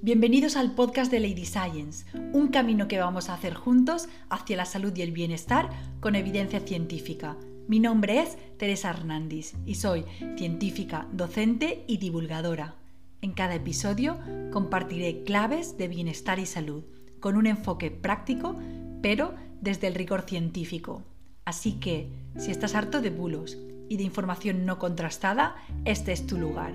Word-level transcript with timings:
Bienvenidos 0.00 0.54
al 0.54 0.76
podcast 0.76 1.10
de 1.10 1.18
Lady 1.18 1.44
Science, 1.44 2.06
un 2.32 2.48
camino 2.48 2.86
que 2.86 3.00
vamos 3.00 3.28
a 3.28 3.34
hacer 3.34 3.54
juntos 3.54 4.08
hacia 4.30 4.56
la 4.56 4.64
salud 4.64 4.96
y 4.96 5.02
el 5.02 5.10
bienestar 5.10 5.70
con 5.98 6.14
evidencia 6.14 6.60
científica. 6.60 7.36
Mi 7.66 7.80
nombre 7.80 8.20
es 8.20 8.38
Teresa 8.58 8.90
Hernández 8.90 9.54
y 9.66 9.74
soy 9.74 10.04
científica, 10.36 11.08
docente 11.10 11.84
y 11.88 11.96
divulgadora. 11.96 12.76
En 13.22 13.32
cada 13.32 13.56
episodio 13.56 14.18
compartiré 14.52 15.24
claves 15.24 15.76
de 15.76 15.88
bienestar 15.88 16.38
y 16.38 16.46
salud, 16.46 16.84
con 17.18 17.36
un 17.36 17.48
enfoque 17.48 17.90
práctico, 17.90 18.56
pero 19.02 19.34
desde 19.60 19.88
el 19.88 19.96
rigor 19.96 20.22
científico. 20.22 21.02
Así 21.44 21.72
que, 21.72 22.08
si 22.36 22.52
estás 22.52 22.76
harto 22.76 23.00
de 23.00 23.10
bulos 23.10 23.58
y 23.88 23.96
de 23.96 24.04
información 24.04 24.64
no 24.64 24.78
contrastada, 24.78 25.56
este 25.84 26.12
es 26.12 26.24
tu 26.24 26.38
lugar. 26.38 26.72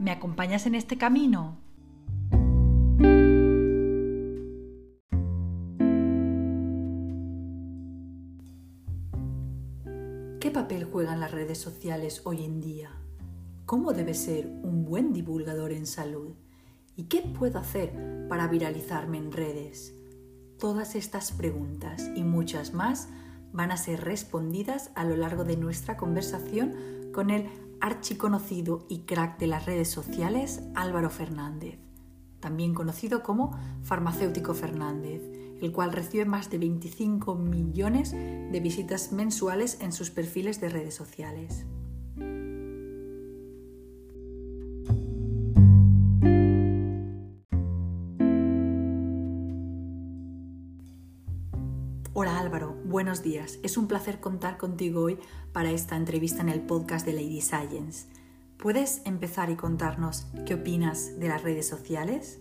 ¿Me 0.00 0.10
acompañas 0.10 0.66
en 0.66 0.74
este 0.74 0.98
camino? 0.98 1.67
Sociales 11.60 12.22
hoy 12.24 12.44
en 12.44 12.60
día? 12.60 12.90
¿Cómo 13.66 13.92
debe 13.92 14.14
ser 14.14 14.46
un 14.46 14.84
buen 14.84 15.12
divulgador 15.12 15.72
en 15.72 15.86
salud? 15.86 16.34
¿Y 16.96 17.04
qué 17.04 17.20
puedo 17.20 17.58
hacer 17.58 18.26
para 18.28 18.48
viralizarme 18.48 19.18
en 19.18 19.32
redes? 19.32 19.94
Todas 20.58 20.94
estas 20.94 21.32
preguntas 21.32 22.10
y 22.16 22.24
muchas 22.24 22.74
más 22.74 23.08
van 23.52 23.70
a 23.70 23.76
ser 23.76 24.04
respondidas 24.04 24.90
a 24.94 25.04
lo 25.04 25.16
largo 25.16 25.44
de 25.44 25.56
nuestra 25.56 25.96
conversación 25.96 26.74
con 27.12 27.30
el 27.30 27.48
archiconocido 27.80 28.86
y 28.88 29.00
crack 29.00 29.38
de 29.38 29.46
las 29.46 29.66
redes 29.66 29.88
sociales 29.88 30.62
Álvaro 30.74 31.10
Fernández, 31.10 31.78
también 32.40 32.74
conocido 32.74 33.22
como 33.22 33.58
Farmacéutico 33.82 34.54
Fernández 34.54 35.22
el 35.60 35.72
cual 35.72 35.92
recibe 35.92 36.24
más 36.24 36.50
de 36.50 36.58
25 36.58 37.34
millones 37.34 38.12
de 38.12 38.60
visitas 38.60 39.12
mensuales 39.12 39.78
en 39.80 39.92
sus 39.92 40.10
perfiles 40.10 40.60
de 40.60 40.68
redes 40.68 40.94
sociales. 40.94 41.66
Hola 52.14 52.40
Álvaro, 52.40 52.76
buenos 52.84 53.22
días. 53.22 53.60
Es 53.62 53.76
un 53.76 53.86
placer 53.86 54.18
contar 54.18 54.58
contigo 54.58 55.02
hoy 55.02 55.18
para 55.52 55.70
esta 55.70 55.96
entrevista 55.96 56.42
en 56.42 56.48
el 56.48 56.60
podcast 56.62 57.06
de 57.06 57.12
Lady 57.12 57.40
Science. 57.40 58.06
¿Puedes 58.58 59.02
empezar 59.06 59.50
y 59.50 59.54
contarnos 59.54 60.26
qué 60.44 60.54
opinas 60.54 61.16
de 61.20 61.28
las 61.28 61.44
redes 61.44 61.68
sociales? 61.68 62.40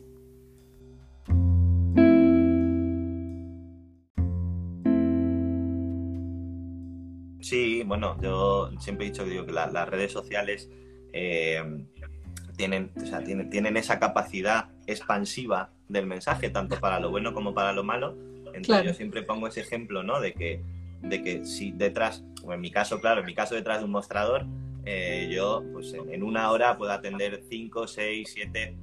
Sí, 7.40 7.84
bueno, 7.84 8.20
yo 8.20 8.72
siempre 8.80 9.06
he 9.06 9.12
dicho 9.12 9.26
digo, 9.26 9.46
que 9.46 9.52
las 9.52 9.90
redes 9.90 10.12
sociales 10.12 10.72
eh, 11.14 11.86
tienen, 12.58 12.92
tienen, 13.52 13.78
esa 13.78 14.00
capacidad 14.00 14.70
expansiva 14.88 15.70
del 15.88 16.08
mensaje, 16.08 16.50
tanto 16.50 16.80
para 16.80 17.00
lo 17.00 17.12
bueno 17.12 17.32
como 17.32 17.54
para 17.54 17.74
lo 17.74 17.84
malo. 17.84 18.18
Entonces 18.56 18.86
yo 18.86 18.94
siempre 18.96 19.22
pongo 19.22 19.48
ese 19.48 19.62
ejemplo, 19.62 20.02
¿no? 20.02 20.20
De 20.20 20.34
que, 20.34 20.64
de 21.04 21.22
que 21.22 21.46
si 21.46 21.74
detrás, 21.74 22.24
o 22.44 22.54
en 22.54 22.62
mi 22.62 22.72
caso, 22.72 23.00
claro, 23.00 23.20
en 23.20 23.28
mi 23.28 23.36
caso 23.36 23.54
detrás 23.54 23.78
de 23.78 23.86
un 23.86 23.92
mostrador, 23.92 24.48
eh, 24.90 25.28
yo 25.30 25.66
pues 25.74 25.94
en, 25.94 26.24
una 26.24 26.50
hora 26.50 26.78
puedo 26.78 26.94
atender 26.94 27.44
5, 27.50 27.88
6, 27.88 28.30
7, 28.34 28.78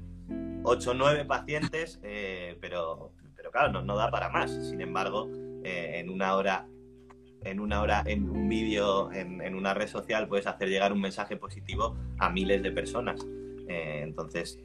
8, 0.63 0.95
9 0.95 1.25
pacientes, 1.25 1.99
eh, 2.03 2.59
pero, 2.61 3.13
pero 3.35 3.51
claro, 3.51 3.83
no, 3.83 3.97
da 3.97 4.11
para 4.11 4.29
más. 4.29 4.51
Sin 4.69 4.83
embargo, 4.83 5.31
en 5.65 6.11
una 6.11 6.37
hora 6.37 6.67
en 7.45 7.61
una 7.61 7.81
hora 7.81 8.03
en 8.07 8.29
un 8.29 8.49
vídeo, 8.51 9.11
en, 9.13 9.55
una 9.55 9.73
red 9.73 9.89
social, 9.89 10.29
puedes 10.29 10.47
hacer 10.47 10.69
llegar 10.69 10.93
un 10.93 11.01
mensaje 11.01 11.37
positivo 11.37 11.97
a 12.19 12.29
miles 12.29 12.63
de 12.63 12.71
personas. 12.71 13.25
Eh, 13.69 14.01
entonces, 14.03 14.59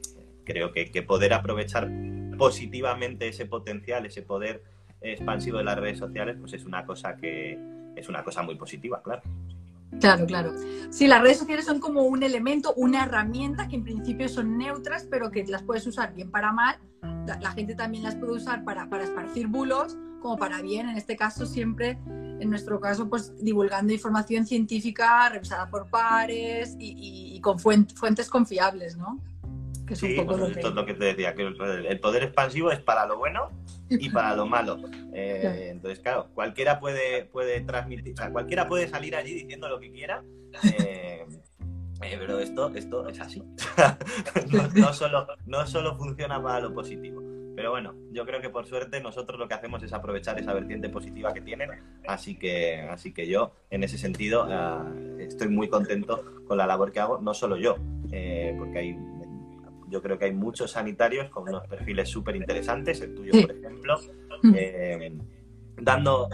creo 0.44 0.72
que, 0.72 1.02
poder 1.02 1.32
aprovechar 1.32 1.90
positivamente 2.36 3.28
ese 3.28 3.46
potencial, 3.46 4.04
ese 4.04 4.22
poder 4.22 4.62
expansivo 5.00 5.58
de 5.58 5.64
las 5.64 5.78
redes 5.78 5.98
sociales, 5.98 6.36
pues 6.38 6.52
es 6.52 6.64
una 6.64 6.84
cosa 6.84 7.16
que 7.16 7.58
es 7.96 8.08
una 8.08 8.22
cosa 8.24 8.42
muy 8.42 8.56
positiva, 8.56 9.02
claro. 9.02 9.22
Claro, 9.98 10.26
claro. 10.26 10.54
Sí, 10.90 11.06
las 11.06 11.20
redes 11.20 11.38
sociales 11.38 11.64
son 11.64 11.80
como 11.80 12.02
un 12.02 12.22
elemento, 12.22 12.74
una 12.76 13.04
herramienta 13.04 13.68
que 13.68 13.76
en 13.76 13.84
principio 13.84 14.28
son 14.28 14.56
neutras, 14.56 15.06
pero 15.10 15.30
que 15.30 15.44
las 15.46 15.62
puedes 15.62 15.86
usar 15.86 16.14
bien 16.14 16.30
para 16.30 16.52
mal. 16.52 16.78
La, 17.40 17.52
gente 17.52 17.74
también 17.74 18.04
las 18.04 18.14
puede 18.16 18.32
usar 18.32 18.64
para, 18.64 18.88
para 18.88 19.04
esparcir 19.04 19.46
bulos 19.46 19.96
como 20.20 20.36
para 20.36 20.62
bien. 20.62 20.88
En 20.88 20.96
este 20.96 21.16
caso, 21.16 21.46
siempre 21.46 21.98
en 22.40 22.48
nuestro 22.48 22.80
caso, 22.80 23.08
pues 23.08 23.34
divulgando 23.42 23.92
información 23.92 24.46
científica 24.46 25.28
revisada 25.28 25.68
por 25.68 25.88
pares 25.88 26.76
y, 26.78 27.38
con 27.42 27.58
fuentes 27.58 28.28
confiables, 28.30 28.96
¿no? 28.96 29.20
Que 29.90 29.94
es 29.94 30.02
un 30.04 30.14
poco 30.14 30.38
pues 30.38 30.54
lo, 30.54 30.54
que... 30.54 30.70
lo 30.70 30.86
que 30.86 30.94
te 30.94 31.04
decía, 31.06 31.34
que 31.34 31.42
el 31.42 31.98
poder 31.98 32.22
expansivo 32.22 32.70
es 32.70 32.78
para 32.78 33.06
lo 33.06 33.18
bueno 33.18 33.50
y 33.88 34.08
para 34.08 34.36
lo 34.36 34.46
malo. 34.46 34.78
Eh, 35.12 35.70
entonces, 35.72 35.98
claro, 35.98 36.28
cualquiera 36.34 36.78
puede, 36.78 37.24
puede 37.24 37.60
transmitir, 37.62 38.14
o 38.14 38.16
sea, 38.16 38.30
cualquiera 38.30 38.68
puede 38.68 38.86
salir 38.86 39.16
allí 39.16 39.34
diciendo 39.34 39.68
lo 39.68 39.80
que 39.80 39.90
quiera. 39.90 40.22
Eh, 40.62 41.26
eh, 42.02 42.16
pero 42.16 42.38
esto, 42.38 42.72
esto 42.76 43.08
es 43.08 43.20
así. 43.20 43.42
no, 44.76 44.92
solo, 44.92 45.26
no 45.46 45.66
solo 45.66 45.96
funciona 45.96 46.40
para 46.40 46.60
lo 46.60 46.72
positivo. 46.72 47.20
Pero 47.56 47.72
bueno, 47.72 47.94
yo 48.12 48.24
creo 48.24 48.40
que 48.40 48.48
por 48.48 48.66
suerte 48.66 49.02
nosotros 49.02 49.38
lo 49.38 49.48
que 49.48 49.54
hacemos 49.54 49.82
es 49.82 49.92
aprovechar 49.92 50.38
esa 50.38 50.54
vertiente 50.54 50.88
positiva 50.88 51.34
que 51.34 51.40
tienen, 51.40 51.70
así 52.06 52.38
que, 52.38 52.80
así 52.80 53.12
que 53.12 53.26
yo 53.26 53.52
en 53.68 53.82
ese 53.82 53.98
sentido 53.98 54.46
eh, 54.48 55.26
estoy 55.26 55.48
muy 55.48 55.68
contento 55.68 56.24
con 56.46 56.56
la 56.56 56.66
labor 56.66 56.90
que 56.92 57.00
hago, 57.00 57.20
no 57.20 57.34
solo 57.34 57.56
yo, 57.56 57.76
eh, 58.12 58.54
porque 58.56 58.78
hay, 58.78 58.98
yo 59.90 60.00
creo 60.00 60.18
que 60.18 60.26
hay 60.26 60.32
muchos 60.32 60.72
sanitarios 60.72 61.28
con 61.30 61.48
unos 61.48 61.66
perfiles 61.66 62.08
súper 62.08 62.36
interesantes, 62.36 63.00
el 63.00 63.14
tuyo 63.14 63.32
por 63.42 63.50
ejemplo, 63.50 63.98
mm. 64.42 64.54
eh, 64.56 65.12
dando, 65.76 66.28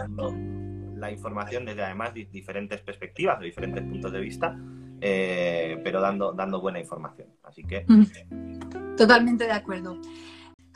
la 0.95 1.11
información 1.11 1.65
desde 1.65 1.83
además 1.83 2.13
diferentes 2.13 2.81
perspectivas, 2.81 3.39
diferentes 3.39 3.83
puntos 3.83 4.11
de 4.11 4.19
vista, 4.19 4.57
pero 4.99 6.01
dando, 6.01 6.33
dando 6.33 6.59
buena 6.61 6.79
información. 6.79 7.27
Así 7.43 7.63
que... 7.63 7.85
Mm. 7.87 8.95
Totalmente 8.95 9.45
de 9.45 9.51
acuerdo. 9.51 9.99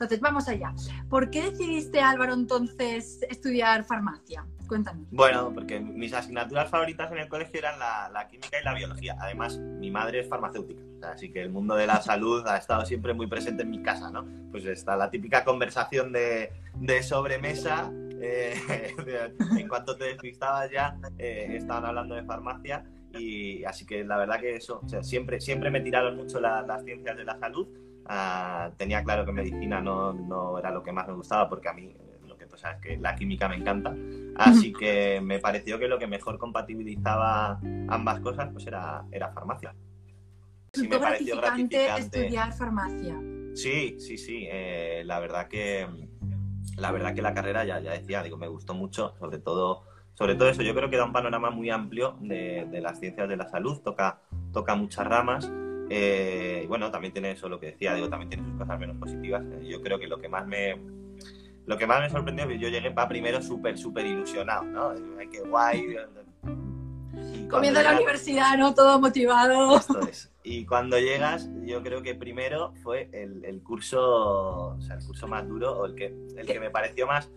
Entonces, 0.01 0.19
vamos 0.19 0.47
allá. 0.47 0.73
¿Por 1.09 1.29
qué 1.29 1.51
decidiste, 1.51 2.01
Álvaro, 2.01 2.33
entonces 2.33 3.21
estudiar 3.29 3.83
farmacia? 3.83 4.45
Cuéntame. 4.71 5.03
Bueno, 5.11 5.51
porque 5.53 5.81
mis 5.81 6.13
asignaturas 6.13 6.69
favoritas 6.69 7.11
en 7.11 7.17
el 7.17 7.27
colegio 7.27 7.59
eran 7.59 7.77
la, 7.77 8.25
química 8.29 8.57
y 8.57 8.63
la 8.63 8.73
biología. 8.73 9.17
Además, 9.19 9.57
mi 9.57 9.91
madre 9.91 10.21
es 10.21 10.29
farmacéutica, 10.29 10.81
así 11.11 11.29
que 11.29 11.41
el 11.41 11.49
mundo 11.49 11.75
de 11.75 11.87
la 11.87 12.01
salud 12.01 12.47
ha 12.47 12.55
estado 12.55 12.85
siempre 12.85 13.13
muy 13.13 13.27
presente 13.27 13.63
en 13.63 13.69
mi 13.69 13.81
casa, 13.81 14.09
¿no? 14.09 14.25
Pues 14.49 14.63
está 14.63 14.95
la 14.95 15.09
típica 15.09 15.43
conversación 15.43 16.13
de, 16.13 16.53
sobremesa. 17.03 17.91
Eh, 18.21 18.55
en 19.57 19.67
cuanto 19.67 19.97
te 19.97 20.05
despistabas 20.05 20.71
ya, 20.71 20.95
eh, 21.17 21.49
estaban 21.51 21.83
hablando 21.83 22.15
de 22.15 22.23
farmacia. 22.23 22.85
Y 23.13 23.65
así 23.65 23.85
que 23.85 24.05
la 24.05 24.15
verdad 24.15 24.39
que 24.39 24.55
eso, 24.55 24.79
siempre, 25.01 25.41
siempre 25.41 25.69
me 25.69 25.81
tiraron 25.81 26.15
mucho 26.15 26.39
las 26.39 26.81
ciencias 26.85 27.17
de 27.17 27.25
la 27.25 27.37
salud 27.37 27.67
Ah, 28.05 28.71
tenía 28.77 29.03
claro 29.03 29.25
que 29.25 29.31
medicina 29.31 29.79
no, 29.79 30.11
no, 30.11 30.57
era 30.57 30.71
lo 30.71 30.83
que 30.83 30.91
más 30.91 31.07
me 31.07 31.13
gustaba 31.13 31.47
porque 31.47 31.69
a 31.69 31.73
mí 31.73 31.95
que 32.51 32.57
tú 32.57 32.61
sabes 32.61 32.81
que 32.81 32.97
la 32.97 33.15
química 33.15 33.47
me 33.47 33.55
encanta. 33.55 33.95
Así 34.35 34.73
que 34.73 35.21
me 35.21 35.39
pareció 35.39 35.79
que 35.79 35.87
lo 35.87 35.97
que 35.99 36.07
mejor 36.07 36.37
compatibilizaba 36.37 37.59
ambas 37.87 38.19
cosas 38.19 38.49
pues 38.51 38.67
era, 38.67 39.05
era 39.11 39.31
farmacia. 39.31 39.73
Sí, 40.73 40.87
me 40.87 40.99
pareció 40.99 41.37
gratificante 41.37 42.19
estudiar 42.19 42.53
farmacia. 42.53 43.19
Sí, 43.55 43.97
sí, 43.99 44.17
sí. 44.17 44.47
Eh, 44.49 45.03
la 45.05 45.19
verdad 45.19 45.47
que 45.47 45.87
la 46.77 46.91
verdad 46.91 47.13
que 47.13 47.21
la 47.21 47.33
carrera 47.33 47.65
ya, 47.65 47.79
ya 47.79 47.91
decía, 47.91 48.23
digo, 48.23 48.37
me 48.37 48.47
gustó 48.47 48.73
mucho, 48.73 49.13
sobre 49.19 49.39
todo, 49.39 49.83
sobre 50.13 50.35
todo 50.35 50.49
eso. 50.49 50.61
Yo 50.61 50.73
creo 50.73 50.89
que 50.89 50.97
da 50.97 51.05
un 51.05 51.13
panorama 51.13 51.49
muy 51.49 51.69
amplio 51.69 52.17
de, 52.21 52.67
de 52.71 52.81
las 52.81 52.99
ciencias 52.99 53.27
de 53.27 53.35
la 53.35 53.49
salud, 53.49 53.81
toca, 53.81 54.21
toca 54.51 54.75
muchas 54.75 55.05
ramas 55.05 55.51
eh, 55.93 56.63
bueno, 56.69 56.89
también 56.89 57.11
tiene 57.11 57.31
eso 57.31 57.49
lo 57.49 57.59
que 57.59 57.65
decía, 57.67 57.93
digo, 57.93 58.07
también 58.07 58.29
tiene 58.29 58.45
sus 58.45 58.57
cosas 58.57 58.79
menos 58.79 58.95
positivas. 58.95 59.43
Eh, 59.43 59.67
yo 59.67 59.81
creo 59.81 59.99
que 59.99 60.07
lo 60.07 60.19
que 60.19 60.29
más 60.29 60.47
me 60.47 60.79
lo 61.65 61.77
que 61.77 61.87
más 61.87 62.01
me 62.01 62.09
sorprendió 62.09 62.45
es 62.45 62.51
que 62.51 62.59
yo 62.59 62.69
llegué 62.69 62.91
para 62.91 63.07
primero 63.07 63.41
súper, 63.41 63.77
súper 63.77 64.05
ilusionado, 64.05 64.63
¿no? 64.63 64.93
Ay, 65.19 65.27
qué 65.29 65.41
guay. 65.41 65.95
Comiendo 67.49 67.81
la 67.83 67.95
universidad, 67.95 68.57
¿no? 68.57 68.73
Todo 68.73 68.99
motivado. 68.99 69.77
Esto 69.77 69.99
es. 70.07 70.31
Y 70.43 70.65
cuando 70.65 70.97
llegas, 70.97 71.49
yo 71.63 71.83
creo 71.83 72.01
que 72.01 72.15
primero 72.15 72.73
fue 72.81 73.09
el, 73.13 73.61
curso, 73.61 74.75
o 74.75 74.81
sea, 74.81 74.95
el 74.95 75.05
curso 75.05 75.27
más 75.27 75.47
duro, 75.47 75.77
o 75.77 75.85
el 75.85 75.95
que, 75.95 76.15
el 76.35 76.47
que 76.47 76.59
me 76.59 76.71
pareció 76.71 77.05
más, 77.05 77.29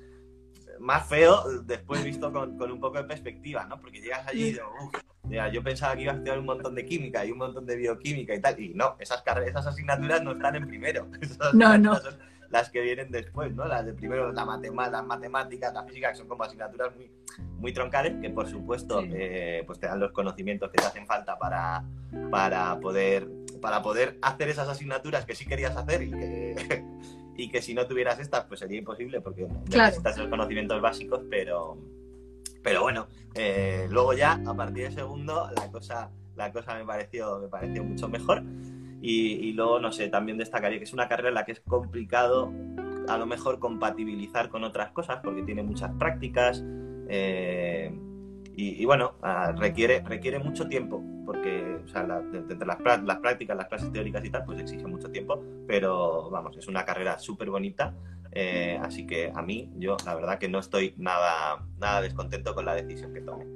más 0.79 1.07
feo, 1.07 1.43
después 1.65 2.03
visto 2.03 2.33
con, 2.33 2.61
un 2.61 2.81
poco 2.81 2.99
de 2.99 3.05
perspectiva, 3.05 3.67
¿no? 3.67 3.79
Porque 3.79 4.01
llegas 4.01 4.27
allí 4.27 4.45
y 4.45 4.53
digo, 4.53 5.51
yo 5.53 5.63
pensaba 5.63 5.95
que 5.97 6.03
iba 6.03 6.13
a 6.13 6.15
estudiar 6.15 6.39
un 6.39 6.47
montón 6.47 6.75
de 6.75 6.87
química 6.87 7.27
y 7.27 7.33
un 7.33 7.39
montón 7.39 7.67
de 7.67 7.77
bioquímica 7.77 8.35
y 8.35 8.41
tal, 8.41 8.59
y 8.59 8.73
no, 8.73 8.97
esas, 8.99 9.23
esas 9.47 9.67
asignaturas 9.67 10.23
no 10.23 10.33
están 10.33 10.57
en 10.57 10.67
primero. 10.67 11.07
no, 11.53 11.77
no. 11.77 11.99
Las 12.55 12.71
que 12.71 12.81
vienen 12.81 13.11
después, 13.11 13.53
¿no? 13.53 13.67
Las 13.67 13.85
de 13.85 13.93
primero, 13.95 14.31
la 14.33 14.45
las 14.45 15.05
matemáticas, 15.05 15.75
la 15.75 15.83
física, 15.83 16.11
que 16.11 16.15
son 16.15 16.29
como 16.29 16.45
asignaturas 16.45 16.95
muy, 16.95 17.11
muy 17.59 17.73
troncales, 17.73 18.15
que 18.23 18.31
por 18.31 18.49
supuesto 18.49 19.03
eh, 19.03 19.65
pues 19.67 19.81
te 19.81 19.89
dan 19.89 19.99
los 19.99 20.13
conocimientos 20.13 20.71
que 20.71 20.79
te 20.79 20.85
hacen 20.85 21.05
falta 21.05 21.37
para, 21.37 21.85
para, 22.31 22.79
poder, 22.79 23.29
para 23.61 23.83
poder 23.83 24.19
hacer 24.23 24.51
esas 24.51 24.69
asignaturas 24.69 25.25
que 25.25 25.35
sí 25.35 25.45
querías 25.47 25.77
hacer 25.77 26.05
y 26.05 26.11
que, 26.13 26.85
y 27.37 27.51
que 27.51 27.61
si 27.61 27.75
no 27.75 27.89
tuvieras 27.89 28.21
estas, 28.21 28.45
pues 28.45 28.61
sería 28.61 28.79
imposible 28.79 29.21
porque 29.21 29.49
necesitas 29.69 30.17
los 30.17 30.29
conocimientos 30.29 30.81
básicos, 30.81 31.23
pero 31.29 31.77
pero 32.63 32.83
bueno, 32.83 33.09
eh, 33.35 33.87
luego 33.91 34.15
ya, 34.15 34.41
a 34.47 34.55
partir 34.55 34.89
de 34.89 34.93
segundo, 34.93 35.51
la 35.55 35.71
cosa, 35.71 36.11
la 36.37 36.51
cosa 36.51 36.75
me, 36.77 36.85
pareció, 36.85 37.41
me 37.41 37.49
pareció 37.49 37.85
mucho 37.85 38.09
mejor. 38.09 38.43
Y, 39.07 39.53
luego, 39.53 39.81
no 39.81 39.93
sé, 39.93 40.09
también 40.09 40.39
destacaría 40.39 40.79
que 40.79 40.85
es 40.85 40.95
una 40.95 41.09
carrera 41.09 41.29
en 41.29 41.35
la 41.35 41.45
que 41.45 41.53
es 41.53 41.61
complicado 41.61 42.51
a 43.07 43.19
lo 43.19 43.27
mejor 43.27 43.59
compatibilizar 43.59 44.49
con 44.49 44.65
otras 44.65 44.93
cosas 44.93 45.21
porque 45.23 45.43
tiene 45.43 45.63
muchas 45.63 45.91
prácticas. 45.99 46.65
Eh, 47.09 47.93
y, 48.57 48.85
bueno, 48.87 49.17
requiere, 49.57 50.01
requiere 50.01 50.39
mucho 50.39 50.67
tiempo, 50.69 51.03
porque 51.27 51.81
o 51.85 51.89
sea, 51.89 52.03
entre 52.33 52.67
las, 52.67 52.79
las, 53.03 53.19
prácticas, 53.19 53.57
las 53.57 53.67
clases 53.67 53.93
teóricas 53.93 54.25
y 54.25 54.31
tal, 54.31 54.45
pues 54.45 54.61
exige 54.61 54.87
mucho 54.87 55.11
tiempo, 55.11 55.43
pero 55.67 56.31
vamos, 56.31 56.57
es 56.57 56.67
una 56.69 56.85
carrera 56.85 57.19
súper 57.19 57.51
bonita 57.51 57.93
eh, 58.35 58.79
así 58.83 59.07
que 59.07 59.31
a 59.33 59.43
mí, 59.43 59.71
yo 59.77 59.97
la 60.05 60.15
verdad 60.15 60.39
que 60.39 60.49
no 60.49 60.59
estoy 60.59 60.95
nada, 60.97 61.65
nada 61.79 62.03
descontento 62.03 62.55
con 62.55 62.65
la 62.65 62.75
decisión 62.75 63.15
que 63.15 63.21
tome. 63.21 63.47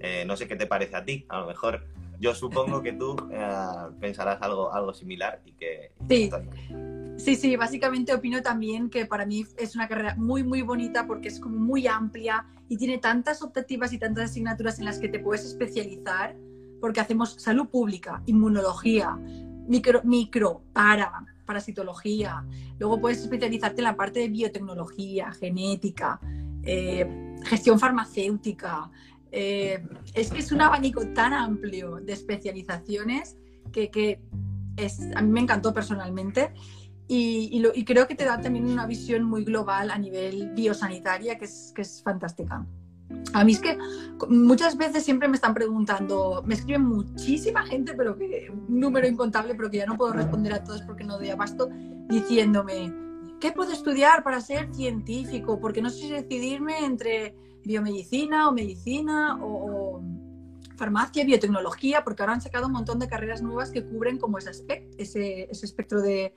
Eh, 0.00 0.24
no 0.26 0.36
sé 0.36 0.46
qué 0.46 0.54
te 0.54 0.66
parece 0.66 0.94
a 0.94 1.04
ti, 1.04 1.26
a 1.28 1.40
lo 1.40 1.46
mejor 1.46 1.84
yo 2.18 2.34
supongo 2.34 2.82
que 2.82 2.92
tú 2.92 3.16
eh, 3.30 3.48
pensarás 4.00 4.40
algo, 4.42 4.72
algo 4.72 4.92
similar 4.92 5.40
y 5.44 5.52
que... 5.52 5.92
Sí. 6.08 6.30
sí, 7.16 7.36
sí, 7.36 7.56
básicamente 7.56 8.14
opino 8.14 8.42
también 8.42 8.90
que 8.90 9.06
para 9.06 9.24
mí 9.24 9.44
es 9.56 9.74
una 9.74 9.88
carrera 9.88 10.14
muy, 10.16 10.42
muy 10.42 10.62
bonita 10.62 11.06
porque 11.06 11.28
es 11.28 11.38
como 11.38 11.58
muy 11.58 11.86
amplia 11.86 12.46
y 12.68 12.76
tiene 12.76 12.98
tantas 12.98 13.42
optativas 13.42 13.92
y 13.92 13.98
tantas 13.98 14.30
asignaturas 14.30 14.78
en 14.78 14.84
las 14.84 14.98
que 14.98 15.08
te 15.08 15.18
puedes 15.18 15.44
especializar 15.44 16.36
porque 16.80 17.00
hacemos 17.00 17.34
salud 17.34 17.68
pública, 17.68 18.22
inmunología, 18.26 19.16
micro, 19.68 20.00
micro 20.04 20.62
para, 20.72 21.24
parasitología, 21.44 22.44
luego 22.78 23.00
puedes 23.00 23.20
especializarte 23.20 23.80
en 23.80 23.84
la 23.84 23.96
parte 23.96 24.20
de 24.20 24.28
biotecnología, 24.28 25.32
genética, 25.32 26.20
eh, 26.62 27.36
gestión 27.44 27.78
farmacéutica. 27.78 28.90
Eh, 29.30 29.82
es 30.14 30.30
que 30.30 30.38
es 30.38 30.52
un 30.52 30.62
abanico 30.62 31.06
tan 31.08 31.32
amplio 31.32 31.96
de 31.96 32.12
especializaciones 32.12 33.36
que, 33.72 34.20
es, 34.76 35.00
a 35.14 35.22
mí 35.22 35.30
me 35.30 35.40
encantó 35.40 35.74
personalmente 35.74 36.52
y, 37.06 37.62
creo 37.84 38.06
que 38.06 38.14
te 38.14 38.24
da 38.24 38.40
también 38.40 38.66
una 38.66 38.86
visión 38.86 39.24
muy 39.24 39.44
global 39.44 39.90
a 39.90 39.98
nivel 39.98 40.52
biosanitaria 40.54 41.38
que 41.38 41.46
es, 41.46 41.72
que 41.74 41.82
es 41.82 42.02
fantástica. 42.02 42.66
A 43.32 43.44
mí 43.44 43.52
es 43.52 43.60
que 43.60 43.78
muchas 44.28 44.76
veces 44.76 45.04
siempre 45.04 45.28
me 45.28 45.36
están 45.36 45.54
preguntando, 45.54 46.42
me 46.44 46.54
escriben 46.54 46.84
muchísima 46.84 47.64
gente, 47.64 47.94
pero 47.94 48.18
que 48.18 48.50
un 48.50 48.78
número 48.80 49.06
incontable, 49.06 49.54
pero 49.54 49.70
que 49.70 49.78
ya 49.78 49.86
no 49.86 49.96
puedo 49.96 50.12
responder 50.12 50.52
a 50.52 50.62
todos 50.62 50.82
porque 50.82 51.04
no 51.04 51.16
doy 51.16 51.30
abasto, 51.30 51.70
diciéndome, 52.08 52.92
¿qué 53.40 53.52
puedo 53.52 53.72
estudiar 53.72 54.22
para 54.22 54.42
ser 54.42 54.74
científico? 54.74 55.58
Porque 55.58 55.80
no 55.80 55.88
sé 55.88 56.00
si 56.00 56.10
decidirme 56.10 56.84
entre 56.84 57.34
biomedicina 57.64 58.48
o 58.48 58.52
medicina 58.52 59.38
o, 59.42 60.02
farmacia, 60.76 61.24
biotecnología, 61.24 62.04
porque 62.04 62.22
ahora 62.22 62.34
han 62.34 62.40
sacado 62.40 62.66
un 62.66 62.72
montón 62.72 63.00
de 63.00 63.08
carreras 63.08 63.42
nuevas 63.42 63.72
que 63.72 63.84
cubren 63.84 64.16
como 64.16 64.38
ese, 64.38 64.50
ese, 64.96 65.48
ese 65.50 65.66
espectro 65.66 66.00
de, 66.00 66.32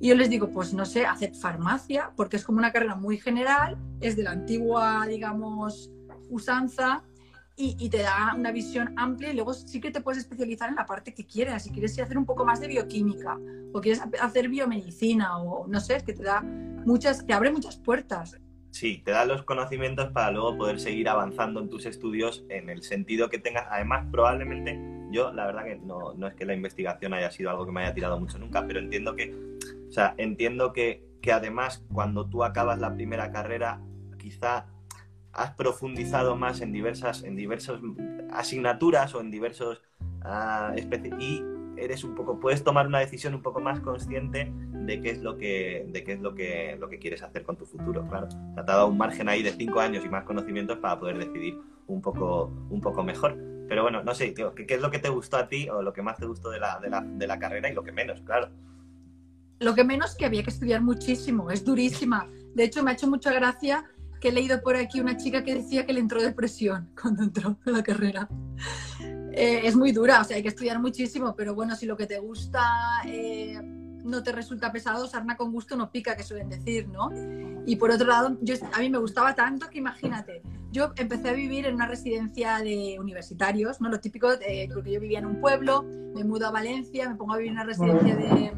y 0.00 0.08
yo 0.08 0.14
les 0.14 0.28
digo, 0.28 0.50
pues 0.50 0.74
no 0.74 0.84
sé, 0.84 1.06
haced 1.06 1.34
farmacia, 1.34 2.12
porque 2.14 2.36
es 2.36 2.44
como 2.44 2.58
una 2.58 2.72
carrera 2.72 2.94
muy 2.94 3.18
general, 3.18 3.78
es 4.00 4.16
de 4.16 4.24
la 4.24 4.32
antigua, 4.32 5.06
digamos, 5.08 5.90
usanza 6.28 7.02
y, 7.56 7.88
te 7.88 7.98
da 7.98 8.34
una 8.36 8.50
visión 8.50 8.92
amplia 8.96 9.30
y 9.30 9.34
luego 9.34 9.54
sí 9.54 9.80
que 9.80 9.92
te 9.92 10.00
puedes 10.00 10.18
especializar 10.18 10.68
en 10.68 10.74
la 10.74 10.86
parte 10.86 11.14
que 11.14 11.24
quieras. 11.24 11.62
Si 11.62 11.70
quieres 11.70 11.98
hacer 11.98 12.18
un 12.18 12.26
poco 12.26 12.44
más 12.44 12.60
de 12.60 12.66
bioquímica 12.66 13.38
o 13.72 13.80
quieres 13.80 14.02
hacer 14.20 14.48
biomedicina 14.48 15.38
o 15.38 15.66
no 15.68 15.80
sé, 15.80 15.96
es 15.96 16.02
que 16.02 16.12
te 16.12 16.24
da 16.24 16.42
muchas, 16.42 17.24
te 17.24 17.32
abre 17.32 17.52
muchas 17.52 17.76
puertas. 17.76 18.36
Sí, 18.74 19.02
te 19.04 19.12
da 19.12 19.24
los 19.24 19.44
conocimientos 19.44 20.10
para 20.10 20.32
luego 20.32 20.58
poder 20.58 20.80
seguir 20.80 21.08
avanzando 21.08 21.60
en 21.60 21.70
tus 21.70 21.86
estudios 21.86 22.44
en 22.48 22.68
el 22.68 22.82
sentido 22.82 23.30
que 23.30 23.38
tengas. 23.38 23.68
Además, 23.70 24.04
probablemente 24.10 24.76
yo, 25.12 25.32
la 25.32 25.46
verdad 25.46 25.62
que 25.62 25.76
no, 25.76 26.12
no 26.14 26.26
es 26.26 26.34
que 26.34 26.44
la 26.44 26.54
investigación 26.54 27.14
haya 27.14 27.30
sido 27.30 27.50
algo 27.50 27.66
que 27.66 27.70
me 27.70 27.82
haya 27.82 27.94
tirado 27.94 28.18
mucho 28.18 28.36
nunca, 28.36 28.66
pero 28.66 28.80
entiendo 28.80 29.14
que 29.14 29.32
o 29.88 29.92
sea, 29.92 30.16
entiendo 30.16 30.72
que, 30.72 31.04
además 31.32 31.84
cuando 31.92 32.28
tú 32.28 32.42
acabas 32.42 32.80
la 32.80 32.92
primera 32.96 33.30
carrera, 33.30 33.80
quizá 34.18 34.66
has 35.32 35.52
profundizado 35.52 36.34
más 36.34 36.60
en 36.60 36.72
diversas, 36.72 37.22
en 37.22 37.36
diversas 37.36 37.80
asignaturas 38.32 39.14
o 39.14 39.20
en 39.20 39.30
diversos 39.30 39.82
uh, 40.24 40.76
y 41.20 41.53
eres 41.76 42.04
un 42.04 42.14
poco, 42.14 42.38
puedes 42.38 42.62
tomar 42.62 42.86
una 42.86 43.00
decisión 43.00 43.34
un 43.34 43.42
poco 43.42 43.60
más 43.60 43.80
consciente 43.80 44.52
de 44.72 45.00
qué 45.00 45.10
es 45.10 45.22
lo 45.22 45.36
que, 45.36 45.86
de 45.88 46.04
qué 46.04 46.12
es 46.12 46.20
lo 46.20 46.34
que, 46.34 46.76
lo 46.78 46.88
que 46.88 46.98
quieres 46.98 47.22
hacer 47.22 47.42
con 47.42 47.56
tu 47.56 47.66
futuro, 47.66 48.06
claro. 48.08 48.28
te 48.28 48.60
ha 48.60 48.62
dado 48.62 48.88
un 48.88 48.98
margen 48.98 49.28
ahí 49.28 49.42
de 49.42 49.52
cinco 49.52 49.80
años 49.80 50.04
y 50.04 50.08
más 50.08 50.24
conocimientos 50.24 50.78
para 50.78 50.98
poder 50.98 51.18
decidir 51.18 51.58
un 51.86 52.00
poco, 52.00 52.52
un 52.70 52.80
poco 52.80 53.02
mejor. 53.02 53.36
Pero 53.68 53.82
bueno, 53.82 54.02
no 54.02 54.14
sé, 54.14 54.34
¿qué, 54.34 54.46
¿qué, 54.66 54.74
es 54.74 54.80
lo 54.80 54.90
que 54.90 54.98
te 54.98 55.08
gustó 55.08 55.38
a 55.38 55.48
ti 55.48 55.68
o 55.68 55.82
lo 55.82 55.92
que 55.92 56.02
más 56.02 56.18
te 56.18 56.26
gustó 56.26 56.50
de 56.50 56.60
la, 56.60 56.78
de 56.80 56.90
la, 56.90 57.00
de 57.00 57.26
la 57.26 57.38
carrera 57.38 57.70
y 57.70 57.74
lo 57.74 57.82
que 57.82 57.92
menos, 57.92 58.20
claro? 58.20 58.50
Lo 59.60 59.74
que 59.74 59.84
menos 59.84 60.14
que 60.16 60.26
había 60.26 60.42
que 60.42 60.50
estudiar 60.50 60.82
muchísimo, 60.82 61.50
es 61.50 61.64
durísima. 61.64 62.28
De 62.54 62.64
hecho, 62.64 62.82
me 62.82 62.90
ha 62.90 62.94
hecho 62.94 63.08
mucha 63.08 63.32
gracia 63.32 63.84
que 64.20 64.28
he 64.28 64.32
leído 64.32 64.62
por 64.62 64.76
aquí 64.76 65.00
una 65.00 65.16
chica 65.16 65.44
que 65.44 65.54
decía 65.54 65.86
que 65.86 65.92
le 65.92 66.00
entró 66.00 66.22
depresión 66.22 66.90
cuando 67.00 67.22
entró 67.22 67.58
en 67.66 67.72
la 67.72 67.82
carrera. 67.82 68.28
Eh, 69.36 69.66
es 69.66 69.74
muy 69.74 69.92
dura, 69.92 70.20
o 70.20 70.24
sea, 70.24 70.36
hay 70.36 70.42
que 70.42 70.48
estudiar 70.48 70.80
muchísimo, 70.80 71.34
pero 71.34 71.54
bueno, 71.54 71.74
si 71.74 71.86
lo 71.86 71.96
que 71.96 72.06
te 72.06 72.18
gusta 72.18 72.62
eh, 73.06 73.58
no 74.04 74.22
te 74.22 74.32
resulta 74.32 74.70
pesado, 74.70 75.06
sarna 75.06 75.36
con 75.36 75.50
gusto 75.50 75.76
no 75.76 75.90
pica, 75.90 76.16
que 76.16 76.22
suelen 76.22 76.48
decir, 76.48 76.88
¿no? 76.88 77.10
Y 77.66 77.76
por 77.76 77.90
otro 77.90 78.06
lado, 78.06 78.36
yo, 78.42 78.54
a 78.72 78.78
mí 78.78 78.90
me 78.90 78.98
gustaba 78.98 79.34
tanto 79.34 79.68
que 79.70 79.78
imagínate, 79.78 80.42
yo 80.70 80.92
empecé 80.96 81.30
a 81.30 81.32
vivir 81.32 81.66
en 81.66 81.74
una 81.74 81.86
residencia 81.86 82.58
de 82.58 82.96
universitarios, 83.00 83.80
¿no? 83.80 83.88
Lo 83.88 83.98
típico, 84.00 84.28
porque 84.72 84.92
yo 84.92 85.00
vivía 85.00 85.18
en 85.18 85.26
un 85.26 85.40
pueblo, 85.40 85.82
me 85.82 86.22
mudo 86.22 86.46
a 86.46 86.50
Valencia, 86.50 87.08
me 87.08 87.16
pongo 87.16 87.34
a 87.34 87.38
vivir 87.38 87.50
en 87.50 87.56
una 87.58 87.64
residencia 87.64 88.14
de 88.16 88.52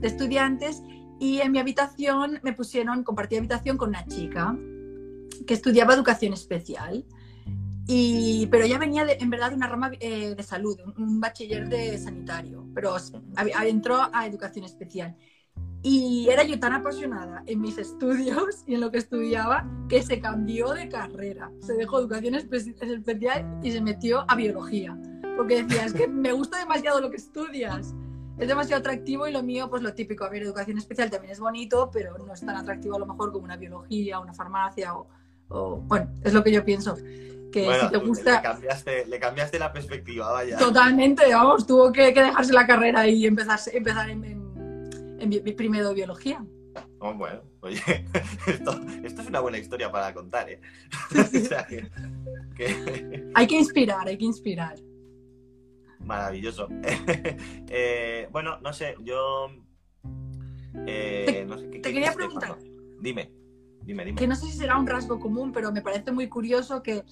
de 0.00 0.08
estudiantes 0.08 0.82
y 1.18 1.40
en 1.40 1.52
mi 1.52 1.58
habitación 1.58 2.38
me 2.42 2.52
pusieron, 2.52 3.02
compartí 3.02 3.36
habitación 3.36 3.76
con 3.76 3.90
una 3.90 4.06
chica 4.06 4.56
que 5.46 5.54
estudiaba 5.54 5.94
educación 5.94 6.32
especial. 6.32 7.04
Y, 7.90 8.46
pero 8.50 8.64
ella 8.64 8.76
venía 8.78 9.06
en 9.08 9.30
verdad 9.30 9.48
de 9.48 9.56
una 9.56 9.66
rama 9.66 9.90
eh, 9.98 10.34
de 10.34 10.42
salud, 10.42 10.78
un, 10.98 11.20
bachiller 11.20 11.70
de 11.70 11.96
sanitario, 11.96 12.66
pero 12.74 12.94
entró 13.64 14.10
a 14.12 14.26
educación 14.26 14.66
especial. 14.66 15.16
Y 15.82 16.28
era 16.28 16.42
yo 16.42 16.60
tan 16.60 16.74
apasionada 16.74 17.42
en 17.46 17.62
mis 17.62 17.78
estudios 17.78 18.62
y 18.66 18.74
en 18.74 18.82
lo 18.82 18.90
que 18.90 18.98
estudiaba 18.98 19.66
que 19.88 20.02
se 20.02 20.20
cambió 20.20 20.74
de 20.74 20.90
carrera. 20.90 21.50
Se 21.60 21.72
dejó 21.72 22.00
educación 22.00 22.34
especial 22.34 23.58
y 23.62 23.72
se 23.72 23.80
metió 23.80 24.26
a 24.28 24.36
biología. 24.36 24.94
Porque 25.36 25.62
decía, 25.62 25.86
es 25.86 25.94
que 25.94 26.06
me 26.08 26.32
gusta 26.32 26.58
demasiado 26.58 27.00
lo 27.00 27.10
que 27.10 27.16
estudias 27.16 27.94
es 28.38 28.46
demasiado 28.46 28.80
atractivo 28.80 29.26
y 29.26 29.32
lo 29.32 29.42
mío, 29.42 29.68
pues 29.68 29.82
lo 29.82 29.94
típico. 29.94 30.24
A 30.24 30.28
ver, 30.28 30.42
educación 30.42 30.78
especial 30.78 31.10
también 31.10 31.32
es 31.32 31.40
bonito, 31.40 31.90
pero 31.92 32.16
no 32.18 32.32
es 32.32 32.40
tan 32.40 32.56
atractivo 32.56 32.94
a 32.94 32.98
lo 33.00 33.06
mejor 33.06 33.32
como 33.32 33.44
una 33.44 33.56
biología, 33.56 34.20
una 34.20 34.32
farmacia 34.32 34.94
o, 34.94 35.08
bueno, 35.48 36.10
es 36.24 36.32
lo 36.32 36.42
que 36.42 36.52
yo 36.52 36.64
pienso. 36.64 36.96
Que 37.52 37.80
si 37.80 37.88
te 37.90 37.96
gusta... 37.98 38.36
Le 38.36 38.42
cambiaste, 38.42 39.06
le 39.06 39.18
cambiaste, 39.18 39.58
la 39.58 39.72
perspectiva, 39.72 40.30
vaya. 40.32 40.58
Totalmente, 40.58 41.32
vamos, 41.32 41.66
tuvo 41.66 41.90
que, 41.92 42.12
dejarse 42.12 42.52
la 42.52 42.66
carrera 42.66 43.06
y 43.06 43.26
empezar, 43.26 43.58
empezar 43.72 44.10
en, 44.10 44.24
en, 45.18 45.28
mi, 45.28 45.40
primero 45.40 45.94
biología. 45.94 46.44
Oh, 47.00 47.14
bueno, 47.14 47.40
oye, 47.60 47.80
esto, 48.46 48.80
esto, 49.02 49.22
es 49.22 49.28
una 49.28 49.40
buena 49.40 49.58
historia 49.58 49.90
para 49.90 50.12
contar, 50.12 50.50
¿eh? 50.50 50.60
Hay 53.34 53.46
que 53.46 53.56
inspirar, 53.56 54.06
hay 54.08 54.18
que 54.18 54.24
inspirar. 54.24 54.74
Maravilloso. 56.00 56.68
Eh, 57.70 58.28
bueno, 58.30 58.58
no 58.60 58.72
sé, 58.72 58.96
yo. 59.02 59.48
Eh, 60.86 61.44
no 61.46 61.58
sé, 61.58 61.70
¿qué, 61.70 61.78
te 61.80 61.92
quería 61.92 62.12
preguntar. 62.12 62.58
Dime, 63.00 63.30
dime, 63.88 64.04
dime. 64.04 64.18
Que 64.18 64.26
no 64.28 64.36
sé 64.36 64.46
si 64.46 64.52
será 64.52 64.78
un 64.78 64.86
rasgo 64.86 65.18
común, 65.18 65.50
pero 65.50 65.72
me 65.72 65.80
parece 65.80 66.12
muy 66.12 66.28
curioso 66.28 66.82
que 66.82 67.04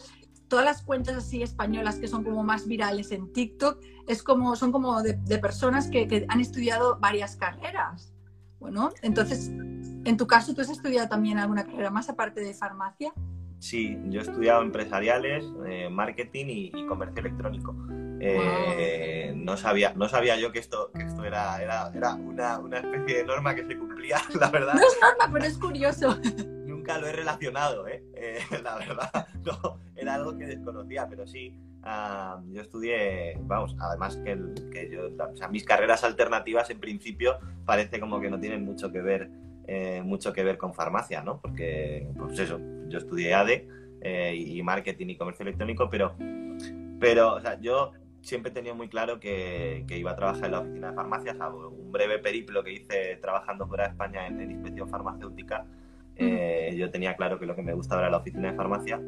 todas 0.48 0.64
las 0.64 0.82
cuentas 0.82 1.16
así 1.16 1.42
españolas 1.42 1.98
que 1.98 2.06
son 2.06 2.22
como 2.22 2.44
más 2.44 2.68
virales 2.68 3.10
en 3.10 3.32
TikTok 3.32 3.82
es 4.06 4.22
como, 4.22 4.54
son 4.54 4.70
como 4.70 5.02
de, 5.02 5.14
personas 5.38 5.88
que, 5.88 6.06
que, 6.06 6.26
han 6.28 6.40
estudiado 6.40 6.98
varias 7.00 7.36
carreras. 7.36 8.12
Bueno, 8.60 8.90
entonces, 9.02 9.48
en 9.48 10.16
tu 10.16 10.26
caso, 10.26 10.54
¿tú 10.54 10.60
has 10.60 10.70
estudiado 10.70 11.08
también 11.08 11.38
alguna 11.38 11.64
carrera 11.64 11.90
más 11.90 12.08
aparte 12.08 12.40
de 12.40 12.54
farmacia? 12.54 13.12
Sí, 13.58 13.98
yo 14.04 14.20
he 14.20 14.22
estudiado 14.22 14.62
empresariales, 14.62 15.44
eh, 15.66 15.88
marketing 15.90 16.46
y, 16.48 16.86
comercio 16.86 17.20
electrónico. 17.20 17.74
Eh, 18.20 19.32
no, 19.36 19.56
sabía, 19.56 19.92
no 19.94 20.08
sabía 20.08 20.36
yo 20.36 20.52
que 20.52 20.58
esto, 20.58 20.90
que 20.92 21.04
esto 21.04 21.24
era, 21.24 21.60
era, 21.62 21.90
era 21.94 22.14
una, 22.14 22.58
una, 22.58 22.78
especie 22.78 23.18
de 23.18 23.24
norma 23.24 23.54
que 23.54 23.66
se 23.66 23.76
cumplía, 23.76 24.18
la 24.40 24.50
verdad. 24.50 24.74
No 24.74 24.80
es 24.80 24.98
norma, 25.00 25.32
pero 25.32 25.44
es 25.44 25.58
curioso. 25.58 26.18
Nunca 26.86 27.00
lo 27.00 27.08
he 27.08 27.12
relacionado, 27.12 27.88
¿eh? 27.88 28.04
eh 28.14 28.38
la 28.62 28.76
verdad, 28.76 29.26
no, 29.44 29.80
era 29.96 30.14
algo 30.14 30.38
que 30.38 30.46
desconocía, 30.46 31.08
pero 31.08 31.26
sí, 31.26 31.58
ah, 31.82 32.40
yo 32.52 32.62
estudié, 32.62 33.36
vamos, 33.40 33.74
además 33.80 34.16
que, 34.24 34.38
que 34.70 34.90
yo, 34.90 35.08
mis 35.50 35.64
carreras 35.64 36.04
alternativas 36.04 36.70
en 36.70 36.78
principio 36.78 37.38
parece 37.64 37.98
como 37.98 38.20
que 38.20 38.30
no 38.30 38.38
tienen 38.38 38.64
mucho 38.64 38.92
que 38.92 39.00
ver 39.00 39.28
eh, 39.66 40.00
mucho 40.04 40.32
que 40.32 40.44
ver 40.44 40.58
con 40.58 40.74
farmacia, 40.74 41.22
¿no? 41.22 41.40
Porque, 41.40 42.06
pues 42.16 42.38
eso, 42.38 42.60
yo 42.86 42.98
estudié 42.98 43.34
ADE 43.34 43.68
eh, 44.00 44.36
y 44.36 44.62
marketing 44.62 45.08
y 45.08 45.16
comercio 45.16 45.42
electrónico, 45.42 45.90
pero, 45.90 46.14
pero 47.00 47.34
o 47.34 47.40
sea, 47.40 47.58
yo 47.60 47.90
siempre 48.20 48.50
he 48.50 48.54
tenido 48.54 48.76
muy 48.76 48.88
claro 48.88 49.18
que, 49.18 49.84
iba 49.88 50.12
a 50.12 50.16
trabajar 50.16 50.44
en 50.44 50.52
la 50.52 50.60
oficina 50.60 50.90
de 50.90 50.94
farmacias, 50.94 51.36
un 51.52 51.90
breve 51.90 52.20
periplo 52.20 52.62
que 52.62 52.74
hice 52.74 53.16
trabajando 53.16 53.66
fuera 53.66 53.84
de 53.84 53.90
España 53.90 54.26
en, 54.28 54.50
inspección 54.52 54.88
farmacéutica. 54.88 55.66
Eh, 56.16 56.74
yo 56.76 56.90
tenía 56.90 57.14
claro 57.16 57.38
que 57.38 57.46
lo 57.46 57.54
que 57.54 57.62
me 57.62 57.74
gustaba 57.74 58.02
era 58.02 58.10
la 58.10 58.18
oficina 58.18 58.50
de 58.50 58.56
farmacia. 58.56 59.00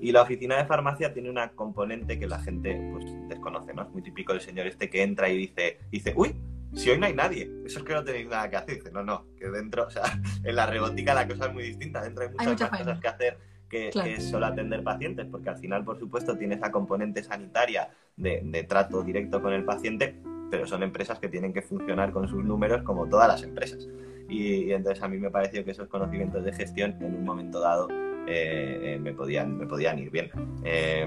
Y 0.00 0.12
la 0.12 0.22
oficina 0.22 0.56
de 0.56 0.64
farmacia 0.64 1.12
tiene 1.12 1.30
una 1.30 1.50
componente 1.50 2.18
que 2.18 2.26
la 2.26 2.38
gente 2.40 2.80
pues, 2.92 3.04
desconoce, 3.28 3.74
¿no? 3.74 3.82
Es 3.82 3.90
muy 3.90 4.02
típico 4.02 4.32
el 4.32 4.40
señor 4.40 4.66
este 4.66 4.88
que 4.88 5.02
entra 5.02 5.28
y 5.28 5.36
dice, 5.36 5.78
dice 5.90 6.14
uy, 6.16 6.34
si 6.74 6.90
hoy 6.90 6.98
no 6.98 7.06
hay 7.06 7.14
nadie, 7.14 7.50
eso 7.64 7.80
es 7.80 7.84
que 7.84 7.94
no 7.94 8.04
tenéis 8.04 8.28
nada 8.28 8.48
que 8.48 8.56
hacer. 8.56 8.76
Dice, 8.76 8.90
no, 8.90 9.02
no, 9.02 9.26
que 9.36 9.48
dentro, 9.48 9.84
o 9.86 9.90
sea, 9.90 10.04
en 10.42 10.56
la 10.56 10.66
robótica 10.66 11.14
la 11.14 11.28
cosa 11.28 11.46
es 11.46 11.52
muy 11.52 11.64
distinta, 11.64 12.02
dentro 12.02 12.24
hay 12.24 12.46
muchas 12.46 12.70
más 12.70 12.80
cosas 12.80 13.00
que 13.00 13.08
hacer 13.08 13.38
que, 13.70 14.20
solo 14.20 14.46
atender 14.46 14.82
pacientes, 14.82 15.26
porque 15.30 15.48
al 15.48 15.56
final, 15.56 15.84
por 15.84 15.98
supuesto, 15.98 16.36
tiene 16.36 16.56
esa 16.56 16.72
componente 16.72 17.22
sanitaria 17.22 17.88
de, 18.16 18.66
trato 18.68 19.02
directo 19.02 19.40
con 19.40 19.52
el 19.52 19.64
paciente, 19.64 20.16
pero 20.50 20.66
son 20.66 20.82
empresas 20.82 21.18
que 21.20 21.28
tienen 21.28 21.52
que 21.52 21.62
funcionar 21.62 22.10
con 22.12 22.28
sus 22.28 22.44
números 22.44 22.82
como 22.82 23.08
todas 23.08 23.28
las 23.28 23.42
empresas. 23.42 23.88
Y, 24.30 24.72
entonces 24.72 25.02
a 25.02 25.08
mí 25.08 25.18
me 25.18 25.30
pareció 25.30 25.64
que 25.64 25.72
esos 25.72 25.88
conocimientos 25.88 26.44
de 26.44 26.52
gestión 26.52 26.96
en 27.00 27.14
un 27.16 27.24
momento 27.24 27.60
dado 27.60 27.88
eh, 28.26 28.94
eh, 28.94 28.98
me, 29.00 29.12
podían, 29.12 29.58
me 29.58 29.66
podían 29.66 29.98
ir 29.98 30.10
bien. 30.10 30.30
Eh, 30.64 31.06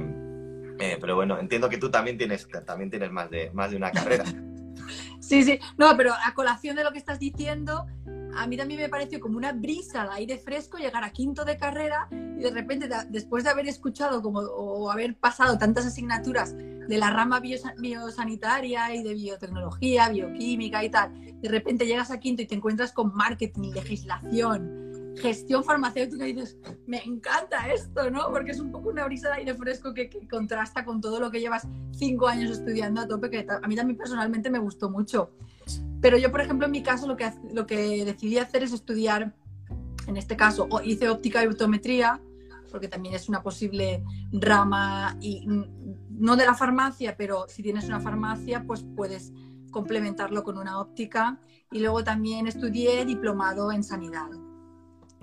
pero 1.00 1.16
bueno, 1.16 1.40
entiendo 1.40 1.70
que 1.70 1.78
tú 1.78 1.90
también 1.90 2.18
tienes, 2.18 2.48
también 2.66 2.90
tienes 2.90 3.12
más, 3.12 3.30
de, 3.30 3.50
más 3.54 3.72
de 3.72 3.78
una 3.78 3.92
carrera. 3.92 4.26
Sí, 5.20 5.42
sí, 5.44 5.58
no, 5.78 5.96
pero 5.96 6.12
a 6.14 6.34
colación 6.34 6.76
de 6.76 6.84
lo 6.84 6.92
que 6.92 6.98
estás 6.98 7.18
diciendo, 7.18 7.88
a 8.38 8.48
mí 8.48 8.58
también 8.58 8.80
me 8.80 8.90
pareció 8.90 9.20
como 9.20 9.38
una 9.38 9.52
brisa 9.52 10.04
de 10.04 10.10
aire 10.14 10.38
fresco 10.38 10.78
llegar 10.78 11.04
a 11.04 11.12
quinto 11.12 11.46
de 11.46 11.58
carrera 11.58 12.08
y 12.12 12.42
de 12.42 12.52
repente, 12.52 12.90
después 13.10 13.44
de 13.44 13.50
haber 13.50 13.68
escuchado 13.68 14.22
como, 14.22 14.40
o 14.40 14.92
haber 14.92 15.16
pasado 15.16 15.58
tantas 15.58 15.86
asignaturas 15.86 16.56
de 16.56 16.98
la 16.98 17.10
rama 17.10 17.40
biosanitaria 17.40 18.94
y 18.94 19.04
de 19.04 19.14
biotecnología, 19.14 20.10
bioquímica 20.10 20.84
y 20.84 20.90
tal, 20.90 21.14
de 21.42 21.50
repente 21.50 21.86
llegas 21.86 22.12
a 22.12 22.20
quinto 22.20 22.42
y 22.42 22.46
te 22.46 22.56
encuentras 22.56 22.92
con 22.92 23.14
marketing, 23.16 23.72
legislación, 23.74 25.16
gestión 25.18 25.64
farmacéutica 25.64 26.28
y 26.28 26.34
dices, 26.34 26.58
me 26.88 27.02
encanta 27.04 27.72
esto, 27.72 28.10
¿no? 28.10 28.30
Porque 28.32 28.52
es 28.52 28.60
un 28.60 28.72
poco 28.72 28.90
una 28.90 29.06
brisa 29.06 29.30
de 29.30 29.36
aire 29.36 29.54
fresco 29.56 29.94
que, 29.94 30.10
contrasta 30.30 30.84
con 30.84 31.02
todo 31.02 31.20
lo 31.20 31.32
que 31.32 31.40
llevas 31.40 31.68
cinco 31.92 32.28
años 32.28 32.52
estudiando 32.52 33.02
a 33.02 33.08
tope, 33.08 33.30
que 33.30 33.46
a 33.50 33.68
mí 33.68 33.76
también 33.76 33.98
personalmente 33.98 34.50
me 34.50 34.60
gustó 34.60 34.90
mucho. 34.90 35.32
Pero 36.02 36.18
yo, 36.18 36.32
por 36.32 36.42
ejemplo, 36.42 36.66
en 36.66 36.72
mi 36.72 36.84
caso, 36.84 37.08
lo 37.08 37.16
que, 37.16 37.32
lo 37.54 37.66
que 37.66 38.04
decidí 38.06 38.38
hacer 38.38 38.64
es 38.64 38.74
estudiar, 38.74 39.36
en 40.08 40.18
este 40.18 40.36
caso, 40.36 40.68
hice 40.84 41.10
óptica 41.10 41.44
y 41.44 41.48
optometría, 41.48 42.22
porque 42.72 42.88
también 42.88 43.16
es 43.16 43.30
una 43.30 43.42
posible 43.42 44.04
rama, 44.32 45.18
y 45.22 45.46
no 46.10 46.36
de 46.36 46.46
la 46.46 46.56
farmacia, 46.56 47.16
pero 47.16 47.46
si 47.48 47.64
tienes 47.64 47.86
una 47.86 48.00
farmacia, 48.00 48.64
pues 48.66 48.86
puedes 48.96 49.32
complementarlo 49.72 50.44
con 50.44 50.58
una 50.58 50.80
óptica. 50.80 51.40
Y 51.72 51.80
luego 51.80 52.04
también 52.04 52.48
estudié 52.48 53.06
diplomado 53.06 53.72
en 53.72 53.84
sanidad 53.84 54.30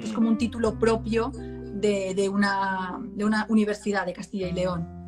es 0.02 0.12
como 0.12 0.28
un 0.28 0.38
título 0.38 0.78
propio 0.78 1.30
de, 1.34 2.28
una, 2.32 2.98
de 3.14 3.24
una 3.24 3.46
universidad 3.48 4.06
de 4.06 4.12
Castilla 4.12 4.48
y 4.48 4.52
León. 4.52 4.99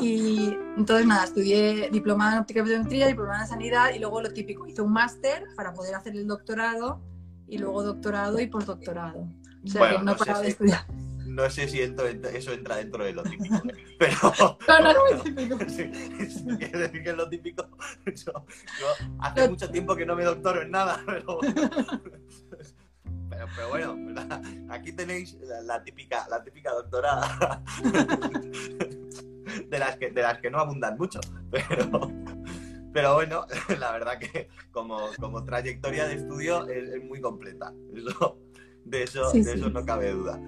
Y 0.00 0.56
entonces 0.76 1.06
nada, 1.06 1.24
estudié 1.24 1.90
diplomada 1.90 2.34
en 2.34 2.38
óptica 2.40 2.60
y 2.60 2.62
optometría, 2.62 3.06
diplomada 3.08 3.42
en 3.42 3.48
sanidad 3.48 3.94
y 3.94 3.98
luego 3.98 4.22
lo 4.22 4.32
típico, 4.32 4.66
hice 4.66 4.82
un 4.82 4.92
máster 4.92 5.44
para 5.54 5.74
poder 5.74 5.94
hacer 5.94 6.14
el 6.16 6.26
doctorado 6.26 7.02
y 7.46 7.58
luego 7.58 7.82
doctorado 7.82 8.40
y 8.40 8.46
postdoctorado. 8.46 9.28
O 9.64 9.68
sea 9.68 9.90
que 9.90 10.02
no, 10.02 10.12
he 10.12 10.16
parado 10.16 10.42
de 10.42 10.48
estudiar. 10.48 10.86
No 11.26 11.50
sé 11.50 11.68
si 11.68 11.80
eso 11.80 12.52
entra 12.52 12.76
dentro 12.76 13.04
de 13.04 13.12
lo 13.12 13.22
típico, 13.22 13.60
pero... 13.98 14.16
No, 14.68 14.80
no, 14.80 14.92
no 14.92 15.06
es 15.08 15.22
típico. 15.22 15.58
quiero 16.58 16.78
decir 16.78 17.02
que 17.02 17.10
es 17.10 17.16
lo 17.16 17.28
típico. 17.28 17.68
Yo, 18.06 18.32
hace 19.20 19.48
mucho 19.48 19.70
tiempo 19.70 19.94
que 19.94 20.06
no 20.06 20.16
me 20.16 20.24
doctoro 20.24 20.62
en 20.62 20.70
nada, 20.70 21.02
pero 21.06 21.40
pero, 23.28 23.68
bueno, 23.68 23.96
aquí 24.70 24.92
tenéis 24.92 25.36
la, 25.64 25.82
típica, 25.82 26.26
la 26.28 26.42
típica 26.42 26.72
doctorada 26.72 27.62
de 29.68 29.78
las 29.78 29.96
que, 29.96 30.10
de 30.10 30.22
las 30.22 30.38
que 30.40 30.50
no 30.50 30.58
abundan 30.58 30.96
mucho, 30.96 31.20
pero, 31.50 32.12
pero 32.92 33.14
bueno, 33.14 33.46
la 33.78 33.92
verdad 33.92 34.18
que 34.18 34.48
como, 34.70 34.98
como 35.20 35.44
trayectoria 35.44 36.06
de 36.06 36.14
estudio 36.14 36.66
es, 36.68 37.02
muy 37.04 37.20
completa. 37.20 37.72
de 38.84 39.02
eso, 39.02 39.32
de 39.32 39.40
eso 39.40 39.70
no 39.70 39.84
cabe 39.84 40.12
duda. 40.12 40.40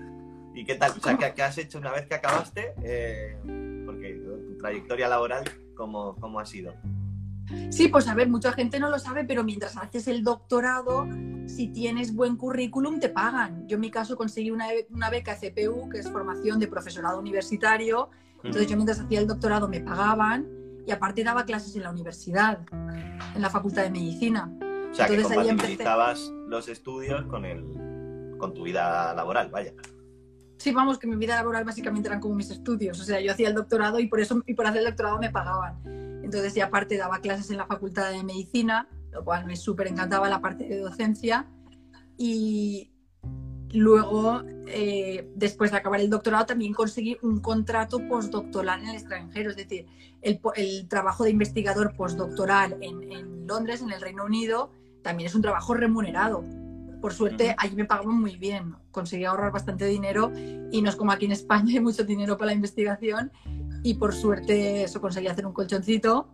¿Y 0.54 0.64
qué 0.64 0.74
tal? 0.74 0.92
O 0.92 1.00
sea, 1.00 1.16
¿qué, 1.16 1.42
has 1.42 1.58
hecho 1.58 1.78
una 1.78 1.92
vez 1.92 2.06
que 2.06 2.14
acabaste? 2.14 2.74
Eh, 2.82 3.38
porque 3.86 4.14
tu 4.14 4.58
trayectoria 4.58 5.08
laboral, 5.08 5.44
¿cómo, 5.76 6.16
¿cómo 6.16 6.40
ha 6.40 6.46
sido? 6.46 6.74
Sí, 7.70 7.88
pues 7.88 8.08
a 8.08 8.14
ver, 8.14 8.28
mucha 8.28 8.52
gente 8.52 8.78
no 8.78 8.90
lo 8.90 8.98
sabe, 8.98 9.24
pero 9.24 9.42
mientras 9.42 9.76
haces 9.76 10.08
el 10.08 10.22
doctorado, 10.22 11.06
si 11.46 11.68
tienes 11.68 12.14
buen 12.14 12.36
currículum, 12.36 13.00
te 13.00 13.08
pagan. 13.08 13.66
Yo 13.66 13.76
en 13.76 13.80
mi 13.80 13.90
caso 13.90 14.16
conseguí 14.16 14.50
una, 14.50 14.68
beca 15.10 15.36
CPU, 15.36 15.88
que 15.88 15.98
es 15.98 16.10
formación 16.10 16.58
de 16.58 16.68
profesorado 16.68 17.18
universitario. 17.18 18.10
Entonces 18.44 18.68
yo 18.68 18.76
mientras 18.76 19.00
hacía 19.00 19.20
el 19.20 19.26
doctorado 19.26 19.68
me 19.68 19.80
pagaban 19.80 20.46
y 20.86 20.90
aparte 20.90 21.22
daba 21.22 21.44
clases 21.44 21.74
en 21.76 21.82
la 21.82 21.90
universidad, 21.90 22.60
en 23.34 23.42
la 23.42 23.50
Facultad 23.50 23.82
de 23.82 23.90
Medicina. 23.90 24.50
O 24.90 24.94
sea, 24.94 25.06
que 25.06 25.20
compatibilizabas 25.22 26.32
los 26.46 26.68
estudios 26.68 27.26
con, 27.26 27.44
el, 27.44 27.62
con 28.38 28.54
tu 28.54 28.62
vida 28.62 29.12
laboral, 29.14 29.50
vaya. 29.50 29.74
Sí, 30.56 30.72
vamos, 30.72 30.98
que 30.98 31.06
mi 31.06 31.16
vida 31.16 31.36
laboral 31.36 31.64
básicamente 31.64 32.08
eran 32.08 32.20
como 32.20 32.34
mis 32.34 32.50
estudios. 32.50 32.98
O 33.00 33.04
sea, 33.04 33.20
yo 33.20 33.32
hacía 33.32 33.48
el 33.48 33.54
doctorado 33.54 34.00
y 34.00 34.08
por 34.08 34.20
eso 34.20 34.42
y 34.46 34.54
por 34.54 34.66
hacer 34.66 34.80
el 34.80 34.86
doctorado 34.86 35.18
me 35.18 35.30
pagaban. 35.30 35.76
Entonces, 36.24 36.56
y 36.56 36.60
aparte 36.60 36.96
daba 36.96 37.20
clases 37.20 37.50
en 37.50 37.58
la 37.58 37.66
Facultad 37.66 38.10
de 38.10 38.24
Medicina, 38.24 38.88
lo 39.12 39.24
cual 39.24 39.46
me 39.46 39.56
súper 39.56 39.86
encantaba 39.88 40.28
la 40.28 40.40
parte 40.40 40.66
de 40.66 40.78
docencia. 40.78 41.46
Y 42.16 42.90
luego, 43.72 44.42
eh, 44.66 45.30
después 45.34 45.70
de 45.70 45.78
acabar 45.78 46.00
el 46.00 46.10
doctorado, 46.10 46.46
también 46.46 46.74
conseguí 46.74 47.16
un 47.22 47.40
contrato 47.40 48.06
postdoctoral 48.08 48.82
en 48.82 48.88
el 48.88 48.96
extranjero. 48.96 49.50
Es 49.50 49.56
decir, 49.56 49.86
el, 50.22 50.40
el 50.56 50.88
trabajo 50.88 51.24
de 51.24 51.30
investigador 51.30 51.94
postdoctoral 51.96 52.76
en, 52.80 53.12
en 53.12 53.46
Londres, 53.46 53.82
en 53.82 53.90
el 53.90 54.00
Reino 54.00 54.24
Unido, 54.24 54.70
también 55.02 55.28
es 55.28 55.34
un 55.34 55.42
trabajo 55.42 55.74
remunerado 55.74 56.44
por 57.00 57.14
suerte, 57.14 57.54
allí 57.58 57.76
me 57.76 57.84
pagaban 57.84 58.20
muy 58.20 58.36
bien. 58.36 58.74
Conseguí 58.90 59.24
ahorrar 59.24 59.52
bastante 59.52 59.84
dinero 59.86 60.32
y 60.70 60.82
no 60.82 60.90
es 60.90 60.96
como 60.96 61.12
aquí 61.12 61.26
en 61.26 61.32
España, 61.32 61.72
hay 61.74 61.80
mucho 61.80 62.04
dinero 62.04 62.36
para 62.36 62.46
la 62.46 62.54
investigación. 62.54 63.32
Y 63.82 63.94
por 63.94 64.14
suerte, 64.14 64.82
eso 64.82 65.00
conseguí 65.00 65.28
hacer 65.28 65.46
un 65.46 65.52
colchoncito. 65.52 66.28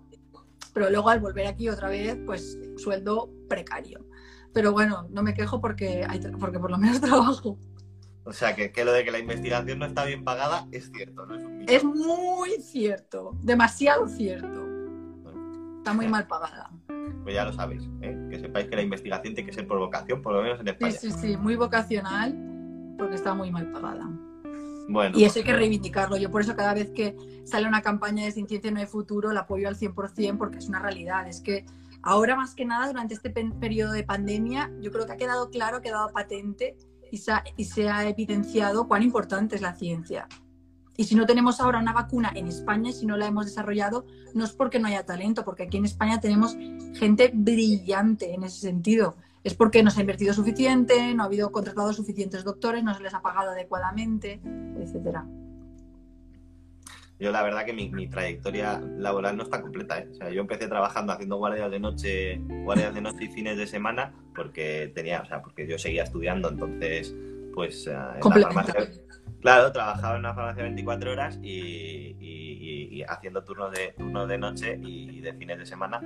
Pero 0.72 0.90
luego, 0.90 1.08
al 1.08 1.20
volver 1.20 1.46
aquí 1.46 1.68
otra 1.68 1.88
vez, 1.88 2.16
pues 2.26 2.58
sueldo 2.76 3.30
precario. 3.48 4.04
Pero 4.54 4.72
bueno, 4.72 5.06
no 5.10 5.22
me 5.22 5.34
quejo 5.34 5.60
porque, 5.60 6.06
hay, 6.08 6.20
porque 6.40 6.58
por 6.58 6.70
lo 6.70 6.78
menos 6.78 7.00
trabajo. 7.02 7.58
O 8.24 8.32
sea, 8.32 8.56
que, 8.56 8.72
que, 8.72 8.86
lo 8.86 8.92
de 8.92 9.04
que 9.04 9.10
la 9.10 9.18
investigación 9.18 9.80
no 9.80 9.84
está 9.84 10.06
bien 10.06 10.24
pagada 10.24 10.66
es 10.72 10.90
cierto, 10.90 11.26
¿no? 11.26 11.34
Es, 11.34 11.66
es 11.68 11.84
muy 11.84 12.52
cierto, 12.62 13.36
demasiado 13.42 14.08
cierto. 14.08 14.64
Está 15.78 15.92
muy 15.92 16.08
mal 16.08 16.26
pagada 16.26 16.70
pues 17.24 17.34
ya 17.34 17.44
lo 17.44 17.52
sabéis, 17.54 17.88
¿eh? 18.02 18.16
que 18.30 18.38
sepáis 18.38 18.68
que 18.68 18.76
la 18.76 18.82
investigación 18.82 19.34
tiene 19.34 19.48
que 19.48 19.54
ser 19.54 19.66
por 19.66 19.78
vocación, 19.78 20.20
por 20.20 20.34
lo 20.34 20.42
menos 20.42 20.60
en 20.60 20.68
España. 20.68 20.92
Sí, 20.92 21.10
sí, 21.10 21.18
sí, 21.20 21.36
muy 21.38 21.56
vocacional, 21.56 22.36
porque 22.98 23.14
está 23.14 23.34
muy 23.34 23.50
mal 23.50 23.72
pagada. 23.72 24.08
Bueno, 24.88 25.18
y 25.18 25.24
eso 25.24 25.38
hay 25.38 25.44
que 25.44 25.54
reivindicarlo. 25.54 26.18
Yo 26.18 26.30
por 26.30 26.42
eso 26.42 26.54
cada 26.54 26.74
vez 26.74 26.90
que 26.90 27.16
sale 27.44 27.66
una 27.66 27.80
campaña 27.80 28.26
de 28.26 28.32
Sin 28.32 28.46
Ciencia 28.46 28.70
No 28.70 28.80
hay 28.80 28.86
Futuro 28.86 29.32
la 29.32 29.40
apoyo 29.40 29.66
al 29.66 29.76
100% 29.76 30.36
porque 30.36 30.58
es 30.58 30.68
una 30.68 30.78
realidad. 30.78 31.26
Es 31.26 31.40
que 31.40 31.64
ahora 32.04 32.36
más 32.36 32.54
que 32.54 32.64
nada, 32.64 32.86
durante 32.86 33.14
este 33.14 33.30
periodo 33.30 33.92
de 33.92 34.04
pandemia, 34.04 34.70
yo 34.80 34.90
creo 34.92 35.06
que 35.06 35.12
ha 35.12 35.16
quedado 35.16 35.50
claro, 35.50 35.78
ha 35.78 35.82
quedado 35.82 36.12
patente 36.12 36.76
y 37.10 37.20
y 37.56 37.64
se 37.64 37.88
ha 37.88 38.08
evidenciado 38.08 38.88
cuán 38.88 39.02
importante 39.02 39.56
es 39.56 39.62
la 39.62 39.74
ciencia. 39.74 40.28
Y 40.96 41.04
si 41.04 41.16
no 41.16 41.26
tenemos 41.26 41.60
ahora 41.60 41.80
una 41.80 41.92
vacuna 41.92 42.32
en 42.34 42.46
España, 42.46 42.92
si 42.92 43.04
no 43.04 43.16
la 43.16 43.26
hemos 43.26 43.46
desarrollado, 43.46 44.06
no 44.32 44.44
es 44.44 44.52
porque 44.52 44.78
no 44.78 44.86
haya 44.86 45.04
talento, 45.04 45.44
porque 45.44 45.64
aquí 45.64 45.76
en 45.76 45.84
España 45.84 46.20
tenemos 46.20 46.56
gente 46.94 47.32
brillante 47.34 48.32
en 48.32 48.44
ese 48.44 48.60
sentido. 48.60 49.16
es 49.42 49.54
porque 49.54 49.82
no 49.82 49.90
se 49.90 49.98
ha 49.98 50.00
invertido 50.00 50.32
suficiente, 50.32 51.14
no 51.14 51.22
ha 51.22 51.26
habido 51.26 51.52
contratados 51.52 51.96
suficientes 51.96 52.44
doctores, 52.44 52.82
no 52.82 52.94
se 52.94 53.02
les 53.02 53.12
ha 53.12 53.20
pagado 53.20 53.50
adecuadamente, 53.50 54.40
etcétera. 54.78 55.26
Yo 57.18 57.30
la 57.30 57.42
verdad 57.42 57.64
que 57.64 57.72
mi, 57.72 58.08
trayectoria 58.08 58.80
laboral 58.98 59.36
no 59.36 59.44
está 59.44 59.60
completa. 59.60 59.98
¿eh? 59.98 60.08
O 60.10 60.14
sea, 60.14 60.30
yo 60.30 60.40
empecé 60.40 60.66
trabajando 60.66 61.12
haciendo 61.12 61.36
guardias 61.36 61.70
de 61.70 61.78
noche, 61.78 62.40
guardias 62.64 62.94
de 62.94 63.00
noche 63.00 63.24
y 63.24 63.28
fines 63.28 63.56
de 63.56 63.66
semana 63.66 64.12
porque 64.34 64.90
tenía, 64.94 65.20
o 65.20 65.26
sea, 65.26 65.40
porque 65.40 65.66
yo 65.66 65.78
seguía 65.78 66.02
estudiando, 66.02 66.48
entonces, 66.48 67.14
pues 67.54 67.86
eh, 67.86 67.92
en 67.92 68.40
la 68.40 68.46
farmacia, 68.46 68.90
claro, 69.40 69.70
trabajaba 69.70 70.14
en 70.14 70.20
una 70.20 70.34
farmacia 70.34 70.64
24 70.64 71.12
horas 71.12 71.38
y, 71.42 73.02
haciendo 73.06 73.44
turnos 73.44 73.70
de 73.72 73.92
turnos 73.98 74.26
de 74.26 74.38
noche 74.38 74.78
y 74.82 75.20
de 75.20 75.34
fines 75.34 75.58
de 75.58 75.66
semana, 75.66 76.00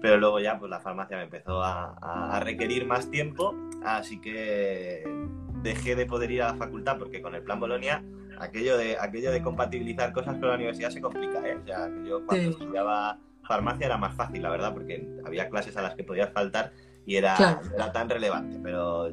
pero 0.00 0.16
luego 0.16 0.40
ya 0.40 0.58
pues 0.58 0.70
la 0.70 0.80
farmacia 0.80 1.18
me 1.18 1.24
empezó 1.24 1.62
a, 1.62 1.94
a 2.00 2.40
requerir 2.40 2.86
más 2.86 3.10
tiempo, 3.10 3.54
así 3.84 4.18
que 4.18 5.04
dejé 5.62 5.94
de 5.94 6.06
poder 6.06 6.30
ir 6.30 6.42
a 6.42 6.52
la 6.52 6.54
facultad 6.54 6.96
porque 6.96 7.20
con 7.20 7.34
el 7.34 7.42
plan 7.42 7.60
Bolonia 7.60 8.02
aquello 8.40 8.76
de, 8.76 8.96
aquello 8.98 9.30
de 9.30 9.42
compatibilizar 9.42 10.12
cosas 10.12 10.36
con 10.38 10.48
la 10.48 10.54
universidad 10.54 10.90
se 10.90 11.00
complica, 11.00 11.46
¿eh? 11.46 11.56
O 11.56 11.64
sea, 11.64 11.90
yo 12.04 12.24
cuando 12.26 12.50
estudiaba 12.50 13.18
farmacia 13.42 13.86
era 13.86 13.96
más 13.96 14.14
fácil, 14.14 14.42
la 14.42 14.50
verdad, 14.50 14.72
porque 14.74 15.08
había 15.24 15.48
clases 15.48 15.76
a 15.76 15.82
las 15.82 15.94
que 15.94 16.04
podías 16.04 16.32
faltar 16.32 16.72
y 17.06 17.16
era, 17.16 17.60
era 17.74 17.90
tan 17.90 18.08
relevante, 18.08 18.58
pero 18.62 19.10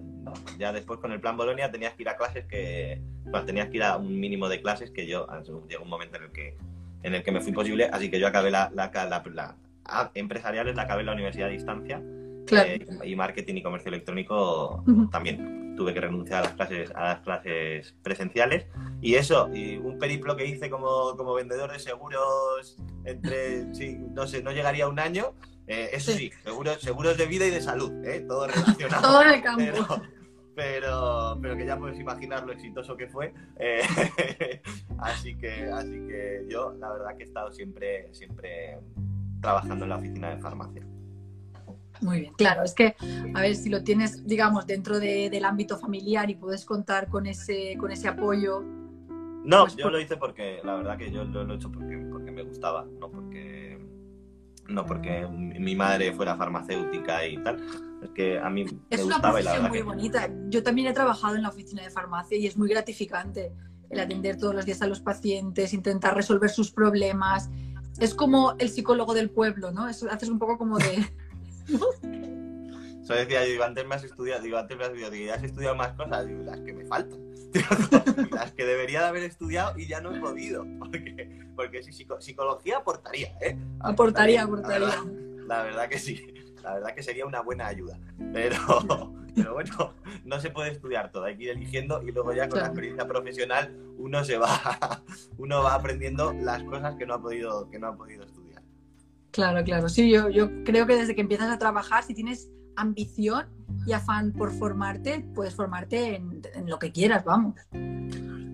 ya 0.60 0.74
después 0.74 1.00
con 1.00 1.14
el 1.14 1.22
plan 1.22 1.38
Bolonia 1.38 1.72
tenías 1.72 1.94
que 1.94 2.04
ir 2.04 2.10
a 2.10 2.18
clases 2.18 2.46
que, 2.46 3.02
bueno, 3.24 3.46
tenías 3.46 3.70
que 3.70 3.78
ir 3.78 3.84
a 3.84 3.96
un 3.96 4.20
mínimo 4.20 4.50
de 4.50 4.62
clases 4.62 4.92
que 4.92 5.08
yo, 5.08 5.26
llegó 5.70 5.84
un 5.84 5.90
momento 5.90 6.18
en 6.18 6.24
el 6.24 6.32
que, 6.32 6.58
en 7.04 7.16
el 7.16 7.24
que 7.24 7.32
me 7.32 7.40
fue 7.40 7.50
imposible, 7.50 7.90
así 7.92 8.12
que 8.12 8.20
yo 8.20 8.28
acabé 8.28 8.52
la, 8.52 8.70
la, 8.74 8.92
la, 8.94 9.56
empresariales, 10.14 10.76
la 10.76 10.82
acabé 10.84 11.02
en 11.02 11.06
la 11.06 11.14
universidad 11.14 11.48
a 11.48 11.52
distancia 11.52 12.02
eh, 12.52 12.86
y 13.04 13.16
marketing 13.16 13.56
y 13.56 13.64
comercio 13.64 13.90
electrónico 13.90 14.84
también 15.12 15.66
tuve 15.76 15.94
que 15.94 16.02
renunciar 16.02 16.40
a 16.40 16.44
las 16.44 16.54
clases, 16.54 16.92
a 16.96 17.04
las 17.04 17.20
clases 17.20 17.96
presenciales. 18.02 18.66
Y 19.02 19.16
eso, 19.16 19.50
y 19.54 19.78
un 19.78 20.00
periplo 20.00 20.36
que 20.36 20.46
hice 20.46 20.70
como, 20.70 21.16
como 21.16 21.34
vendedor 21.34 21.72
de 21.72 21.80
seguros 21.80 22.78
entre, 23.04 23.74
sí, 23.74 23.98
no 24.12 24.26
sé, 24.26 24.42
no 24.42 24.52
llegaría 24.52 24.86
a 24.86 24.90
un 24.90 25.00
año. 25.00 25.34
Eh, 25.68 25.90
eso 25.94 26.12
sí, 26.12 26.32
seguros, 26.44 26.80
seguros 26.80 27.18
de 27.18 27.26
vida 27.26 27.46
y 27.46 27.50
de 27.50 27.62
salud, 27.62 27.92
¿eh? 28.06 28.24
todo 28.28 28.48
relacionado. 28.48 29.02
todo 29.02 29.22
en 29.24 29.30
el 29.30 29.42
campo. 29.42 30.02
Pero, 30.56 31.38
pero, 31.42 31.58
que 31.58 31.66
ya 31.66 31.78
puedes 31.78 32.00
imaginar 32.00 32.46
lo 32.46 32.54
exitoso 32.54 32.96
que 32.96 33.08
fue. 33.08 33.34
Eh, 33.58 33.82
así, 35.00 35.36
que, 35.36 35.66
así 35.66 36.08
que 36.08 36.46
yo, 36.48 36.74
la 36.80 36.94
verdad 36.94 37.18
que 37.18 37.24
he 37.24 37.28
estado 37.28 37.52
siempre, 37.52 38.08
siempre 38.14 38.80
trabajando 39.42 39.84
en 39.84 39.90
la 39.90 39.98
oficina 39.98 40.30
de 40.30 40.38
farmacia. 40.38 40.82
Muy 42.02 42.22
bien, 42.22 42.34
claro, 42.34 42.64
es 42.64 42.74
que, 42.74 42.96
a 43.34 43.42
ver, 43.42 43.56
si 43.56 43.70
lo 43.70 43.84
tienes, 43.84 44.26
digamos, 44.26 44.66
dentro 44.68 45.00
del 45.00 45.46
ámbito 45.46 45.78
familiar 45.78 46.30
y 46.30 46.36
puedes 46.36 46.66
contar 46.66 47.08
con 47.08 47.26
ese, 47.26 47.76
con 47.78 47.92
ese 47.92 48.08
apoyo. 48.08 48.62
No, 49.44 49.64
pues 49.64 49.76
yo 49.76 49.90
lo 49.90 50.00
hice 50.00 50.18
porque, 50.18 50.60
la 50.64 50.76
verdad 50.76 50.98
que 50.98 51.12
yo 51.12 51.24
lo, 51.24 51.54
he 51.54 51.56
hecho 51.56 51.72
porque, 51.72 51.98
porque 52.12 52.32
me 52.32 52.44
gustaba, 52.44 52.86
no 53.00 53.10
porque, 53.10 53.80
no 54.68 54.86
porque 54.86 55.28
mi 55.28 55.76
madre 55.76 56.14
fuera 56.14 56.36
farmacéutica 56.36 57.28
y 57.28 57.38
tal. 57.44 57.64
Es 58.02 58.10
que 58.12 58.40
a 58.40 58.50
mí 58.50 58.66
es 58.90 59.00
me 59.00 59.04
gustaba 59.04 59.32
una 59.32 59.42
y 59.42 59.44
la 59.44 59.54
verdad 59.54 59.70
muy 59.70 59.82
bonita. 59.82 60.30
Yo 60.50 60.64
también 60.64 60.88
he 60.88 60.94
trabajado 60.94 61.36
en 61.36 61.44
la 61.44 61.50
oficina 61.50 61.84
de 61.84 61.90
farmacia 61.90 62.38
y 62.38 62.48
es 62.48 62.58
muy 62.58 62.70
gratificante 62.70 63.52
el 63.90 64.00
atender 64.00 64.38
todos 64.38 64.54
los 64.54 64.66
días 64.66 64.82
a 64.82 64.88
los 64.88 65.00
pacientes, 65.00 65.74
intentar 65.74 66.16
resolver 66.16 66.50
sus 66.50 66.72
problemas. 66.72 67.50
Es 68.00 68.14
como 68.14 68.56
el 68.60 68.70
psicólogo 68.70 69.14
del 69.14 69.30
pueblo, 69.30 69.72
¿no? 69.72 69.88
Eso 69.88 70.10
haces 70.12 70.30
un 70.30 70.40
poco 70.40 70.58
como 70.58 70.78
de 70.78 70.86
Eso 73.06 73.14
decía 73.14 73.46
yo, 73.48 73.64
antes 73.64 73.86
me 73.86 73.94
has 73.94 74.04
estudiado, 74.04 74.42
digo, 74.42 74.58
antes 74.58 74.76
me 74.76 74.84
has 74.84 74.90
estudiado, 74.90 75.12
digo, 75.12 75.28
ya 75.28 75.36
has 75.36 75.44
estudiado 75.44 75.76
más 75.76 75.94
cosas, 75.94 76.26
digo, 76.26 76.42
las 76.44 76.60
que 76.62 76.74
me 76.74 76.86
faltan, 76.86 77.20
las 78.32 78.52
que 78.54 78.66
debería 78.66 79.02
de 79.02 79.06
haber 79.06 79.24
estudiado 79.24 79.78
y 79.78 79.86
ya 79.86 80.02
no 80.02 80.16
he 80.16 80.20
podido, 80.20 80.66
porque, 80.80 81.46
porque 81.56 81.84
psicología 81.84 82.78
aportaría, 82.78 83.28
¿eh? 83.42 83.58
Aportaría, 83.80 84.42
aportaría. 84.42 85.04
La 85.48 85.62
verdad, 85.62 85.88
que 85.88 86.00
sí, 86.00 86.34
la 86.64 86.74
verdad 86.74 86.96
que 86.96 87.04
sería 87.04 87.28
una 87.28 87.42
buena 87.42 87.68
ayuda, 87.68 88.00
pero, 88.34 89.14
pero 89.36 89.54
bueno, 89.54 89.94
no 90.24 90.40
se 90.40 90.50
puede 90.50 90.72
estudiar 90.72 91.12
todo, 91.12 91.26
hay 91.26 91.38
que 91.38 91.44
ir 91.44 91.50
eligiendo 91.52 92.02
y 92.02 92.12
luego 92.12 92.34
ya 92.34 92.50
con 92.50 92.60
la 92.60 92.66
experiencia 92.66 93.08
profesional 93.08 93.72
uno 94.00 94.24
se 94.24 94.40
va, 94.40 95.04
uno 95.38 95.62
va 95.62 95.76
aprendiendo 95.76 96.34
las 96.34 96.64
cosas 96.64 96.96
que 96.96 97.06
no 97.06 97.14
ha 97.14 97.22
podido, 97.22 97.70
que 97.70 97.78
no 97.78 97.90
ha 97.90 97.96
podido 97.96 98.24
estudiar. 98.24 98.45
Claro, 99.36 99.66
claro. 99.66 99.90
Sí, 99.90 100.10
yo, 100.10 100.30
yo 100.30 100.50
creo 100.64 100.88
que 100.88 100.96
desde 100.96 101.14
que 101.14 101.20
empiezas 101.20 101.52
a 101.52 101.60
trabajar, 101.60 102.06
si 102.06 102.14
tienes 102.14 102.50
ambición 102.78 103.48
y 103.86 103.92
afán 103.92 104.32
por 104.32 104.50
formarte, 104.50 105.28
puedes 105.36 105.54
formarte 105.54 106.16
en, 106.16 106.42
lo 106.66 106.80
que 106.80 106.94
quieras, 106.94 107.26
vamos. 107.26 107.56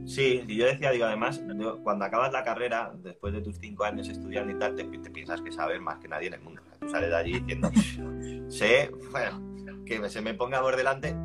Sí, 0.07 0.43
y 0.47 0.55
yo 0.55 0.65
decía, 0.65 0.89
digo, 0.89 1.05
además, 1.05 1.39
cuando 1.83 2.05
acabas 2.05 2.33
la 2.33 2.43
carrera, 2.43 2.91
después 2.97 3.31
de 3.31 3.41
tus 3.41 3.59
cinco 3.59 3.83
años 3.83 4.09
estudiando 4.09 4.53
y 4.53 4.55
tal, 4.57 4.75
te, 4.75 4.85
piensas 4.85 5.39
que 5.41 5.51
sabes 5.51 5.79
más 5.79 5.99
que 5.99 6.07
nadie 6.07 6.29
en 6.29 6.33
el 6.33 6.41
mundo. 6.41 6.63
tú 6.79 6.89
sales 6.89 7.11
de 7.11 7.15
allí 7.15 7.39
diciendo, 7.39 7.69
sé, 8.49 8.89
bueno, 9.11 9.39
que 9.85 10.09
se 10.09 10.21
me 10.21 10.33
ponga 10.33 10.61
por 10.61 10.75
delante. 10.75 11.15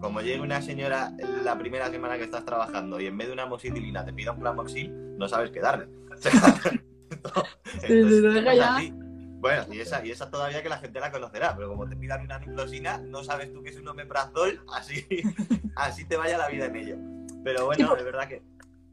Como 0.00 0.22
llegue 0.22 0.40
una 0.40 0.62
señora 0.62 1.12
la 1.44 1.58
primera 1.58 1.90
semana 1.90 2.16
que 2.16 2.24
estás 2.24 2.46
trabajando 2.46 2.98
y 2.98 3.06
en 3.06 3.18
vez 3.18 3.26
de 3.26 3.34
una 3.34 3.44
moxitilina 3.44 4.06
te 4.06 4.14
pida 4.14 4.32
un 4.32 4.40
clamoxil, 4.40 5.18
no 5.18 5.28
sabes 5.28 5.50
qué 5.50 5.60
darle. 5.60 5.88
Bueno, 9.42 9.64
y 9.72 9.80
esa, 9.80 10.06
y 10.06 10.12
esa 10.12 10.30
todavía 10.30 10.62
que 10.62 10.68
la 10.68 10.78
gente 10.78 11.00
la 11.00 11.10
conocerá, 11.10 11.56
pero 11.56 11.68
como 11.68 11.88
te 11.88 11.96
pidan 11.96 12.20
una 12.20 12.38
nucleosina, 12.38 12.98
no 12.98 13.24
sabes 13.24 13.52
tú 13.52 13.60
que 13.60 13.70
es 13.70 13.76
un 13.76 13.88
omeprazol, 13.88 14.64
así, 14.72 15.04
así 15.74 16.04
te 16.04 16.16
vaya 16.16 16.38
la 16.38 16.46
vida 16.46 16.66
en 16.66 16.76
ello. 16.76 16.96
Pero 17.42 17.66
bueno, 17.66 17.96
es 17.96 18.04
verdad 18.04 18.28
que 18.28 18.40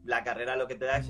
la 0.02 0.24
carrera 0.24 0.56
lo 0.56 0.66
que 0.66 0.74
te 0.74 0.86
da 0.86 0.96
es 0.96 1.08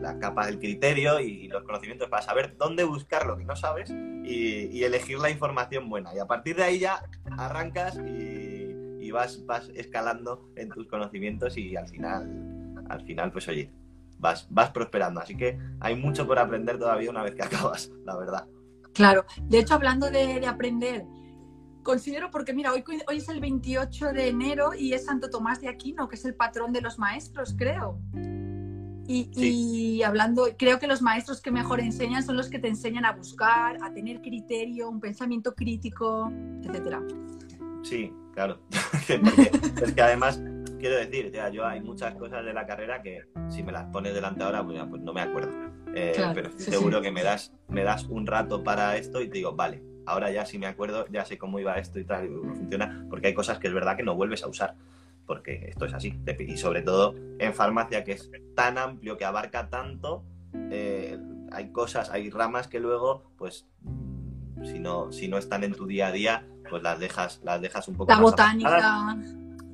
la 0.00 0.18
capa 0.18 0.46
del 0.46 0.58
criterio 0.58 1.20
y, 1.20 1.48
los 1.48 1.64
conocimientos 1.64 2.08
para 2.08 2.22
saber 2.22 2.56
dónde 2.56 2.84
buscar 2.84 3.26
lo 3.26 3.36
que 3.36 3.44
no 3.44 3.56
sabes 3.56 3.90
y, 3.90 4.82
elegir 4.82 5.18
la 5.18 5.28
información 5.28 5.90
buena. 5.90 6.14
Y 6.14 6.18
a 6.18 6.26
partir 6.26 6.56
de 6.56 6.62
ahí 6.62 6.78
ya 6.78 7.04
arrancas 7.36 7.98
y, 7.98 9.10
vas, 9.10 9.44
vas 9.44 9.70
escalando 9.74 10.48
en 10.56 10.70
tus 10.70 10.86
conocimientos 10.86 11.58
y 11.58 11.76
al 11.76 11.86
final, 11.86 12.86
al 12.88 13.04
final, 13.04 13.30
pues 13.32 13.46
oye, 13.48 13.70
vas, 14.18 14.46
vas 14.48 14.70
prosperando. 14.70 15.20
Así 15.20 15.36
que 15.36 15.58
hay 15.78 15.94
mucho 15.94 16.26
por 16.26 16.38
aprender 16.38 16.78
todavía 16.78 17.10
una 17.10 17.22
vez 17.22 17.34
que 17.34 17.42
acabas, 17.42 17.90
la 18.06 18.16
verdad. 18.16 18.46
Claro, 18.94 19.24
de 19.42 19.58
hecho, 19.58 19.74
hablando 19.74 20.10
de, 20.10 20.46
aprender, 20.46 21.06
considero, 21.82 22.30
porque 22.30 22.52
mira, 22.52 22.72
hoy, 22.72 22.84
hoy 23.08 23.16
es 23.16 23.28
el 23.28 23.40
28 23.40 24.12
de 24.12 24.28
enero 24.28 24.74
y 24.74 24.92
es 24.92 25.06
Santo 25.06 25.30
Tomás 25.30 25.60
de 25.60 25.68
Aquino, 25.68 26.08
que 26.08 26.16
es 26.16 26.24
el 26.24 26.34
patrón 26.34 26.72
de 26.72 26.80
los 26.80 26.98
maestros, 26.98 27.54
creo. 27.56 27.98
Y, 29.06 30.02
hablando, 30.02 30.48
creo 30.56 30.78
que 30.78 30.86
los 30.86 31.02
maestros 31.02 31.40
que 31.40 31.50
mejor 31.50 31.80
enseñan 31.80 32.22
son 32.22 32.36
los 32.36 32.48
que 32.48 32.58
te 32.58 32.68
enseñan 32.68 33.04
a 33.04 33.12
buscar, 33.12 33.76
a 33.82 33.92
tener 33.92 34.22
criterio, 34.22 34.88
un 34.88 35.00
pensamiento 35.00 35.54
crítico, 35.54 36.30
etcétera. 36.62 37.02
Sí, 37.82 38.12
claro. 38.32 38.60
es 39.82 39.92
que 39.92 40.02
además, 40.02 40.40
quiero 40.82 40.96
decir, 40.96 41.30
ya, 41.30 41.48
yo 41.48 41.64
hay 41.64 41.80
muchas 41.80 42.12
cosas 42.16 42.44
de 42.44 42.52
la 42.52 42.66
carrera 42.66 43.00
que 43.02 43.28
si 43.48 43.62
me 43.62 43.70
las 43.70 43.84
pones 43.84 44.12
delante 44.12 44.42
ahora, 44.42 44.64
pues, 44.64 44.82
pues 44.90 45.00
no 45.00 45.12
me 45.12 45.20
acuerdo. 45.20 45.52
Eh, 45.94 46.12
pero 46.34 46.48
estoy 46.48 46.64
seguro 46.64 47.00
que 47.00 47.12
me 47.12 47.22
das, 47.22 47.52
me 47.68 47.84
das 47.84 48.04
un 48.06 48.26
rato 48.26 48.64
para 48.64 48.96
esto 48.96 49.20
y 49.22 49.28
te 49.28 49.38
digo, 49.38 49.54
vale, 49.54 49.80
ahora 50.06 50.32
ya 50.32 50.44
si 50.44 50.58
me 50.58 50.66
acuerdo, 50.66 51.06
ya 51.08 51.24
sé 51.24 51.38
cómo 51.38 51.60
iba 51.60 51.78
esto 51.78 52.00
y 52.00 52.04
tal, 52.04 52.26
y 52.26 52.34
cómo 52.34 52.52
funciona, 52.54 53.06
porque 53.08 53.28
hay 53.28 53.34
cosas 53.34 53.60
que 53.60 53.68
es 53.68 53.74
verdad 53.74 53.96
que 53.96 54.02
no 54.02 54.16
vuelves 54.16 54.42
a 54.42 54.48
usar, 54.48 54.74
porque 55.24 55.66
esto 55.68 55.84
es 55.84 55.94
así. 55.94 56.18
Y 56.40 56.56
sobre 56.56 56.82
todo 56.82 57.14
en 57.38 57.54
farmacia, 57.54 58.02
que 58.02 58.12
es 58.12 58.28
tan 58.56 58.76
amplio, 58.76 59.16
que 59.16 59.24
abarca 59.24 59.68
tanto, 59.68 60.24
eh, 60.52 61.16
hay 61.52 61.70
cosas, 61.70 62.10
hay 62.10 62.28
ramas 62.28 62.66
que 62.66 62.80
luego, 62.80 63.30
pues, 63.38 63.68
si 64.64 64.80
no, 64.80 65.12
si 65.12 65.28
no 65.28 65.38
están 65.38 65.62
en 65.62 65.74
tu 65.74 65.86
día 65.86 66.08
a 66.08 66.12
día, 66.12 66.44
pues 66.68 66.82
las 66.82 66.98
dejas, 66.98 67.40
las 67.44 67.60
dejas 67.60 67.86
un 67.86 67.94
poco 67.94 68.12
La 68.12 68.18
botánica. 68.18 69.16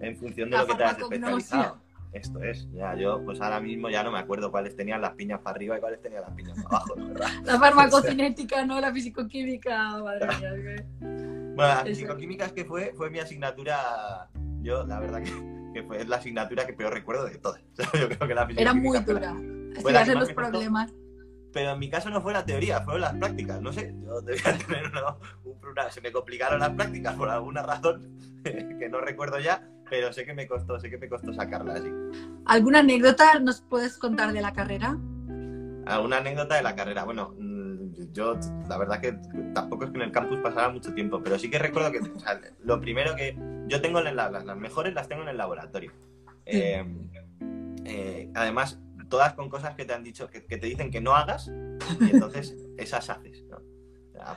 En 0.00 0.16
función 0.16 0.50
de 0.50 0.58
lo 0.58 0.66
que 0.66 0.74
te 0.74 0.84
has 0.84 0.98
especializado. 0.98 1.88
Esto 2.12 2.42
es, 2.42 2.66
ya 2.72 2.94
yo 2.94 3.22
pues 3.22 3.40
ahora 3.40 3.60
mismo 3.60 3.90
ya 3.90 4.02
no 4.02 4.10
me 4.10 4.18
acuerdo 4.18 4.50
cuáles 4.50 4.74
tenían 4.74 5.02
las 5.02 5.12
piñas 5.12 5.40
para 5.40 5.56
arriba 5.56 5.76
y 5.76 5.80
cuáles 5.80 6.00
tenían 6.00 6.22
las 6.22 6.30
piñas 6.32 6.56
para 6.62 6.68
abajo, 6.68 6.94
la 6.96 7.04
verdad. 7.04 7.28
La 7.44 7.58
farmacocinética, 7.58 8.64
no 8.64 8.80
la 8.80 8.92
fisicoquímica, 8.92 9.98
madre 9.98 10.26
mía. 10.40 10.86
Bueno, 11.00 11.56
la 11.56 11.84
fisicoquímica 11.84 12.46
es 12.46 12.52
que 12.52 12.64
fue, 12.64 12.94
fue 12.96 13.10
mi 13.10 13.18
asignatura, 13.18 14.28
yo 14.62 14.86
la 14.86 15.00
verdad 15.00 15.22
que, 15.22 15.32
que 15.74 15.82
fue 15.82 16.02
la 16.04 16.16
asignatura 16.16 16.66
que 16.66 16.72
peor 16.72 16.94
recuerdo 16.94 17.26
de 17.26 17.36
todas. 17.38 17.60
yo 17.76 18.08
creo 18.08 18.28
que 18.28 18.34
la 18.34 18.48
Era 18.56 18.72
muy 18.72 18.98
dura. 19.00 19.36
Fue 19.82 19.92
los 19.92 20.32
problemas. 20.32 20.92
pero 21.52 21.72
en 21.72 21.78
mi 21.78 21.90
caso 21.90 22.08
no 22.08 22.22
fue 22.22 22.32
la 22.32 22.44
teoría, 22.44 22.80
fueron 22.80 23.02
las 23.02 23.14
prácticas. 23.14 23.60
No 23.60 23.72
sé, 23.72 23.94
yo 24.02 24.22
debía 24.22 24.56
tener 24.66 24.90
un 25.44 25.60
programa. 25.60 25.90
Se 25.90 26.00
me 26.00 26.10
complicaron 26.10 26.60
las 26.60 26.70
prácticas 26.70 27.14
por 27.16 27.28
alguna 27.28 27.62
razón 27.62 28.18
que 28.42 28.88
no 28.88 29.00
recuerdo 29.00 29.38
ya, 29.38 29.68
pero 29.90 30.12
sé 30.12 30.24
que 30.24 30.34
me 30.34 30.46
costó, 30.46 30.78
sé 30.78 30.90
que 30.90 30.98
me 30.98 31.08
costó 31.08 31.32
sacarla 31.32 31.74
así. 31.74 31.88
¿Alguna 32.46 32.80
anécdota 32.80 33.38
nos 33.40 33.60
puedes 33.60 33.98
contar 33.98 34.32
de 34.32 34.40
la 34.40 34.52
carrera? 34.52 34.98
¿Alguna 35.86 36.18
anécdota 36.18 36.56
de 36.56 36.62
la 36.62 36.74
carrera? 36.74 37.04
Bueno, 37.04 37.34
mm, 37.38 38.12
yo, 38.12 38.38
la 38.68 38.78
verdad 38.78 39.00
que 39.00 39.18
tampoco 39.54 39.84
es 39.84 39.90
que 39.90 39.96
en 39.96 40.02
el 40.02 40.12
campus 40.12 40.38
pasara 40.40 40.68
mucho 40.68 40.92
tiempo, 40.94 41.22
pero 41.22 41.38
sí 41.38 41.50
que 41.50 41.58
recuerdo 41.58 41.92
que 41.92 42.00
lo 42.62 42.80
primero 42.80 43.14
que 43.16 43.36
yo 43.66 43.80
tengo 43.80 44.00
en 44.00 44.16
las, 44.16 44.44
las 44.44 44.56
mejores 44.56 44.94
las 44.94 45.08
tengo 45.08 45.22
en 45.22 45.28
el 45.28 45.36
laboratorio. 45.36 45.92
Eh, 46.46 46.84
eh, 47.84 48.30
además, 48.34 48.80
todas 49.08 49.34
con 49.34 49.48
cosas 49.48 49.74
que 49.74 49.84
te 49.84 49.92
han 49.94 50.04
dicho, 50.04 50.28
que, 50.28 50.40
te 50.40 50.66
dicen 50.66 50.90
que 50.90 51.00
no 51.00 51.14
hagas, 51.14 51.50
y 52.00 52.10
entonces 52.10 52.56
esas 52.76 53.10
haces. 53.10 53.44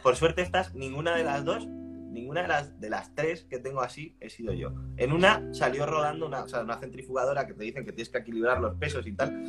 por 0.03 0.15
suerte 0.15 0.41
estas, 0.41 0.73
ninguna 0.73 1.15
de 1.15 1.23
las 1.23 1.43
dos 1.43 1.67
ninguna 2.11 2.41
de 2.43 2.47
las, 2.47 2.79
de 2.79 2.89
las 2.89 3.15
tres 3.15 3.45
que 3.45 3.59
tengo 3.59 3.81
así 3.81 4.15
he 4.19 4.29
sido 4.29 4.53
yo. 4.53 4.73
En 4.97 5.11
una 5.11 5.53
salió 5.53 5.85
rodando 5.85 6.25
una, 6.25 6.45
una 6.61 6.77
centrifugadora 6.77 7.47
que 7.47 7.53
te 7.53 7.63
dicen 7.63 7.85
que 7.85 7.91
tienes 7.93 8.09
que 8.09 8.19
equilibrar 8.19 8.59
los 8.59 8.75
pesos 8.75 9.07
y 9.07 9.13
tal. 9.13 9.41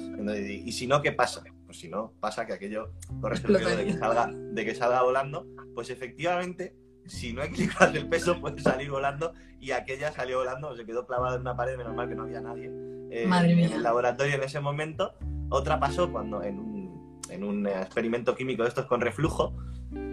Y, 0.49 0.73
si 0.73 0.87
no, 0.87 1.03
¿qué 1.03 1.13
pasa? 1.13 1.43
Pues 1.67 1.79
si 1.79 1.89
no, 1.89 2.13
pasa 2.21 2.47
que 2.47 2.55
aquello 2.55 2.93
corre 3.21 3.37
el 3.37 3.43
riesgo 3.43 3.71
de 3.71 3.85
que, 3.85 3.93
salga, 3.95 4.31
de 4.33 4.65
que 4.65 4.75
salga 4.75 5.03
volando. 5.03 5.47
Pues 5.75 5.91
efectivamente, 5.91 6.77
si 7.07 7.33
no 7.33 7.43
equilibras 7.43 7.95
el 7.95 8.09
peso, 8.09 8.41
puede 8.41 8.61
salir 8.61 8.91
volando. 8.91 9.35
Y 9.61 9.73
aquella 9.73 10.13
salió 10.13 10.39
volando, 10.39 10.77
se 10.77 10.85
quedó 10.85 11.07
clavada 11.07 11.37
en 11.37 11.43
una 11.43 11.57
pared, 11.57 11.77
menos 11.77 11.95
mal 11.95 12.09
que 12.09 12.15
no 12.15 12.25
había 12.25 12.41
nadie 12.41 12.71
eh, 13.13 13.25
en 13.25 13.59
el 13.73 13.83
laboratorio 13.83 14.37
en 14.37 14.43
ese 14.43 14.61
momento. 14.61 15.15
Otra 15.51 15.79
pasó 15.79 16.11
cuando 16.11 16.43
en 16.43 16.59
un, 16.59 17.21
en 17.29 17.45
un 17.45 17.67
experimento 17.67 18.35
químico 18.35 18.63
de 18.63 18.71
estos 18.71 18.87
con 18.87 19.01
reflujo, 19.01 19.55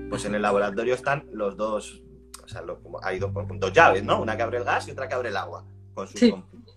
pues 0.10 0.26
en 0.26 0.36
el 0.36 0.42
laboratorio 0.42 0.94
están 0.94 1.26
los 1.32 1.56
dos 1.56 2.04
o 2.50 2.52
sea, 2.52 2.64
hay 3.04 3.20
dos, 3.20 3.32
dos, 3.34 3.74
llaves, 3.74 4.04
¿no? 4.04 4.22
Una 4.22 4.36
que 4.36 4.44
abre 4.44 4.58
el 4.58 4.64
gas 4.64 4.88
y 4.88 4.92
otra 4.92 5.08
que 5.08 5.14
abre 5.14 5.30
el 5.30 5.38
agua, 5.38 5.64
con 5.94 6.08
sus, 6.08 6.20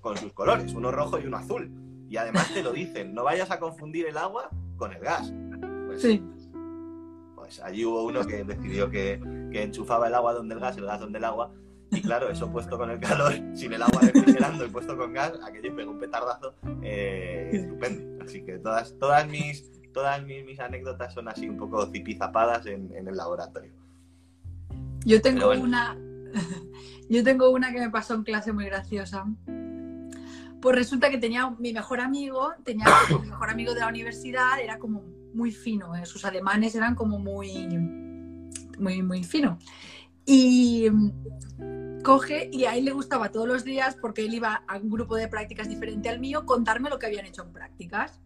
con, 0.00 0.16
sus 0.16 0.32
colores, 0.32 0.72
uno 0.74 0.90
rojo 0.92 1.18
y 1.18 1.26
uno 1.26 1.38
azul. 1.38 1.70
Y 2.08 2.16
además 2.18 2.52
te 2.52 2.62
lo 2.62 2.72
dicen, 2.72 3.14
no 3.14 3.24
vayas 3.24 3.50
a 3.50 3.58
confundir 3.58 4.06
el 4.06 4.18
agua 4.18 4.50
con 4.76 4.92
el 4.92 5.00
gas. 5.00 5.32
Pues, 5.86 6.02
sí. 6.02 6.22
Pues 7.34 7.60
allí 7.60 7.84
hubo 7.84 8.04
uno 8.04 8.26
que 8.26 8.44
decidió 8.44 8.90
que, 8.90 9.18
que 9.50 9.62
enchufaba 9.62 10.08
el 10.08 10.14
agua 10.14 10.34
donde 10.34 10.54
el 10.54 10.60
gas, 10.60 10.76
el 10.76 10.84
gas 10.84 11.00
donde 11.00 11.18
el 11.18 11.24
agua, 11.24 11.50
y 11.90 12.02
claro, 12.02 12.30
eso 12.30 12.50
puesto 12.50 12.76
con 12.76 12.90
el 12.90 13.00
calor, 13.00 13.32
sin 13.54 13.72
el 13.72 13.82
agua 13.82 14.00
refrigerando 14.02 14.66
y 14.66 14.68
puesto 14.68 14.96
con 14.96 15.12
gas, 15.12 15.32
aquello 15.42 15.74
pegó 15.74 15.90
un 15.90 15.98
petardazo 15.98 16.54
eh, 16.82 17.50
estupendo. 17.52 18.24
Así 18.24 18.42
que 18.44 18.58
todas, 18.58 18.94
todas, 18.98 19.26
mis, 19.26 19.70
todas 19.92 20.22
mis, 20.22 20.60
anécdotas 20.60 21.14
son 21.14 21.28
así 21.28 21.48
un 21.48 21.56
poco 21.56 21.86
zipizapadas 21.86 22.66
en, 22.66 22.94
en 22.94 23.08
el 23.08 23.16
laboratorio. 23.16 23.81
Yo 25.04 25.20
tengo 25.20 25.50
una. 25.50 25.96
Yo 27.08 27.22
tengo 27.22 27.50
una 27.50 27.72
que 27.72 27.80
me 27.80 27.90
pasó 27.90 28.14
en 28.14 28.22
clase 28.22 28.52
muy 28.52 28.64
graciosa. 28.66 29.24
Pues 30.60 30.76
resulta 30.76 31.10
que 31.10 31.18
tenía 31.18 31.50
mi 31.58 31.72
mejor 31.72 32.00
amigo, 32.00 32.52
tenía 32.64 32.86
mi 33.20 33.28
mejor 33.28 33.50
amigo 33.50 33.74
de 33.74 33.80
la 33.80 33.88
universidad, 33.88 34.60
era 34.62 34.78
como 34.78 35.02
muy 35.34 35.50
fino, 35.50 35.96
¿eh? 35.96 36.06
sus 36.06 36.24
alemanes 36.24 36.74
eran 36.74 36.94
como 36.94 37.18
muy, 37.18 37.66
muy, 38.78 39.02
muy 39.02 39.24
fino. 39.24 39.58
Y 40.24 40.86
coge 42.04 42.48
y 42.52 42.64
a 42.64 42.76
él 42.76 42.84
le 42.84 42.92
gustaba 42.92 43.30
todos 43.30 43.48
los 43.48 43.64
días, 43.64 43.96
porque 44.00 44.24
él 44.24 44.34
iba 44.34 44.62
a 44.68 44.78
un 44.78 44.88
grupo 44.88 45.16
de 45.16 45.26
prácticas 45.26 45.68
diferente 45.68 46.08
al 46.08 46.20
mío, 46.20 46.46
contarme 46.46 46.90
lo 46.90 46.98
que 46.98 47.06
habían 47.06 47.26
hecho 47.26 47.42
en 47.42 47.52
prácticas. 47.52 48.20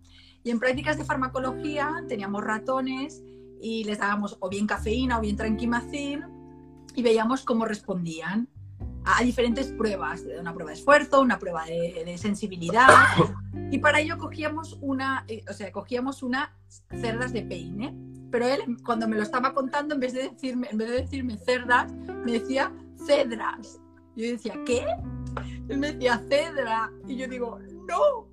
Y 0.45 0.51
en 0.51 0.61
prácticas 0.61 0.99
de 0.99 1.05
farmacología 1.05 2.05
teníamos 2.07 2.45
ratones 2.45 3.23
y 3.61 3.85
les 3.85 3.99
dábamos 3.99 4.37
o 4.41 4.49
bien 4.49 4.67
cafeína 4.67 5.19
o 5.19 5.23
bien 5.23 5.37
tranquimacin 5.37 6.36
y 6.97 7.03
veíamos 7.03 7.45
cómo 7.45 7.65
respondían 7.67 8.49
a 9.05 9.23
diferentes 9.23 9.69
pruebas, 9.69 10.25
una 10.41 10.53
prueba 10.53 10.73
de 10.73 10.79
esfuerzo, 10.79 11.21
una 11.21 11.39
prueba 11.39 11.65
de, 11.65 12.19
sensibilidad. 12.19 12.89
Y 13.69 13.79
para 13.79 13.99
ello 13.99 14.17
cogíamos 14.17 14.79
una, 14.81 15.25
eh, 15.27 15.45
o 15.51 15.53
sea, 15.53 15.73
cogíamos 15.73 16.23
unas 16.23 16.51
cerdas 17.01 17.33
de 17.33 17.43
peine. 17.43 17.97
Pero 18.31 18.47
él, 18.47 18.61
cuando 18.85 19.09
me 19.09 19.17
lo 19.17 19.25
estaba 19.25 19.55
contando, 19.55 19.95
en 19.95 20.01
vez 20.01 20.13
de 20.13 20.31
decirme, 20.31 20.69
en 20.71 20.79
vez 20.79 20.89
de 20.89 21.03
decirme 21.03 21.37
cerdas, 21.37 21.93
me 22.25 22.33
decía 22.33 22.73
cedras. 23.05 23.81
Yo 24.15 24.31
decía, 24.31 24.55
¿qué? 24.65 24.87
Él 25.69 25.79
me 25.79 25.93
decía 25.93 26.23
cedra. 26.29 26.93
Y 27.09 27.17
yo 27.17 27.27
digo, 27.27 27.59
no, 27.89 28.29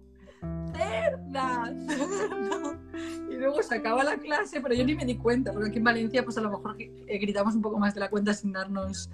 cerdas. 0.83 1.73
Y 3.29 3.35
luego 3.35 3.63
se 3.63 3.75
acaba 3.75 4.03
la 4.03 4.17
clase, 4.17 4.61
pero 4.61 4.75
yo 4.75 4.85
ni 4.85 4.93
me 4.93 5.05
di 5.05 5.17
cuenta, 5.17 5.51
porque 5.51 5.69
aquí 5.69 5.79
en 5.79 5.83
Valencia 5.83 6.23
pues 6.23 6.37
a 6.37 6.41
lo 6.41 6.51
mejor 6.51 6.75
eh, 6.79 7.17
gritamos 7.17 7.55
un 7.55 7.63
poco 7.63 7.79
más 7.79 7.95
de 7.95 7.99
la 7.99 8.09
cuenta 8.09 8.31
sin 8.31 8.51
darnos 8.51 9.09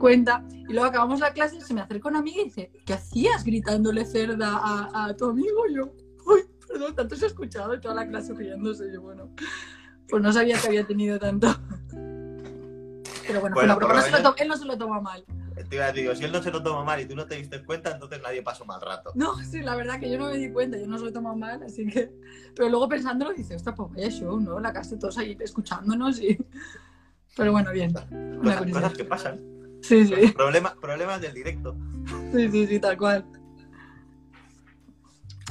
cuenta. 0.00 0.44
Y 0.50 0.72
luego 0.72 0.86
acabamos 0.86 1.20
la 1.20 1.32
clase 1.32 1.56
y 1.56 1.60
se 1.60 1.72
me 1.72 1.80
acerca 1.80 2.08
una 2.08 2.18
amiga 2.18 2.42
y 2.42 2.46
dice, 2.46 2.72
¿qué 2.84 2.94
hacías 2.94 3.44
gritándole 3.44 4.04
cerda 4.04 4.60
a, 4.92 5.14
tu 5.16 5.26
amigo? 5.26 5.68
Y 5.68 5.76
yo, 5.76 5.94
uy, 6.26 6.42
perdón, 6.66 6.96
tanto 6.96 7.14
se 7.14 7.26
ha 7.26 7.28
escuchado 7.28 7.72
y 7.74 7.80
toda 7.80 7.94
la 7.94 8.08
clase 8.08 8.34
riéndose. 8.34 8.92
Yo, 8.92 9.00
bueno, 9.00 9.30
pues 10.08 10.20
no 10.20 10.32
sabía 10.32 10.58
que 10.58 10.66
había 10.66 10.84
tenido 10.84 11.20
tanto. 11.20 11.46
Pero 13.26 13.40
bueno, 13.40 13.54
bueno 13.54 13.78
él 14.36 14.48
no 14.48 14.56
se 14.56 14.64
lo 14.64 14.76
toma 14.76 15.00
mal 15.00 15.24
digo, 15.94 16.14
si 16.14 16.24
él 16.24 16.32
no 16.32 16.42
se 16.42 16.50
lo 16.50 16.62
toma 16.62 16.84
mal 16.84 17.00
y 17.00 17.06
tú 17.06 17.14
no 17.14 17.26
te 17.26 17.36
diste 17.36 17.62
cuenta, 17.64 17.92
entonces 17.92 18.20
nadie 18.22 18.42
pasó 18.42 18.64
mal 18.64 18.80
rato. 18.80 19.12
No, 19.14 19.36
sí, 19.42 19.60
la 19.60 19.76
verdad 19.76 20.00
que 20.00 20.10
yo 20.10 20.18
no 20.18 20.26
me 20.26 20.38
di 20.38 20.50
cuenta, 20.50 20.78
yo 20.78 20.86
no 20.86 20.96
se 20.98 21.04
lo 21.04 21.10
he 21.10 21.12
tomado 21.12 21.36
mal, 21.36 21.62
así 21.62 21.86
que. 21.86 22.12
Pero 22.54 22.68
luego 22.68 22.88
pensándolo, 22.88 23.32
dice, 23.32 23.56
ostras, 23.56 23.74
pues 23.76 23.90
vaya 23.92 24.10
show, 24.10 24.40
¿no? 24.40 24.60
La 24.60 24.72
casa 24.72 24.98
todos 24.98 25.18
ahí 25.18 25.36
escuchándonos 25.40 26.20
y. 26.20 26.38
Pero 27.36 27.52
bueno, 27.52 27.72
bien. 27.72 27.92
Cosas, 27.92 28.92
que 28.92 29.04
pasan. 29.04 29.40
Sí, 29.80 30.06
sí. 30.06 30.14
problemas 30.32 31.20
del 31.20 31.34
directo. 31.34 31.76
Sí, 32.32 32.48
sí, 32.50 32.66
sí, 32.66 32.78
tal 32.78 32.96
cual. 32.96 33.24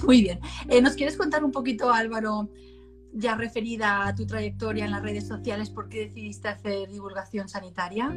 Muy 0.04 0.22
bien. 0.22 0.40
Eh, 0.70 0.82
¿Nos 0.82 0.94
quieres 0.94 1.18
contar 1.18 1.44
un 1.44 1.52
poquito, 1.52 1.92
Álvaro, 1.92 2.50
ya 3.13 3.36
referida 3.36 4.08
a 4.08 4.15
tu 4.15 4.26
trayectoria 4.26 4.86
en 4.86 4.91
las 4.91 5.02
redes 5.02 5.28
sociales, 5.28 5.69
por 5.69 5.89
qué 5.89 6.06
decidiste 6.06 6.47
hacer 6.47 6.89
divulgación 6.89 7.50
sanitaria? 7.50 8.10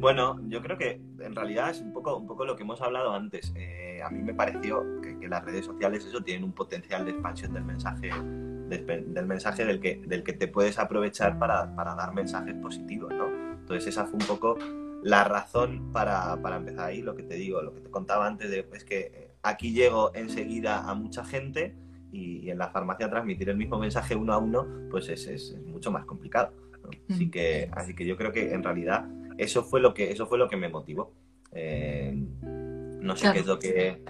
Bueno, 0.00 0.40
yo 0.48 0.62
creo 0.62 0.78
que 0.78 1.00
en 1.20 1.34
realidad 1.34 1.70
es 1.70 1.80
un 1.80 1.92
poco, 1.92 2.16
un 2.16 2.26
poco 2.26 2.46
lo 2.46 2.56
que 2.56 2.62
hemos 2.62 2.80
hablado 2.80 3.12
antes. 3.12 3.52
Eh, 3.54 4.00
a 4.02 4.08
mí 4.08 4.22
me 4.22 4.32
pareció 4.32 4.82
que, 5.02 5.28
las 5.28 5.44
redes 5.44 5.66
sociales 5.66 6.04
eso 6.04 6.22
tienen 6.22 6.42
un 6.42 6.52
potencial 6.52 7.04
de 7.04 7.12
expansión 7.12 7.52
del 7.52 7.64
mensaje, 7.64 8.08
del, 8.08 9.26
mensaje 9.26 9.64
del 9.64 9.78
que, 9.78 10.02
del 10.06 10.24
que 10.24 10.32
te 10.32 10.48
puedes 10.48 10.78
aprovechar 10.78 11.38
para, 11.38 11.72
para, 11.76 11.94
dar 11.94 12.14
mensajes 12.14 12.54
positivos, 12.56 13.12
¿no? 13.12 13.28
Entonces 13.52 13.86
esa 13.88 14.06
fue 14.06 14.14
un 14.14 14.26
poco 14.26 14.58
la 15.02 15.22
razón 15.24 15.92
para, 15.92 16.40
para 16.42 16.56
empezar 16.56 16.88
ahí, 16.88 17.02
lo 17.02 17.14
que 17.14 17.22
te 17.22 17.34
digo, 17.34 17.62
lo 17.62 17.74
que 17.74 17.80
te 17.82 17.90
contaba 17.90 18.26
antes 18.26 18.50
de, 18.50 18.68
es 18.72 18.84
que 18.84 19.30
aquí 19.42 19.72
llego 19.72 20.12
enseguida 20.14 20.88
a 20.88 20.94
mucha 20.94 21.24
gente 21.24 21.76
y, 22.12 22.50
en 22.50 22.58
la 22.58 22.70
farmacia 22.70 23.08
transmitir 23.08 23.48
el 23.48 23.56
mismo 23.56 23.78
mensaje 23.78 24.16
uno 24.16 24.32
a 24.32 24.38
uno, 24.38 24.66
pues 24.90 25.08
es, 25.08 25.26
es, 25.26 25.56
mucho 25.66 25.90
más 25.90 26.04
complicado. 26.04 26.52
Así, 27.08 27.26
mm. 27.26 27.30
que, 27.30 27.70
así 27.72 27.94
que 27.94 28.04
yo 28.04 28.16
creo 28.16 28.32
que 28.32 28.52
en 28.52 28.62
realidad 28.62 29.08
eso 29.38 29.62
fue 29.62 29.80
lo 29.80 29.94
que, 29.94 30.10
eso 30.10 30.26
fue 30.26 30.38
lo 30.38 30.48
que 30.48 30.56
me 30.56 30.68
motivó. 30.68 31.12
Eh, 31.52 32.12
no 32.42 33.16
sé 33.16 33.32
qué 33.32 33.38
es 33.40 33.46
lo 33.46 33.58
que... 33.58 34.02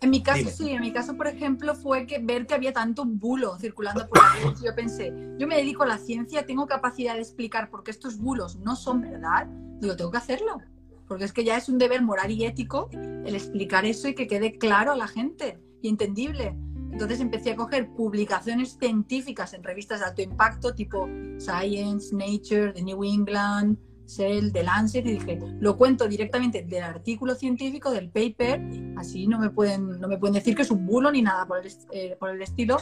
En 0.00 0.10
mi 0.10 0.20
caso, 0.20 0.50
sí, 0.50 0.70
en 0.70 0.80
mi 0.80 0.92
caso, 0.92 1.16
por 1.16 1.28
ejemplo, 1.28 1.76
fue 1.76 2.06
que 2.06 2.18
ver 2.18 2.44
que 2.44 2.54
había 2.54 2.72
tanto 2.72 3.04
bulo 3.04 3.56
circulando 3.58 4.08
por 4.08 4.18
ahí. 4.18 4.52
Yo 4.64 4.74
pensé, 4.74 5.14
yo 5.38 5.46
me 5.46 5.54
dedico 5.54 5.84
a 5.84 5.86
la 5.86 5.98
ciencia, 5.98 6.44
tengo 6.44 6.66
capacidad 6.66 7.14
de 7.14 7.20
explicar 7.20 7.70
por 7.70 7.84
qué 7.84 7.92
estos 7.92 8.18
bulos 8.18 8.56
no 8.56 8.74
son 8.74 9.00
verdad. 9.00 9.46
Digo, 9.80 9.96
tengo 9.96 10.10
que 10.10 10.18
hacerlo. 10.18 10.60
Porque 11.06 11.22
es 11.24 11.32
que 11.32 11.44
ya 11.44 11.56
es 11.56 11.68
un 11.68 11.78
deber 11.78 12.02
moral 12.02 12.32
y 12.32 12.44
ético 12.44 12.90
el 12.92 13.32
explicar 13.36 13.84
eso 13.84 14.08
y 14.08 14.16
que 14.16 14.26
quede 14.26 14.58
claro 14.58 14.90
a 14.90 14.96
la 14.96 15.06
gente 15.06 15.60
y 15.82 15.88
entendible. 15.88 16.56
Entonces 16.90 17.20
empecé 17.20 17.52
a 17.52 17.56
coger 17.56 17.90
publicaciones 17.94 18.76
científicas 18.78 19.54
en 19.54 19.62
revistas 19.62 20.00
de 20.00 20.06
alto 20.06 20.22
impacto 20.22 20.74
tipo 20.74 21.08
Science, 21.38 22.14
Nature, 22.14 22.72
The 22.72 22.82
New 22.82 23.02
England, 23.02 23.78
Cell, 24.06 24.52
The 24.52 24.62
Lancet 24.62 25.06
y 25.06 25.12
dije, 25.12 25.38
lo 25.60 25.76
cuento 25.76 26.06
directamente 26.06 26.62
del 26.62 26.82
artículo 26.82 27.34
científico, 27.34 27.90
del 27.90 28.10
paper, 28.10 28.60
así 28.96 29.26
no 29.26 29.38
me 29.38 29.50
pueden, 29.50 30.00
no 30.00 30.08
me 30.08 30.18
pueden 30.18 30.34
decir 30.34 30.54
que 30.54 30.62
es 30.62 30.70
un 30.70 30.86
bulo 30.86 31.10
ni 31.10 31.22
nada 31.22 31.46
por 31.46 31.64
el, 31.64 31.72
eh, 31.92 32.16
por 32.18 32.30
el 32.30 32.42
estilo. 32.42 32.76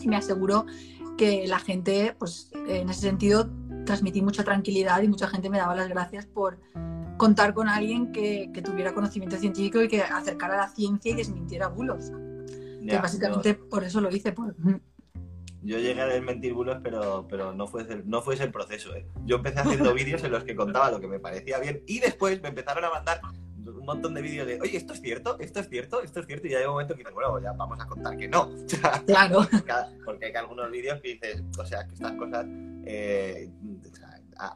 Y 0.00 0.08
me 0.08 0.16
aseguro 0.16 0.66
que 1.16 1.46
la 1.46 1.58
gente, 1.58 2.14
pues 2.18 2.50
en 2.68 2.88
ese 2.88 3.02
sentido, 3.02 3.50
transmití 3.84 4.22
mucha 4.22 4.44
tranquilidad 4.44 5.02
y 5.02 5.08
mucha 5.08 5.28
gente 5.28 5.50
me 5.50 5.58
daba 5.58 5.74
las 5.74 5.88
gracias 5.88 6.26
por 6.26 6.58
contar 7.16 7.54
con 7.54 7.68
alguien 7.68 8.12
que, 8.12 8.50
tuviera 8.64 8.94
conocimiento 8.94 9.36
científico 9.36 9.82
y 9.82 9.88
que 9.88 10.02
acercara 10.02 10.56
la 10.56 10.68
ciencia 10.68 11.12
y 11.12 11.14
desmintiera 11.14 11.68
bulos. 11.68 12.10
Que 12.88 12.98
básicamente 12.98 13.54
por 13.54 13.84
eso 13.84 14.00
lo 14.00 14.10
hice. 14.10 14.34
Yo 15.64 15.78
llegué 15.78 16.00
a 16.00 16.06
desmentir 16.06 16.54
bulos, 16.54 16.78
pero, 16.82 17.26
pero 17.28 17.54
no, 17.54 17.68
fue 17.68 17.82
el, 17.82 18.08
no 18.08 18.20
fue 18.20 18.34
ese 18.34 18.44
el 18.44 18.50
proceso. 18.50 18.94
¿eh? 18.96 19.06
Yo 19.24 19.36
empecé 19.36 19.60
haciendo 19.60 19.94
vídeos 19.94 20.24
en 20.24 20.32
los 20.32 20.44
que 20.44 20.56
contaba 20.56 20.90
lo 20.90 21.00
que 21.00 21.06
me 21.06 21.20
parecía 21.20 21.58
bien 21.60 21.82
y 21.86 22.00
después 22.00 22.42
me 22.42 22.48
empezaron 22.48 22.84
a 22.84 22.90
mandar 22.90 23.20
un 23.64 23.86
montón 23.86 24.14
de 24.14 24.22
vídeos 24.22 24.46
de, 24.46 24.60
oye, 24.60 24.76
esto 24.76 24.92
es 24.92 25.00
cierto, 25.00 25.38
esto 25.38 25.60
es 25.60 25.68
cierto, 25.68 26.02
esto 26.02 26.20
es 26.20 26.26
cierto, 26.26 26.46
y 26.48 26.50
ya 26.50 26.58
hay 26.58 26.64
un 26.64 26.72
momento 26.72 26.94
que 26.94 26.98
dices, 26.98 27.14
bueno, 27.14 27.40
ya 27.40 27.52
vamos 27.52 27.78
a 27.80 27.86
contar 27.86 28.16
que 28.16 28.26
no. 28.26 28.50
claro. 29.06 29.46
Porque 30.04 30.26
hay 30.26 30.34
algunos 30.34 30.70
vídeos 30.70 31.00
que 31.00 31.08
dices, 31.10 31.42
o 31.56 31.64
sea, 31.64 31.86
que 31.86 31.94
estas 31.94 32.12
cosas, 32.12 32.46
eh, 32.84 33.48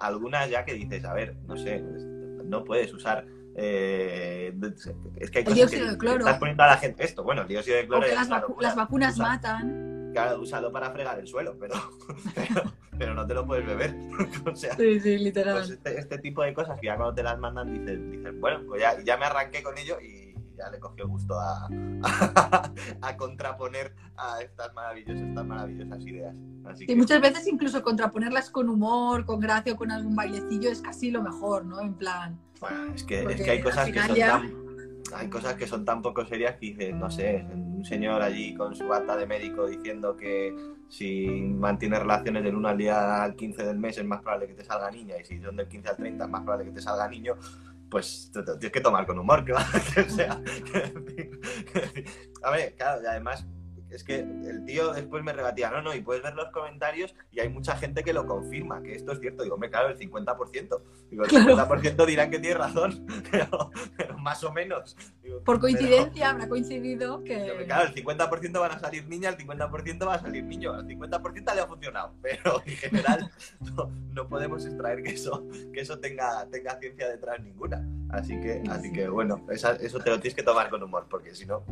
algunas 0.00 0.50
ya 0.50 0.64
que 0.64 0.74
dices, 0.74 1.04
a 1.04 1.14
ver, 1.14 1.36
no 1.46 1.56
sé, 1.56 1.80
no 2.44 2.64
puedes 2.64 2.92
usar 2.92 3.26
eh, 3.58 4.54
es 5.16 5.30
que 5.30 5.38
hay 5.38 5.44
cosas 5.44 5.70
que, 5.70 5.76
estás 5.78 6.38
poniendo 6.38 6.62
a 6.62 6.66
la 6.66 6.76
gente 6.76 7.04
esto, 7.04 7.24
bueno, 7.24 7.40
el 7.42 7.48
dióxido 7.48 7.78
de 7.78 7.86
cloro. 7.86 8.06
las, 8.60 8.76
vacunas 8.76 9.16
matan. 9.16 10.10
claro, 10.12 10.42
úsalo 10.42 10.70
para 10.70 10.90
fregar 10.90 11.18
el 11.18 11.26
suelo, 11.26 11.56
pero, 11.60 11.74
pero, 12.98 13.14
no 13.14 13.26
te 13.26 13.32
lo 13.32 13.46
puedes 13.46 13.66
beber. 13.66 13.96
o 14.52 14.54
sea, 14.54 14.76
sí, 14.76 15.00
sí, 15.00 15.16
literal. 15.16 15.54
Pues 15.56 15.70
este, 15.70 15.98
este, 15.98 16.18
tipo 16.18 16.42
de 16.42 16.52
cosas 16.52 16.78
que 16.78 16.88
ya 16.88 16.96
cuando 16.96 17.14
te 17.14 17.22
las 17.22 17.38
mandan 17.38 17.72
dices, 17.72 17.98
dices 18.10 18.38
bueno, 18.38 18.60
pues 18.68 18.82
ya, 18.82 19.02
ya 19.02 19.16
me 19.16 19.24
arranqué 19.24 19.62
con 19.62 19.78
ello 19.78 19.98
y 20.02 20.34
ya 20.54 20.68
le 20.68 20.78
cogió 20.78 21.08
gusto 21.08 21.40
a, 21.40 21.66
a, 23.00 23.16
contraponer 23.16 23.94
a 24.18 24.42
estas 24.42 24.74
maravillosas, 24.74 25.22
estas 25.22 25.46
maravillosas 25.46 26.00
ideas. 26.02 26.36
y 26.80 26.94
muchas 26.94 27.22
veces 27.22 27.46
incluso 27.46 27.82
contraponerlas 27.82 28.50
con 28.50 28.68
humor, 28.68 29.24
con 29.24 29.40
gracia 29.40 29.72
o 29.72 29.76
con 29.76 29.90
algún 29.90 30.14
bailecillo 30.14 30.70
es 30.70 30.82
casi 30.82 31.10
lo 31.10 31.22
mejor, 31.22 31.64
¿no? 31.64 31.80
En 31.80 31.94
plan. 31.94 32.45
Bueno, 32.60 32.94
es 32.94 33.04
que, 33.04 33.22
es 33.22 33.42
que 33.42 33.50
hay 33.50 33.60
cosas 33.60 33.90
que 33.90 34.00
son 34.00 34.16
tan 34.16 34.66
hay 35.14 35.28
cosas 35.28 35.54
que 35.54 35.66
son 35.66 35.84
tan 35.84 36.02
poco 36.02 36.24
serias 36.26 36.56
que 36.56 36.66
dices, 36.66 36.94
no 36.94 37.10
sé, 37.10 37.46
un 37.52 37.84
señor 37.84 38.22
allí 38.22 38.54
con 38.54 38.74
su 38.74 38.86
bata 38.86 39.16
de 39.16 39.26
médico 39.26 39.66
diciendo 39.66 40.16
que 40.16 40.54
si 40.88 41.26
mantienes 41.26 42.00
relaciones 42.00 42.42
del 42.44 42.56
1 42.56 42.68
al 42.68 42.78
día 42.78 43.22
al 43.22 43.36
15 43.36 43.64
del 43.64 43.78
mes 43.78 43.98
es 43.98 44.04
más 44.04 44.20
probable 44.22 44.48
que 44.48 44.54
te 44.54 44.64
salga 44.64 44.90
niña 44.90 45.16
y 45.20 45.24
si 45.24 45.40
son 45.40 45.56
del 45.56 45.68
15 45.68 45.88
al 45.88 45.96
30 45.96 46.24
es 46.24 46.30
más 46.30 46.42
probable 46.42 46.66
que 46.66 46.72
te 46.72 46.82
salga 46.82 47.08
niño, 47.08 47.34
pues 47.90 48.30
te, 48.32 48.42
tienes 48.42 48.72
que 48.72 48.80
tomar 48.80 49.06
con 49.06 49.18
humor, 49.18 49.44
que 49.46 49.52
va 49.52 49.64
que 49.94 50.10
sea. 50.10 50.32
a 52.42 52.50
ver, 52.50 52.74
claro, 52.74 53.02
y 53.02 53.06
además 53.06 53.46
es 53.90 54.04
que 54.04 54.20
el 54.20 54.64
tío 54.64 54.92
después 54.92 55.22
me 55.22 55.32
rebatía, 55.32 55.70
no, 55.70 55.82
no, 55.82 55.94
y 55.94 56.00
puedes 56.00 56.22
ver 56.22 56.34
los 56.34 56.50
comentarios 56.50 57.14
y 57.30 57.40
hay 57.40 57.48
mucha 57.48 57.76
gente 57.76 58.02
que 58.02 58.12
lo 58.12 58.26
confirma, 58.26 58.82
que 58.82 58.94
esto 58.94 59.12
es 59.12 59.20
cierto. 59.20 59.42
Digo, 59.42 59.56
me 59.58 59.70
claro, 59.70 59.88
el 59.88 59.98
50%. 59.98 60.80
Digo, 61.10 61.24
el 61.24 61.30
50% 61.30 62.06
dirán 62.06 62.30
que 62.30 62.38
tiene 62.38 62.56
razón, 62.56 63.06
pero, 63.30 63.70
más 64.18 64.42
o 64.44 64.52
menos. 64.52 64.96
Por 65.44 65.60
coincidencia 65.60 66.30
habrá 66.30 66.48
coincidido 66.48 67.22
que... 67.22 67.64
claro, 67.66 67.88
el 67.88 67.94
50% 67.94 68.60
van 68.60 68.72
a 68.72 68.78
salir 68.78 69.06
niñas, 69.08 69.36
el 69.38 69.46
50% 69.46 70.06
va 70.06 70.14
a 70.14 70.20
salir 70.20 70.44
niño, 70.44 70.72
al 70.72 70.86
50% 70.86 71.54
le 71.54 71.60
ha 71.60 71.66
funcionado, 71.66 72.14
pero 72.22 72.62
en 72.64 72.76
general 72.76 73.30
no, 74.12 74.28
podemos 74.28 74.64
extraer 74.64 75.02
que 75.02 75.10
eso, 75.10 75.46
que 75.72 75.80
eso 75.80 75.98
tenga, 75.98 76.46
tenga 76.50 76.78
ciencia 76.78 77.08
detrás 77.08 77.40
ninguna. 77.40 77.86
Así 78.10 78.40
que, 78.40 78.62
así 78.70 78.92
que 78.92 79.08
bueno, 79.08 79.44
eso 79.50 79.74
te 79.76 80.10
lo 80.10 80.20
tienes 80.20 80.34
que 80.34 80.42
tomar 80.42 80.70
con 80.70 80.82
humor, 80.82 81.06
porque 81.08 81.34
si 81.34 81.46
no... 81.46 81.64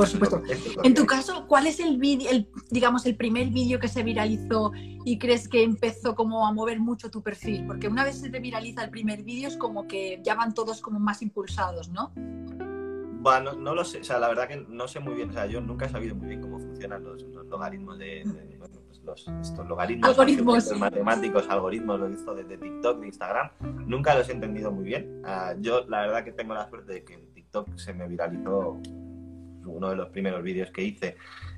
Por 0.00 0.08
supuesto. 0.08 0.42
En 0.82 0.94
tu 0.94 1.04
caso, 1.04 1.46
¿cuál 1.46 1.66
es 1.66 1.78
el 1.78 1.98
vídeo, 1.98 2.30
el, 2.30 2.48
digamos, 2.70 3.04
el 3.04 3.16
primer 3.16 3.48
vídeo 3.48 3.78
que 3.78 3.88
se 3.88 4.02
viralizó 4.02 4.72
y 5.04 5.18
crees 5.18 5.46
que 5.46 5.62
empezó 5.62 6.14
como 6.14 6.46
a 6.46 6.52
mover 6.52 6.80
mucho 6.80 7.10
tu 7.10 7.22
perfil? 7.22 7.66
Porque 7.66 7.86
una 7.86 8.02
vez 8.04 8.18
se 8.18 8.30
te 8.30 8.40
viraliza 8.40 8.82
el 8.82 8.90
primer 8.90 9.22
vídeo 9.22 9.48
es 9.48 9.58
como 9.58 9.86
que 9.86 10.20
ya 10.22 10.34
van 10.34 10.54
todos 10.54 10.80
como 10.80 10.98
más 10.98 11.20
impulsados, 11.20 11.90
¿no? 11.90 12.12
Bueno, 13.22 13.52
no, 13.52 13.74
lo 13.74 13.84
sé, 13.84 14.00
o 14.00 14.04
sea, 14.04 14.18
la 14.18 14.28
verdad 14.28 14.48
que 14.48 14.56
no 14.56 14.88
sé 14.88 15.00
muy 15.00 15.12
bien, 15.12 15.28
o 15.28 15.32
sea, 15.34 15.44
yo 15.44 15.60
nunca 15.60 15.84
he 15.84 15.90
sabido 15.90 16.14
muy 16.14 16.28
bien 16.28 16.40
cómo 16.40 16.58
funcionan 16.58 17.04
los, 17.04 17.22
logaritmos 17.50 17.98
de, 17.98 18.24
pues 18.58 19.02
los, 19.04 19.28
estos 19.42 19.68
logaritmos 19.68 20.08
algoritmos 20.08 20.78
matemáticos, 20.78 21.46
algoritmos, 21.50 22.00
lo 22.00 22.08
visto 22.08 22.34
de, 22.34 22.44
de, 22.44 22.56
TikTok, 22.56 23.00
de 23.00 23.06
Instagram, 23.08 23.50
nunca 23.86 24.14
los 24.14 24.26
he 24.30 24.32
entendido 24.32 24.72
muy 24.72 24.84
bien. 24.84 25.20
Ah, 25.26 25.54
yo 25.60 25.84
la 25.88 26.00
verdad 26.00 26.24
que 26.24 26.32
tengo 26.32 26.54
la 26.54 26.66
suerte 26.70 26.94
de 26.94 27.04
que 27.04 27.12
en 27.12 27.30
TikTok 27.34 27.76
se 27.76 27.92
me 27.92 28.08
viralizó 28.08 28.80
uno 29.70 29.90
de 29.90 29.96
los 29.96 30.08
primeros 30.10 30.42
vídeos 30.42 30.70
que 30.70 30.82
hice, 30.82 31.16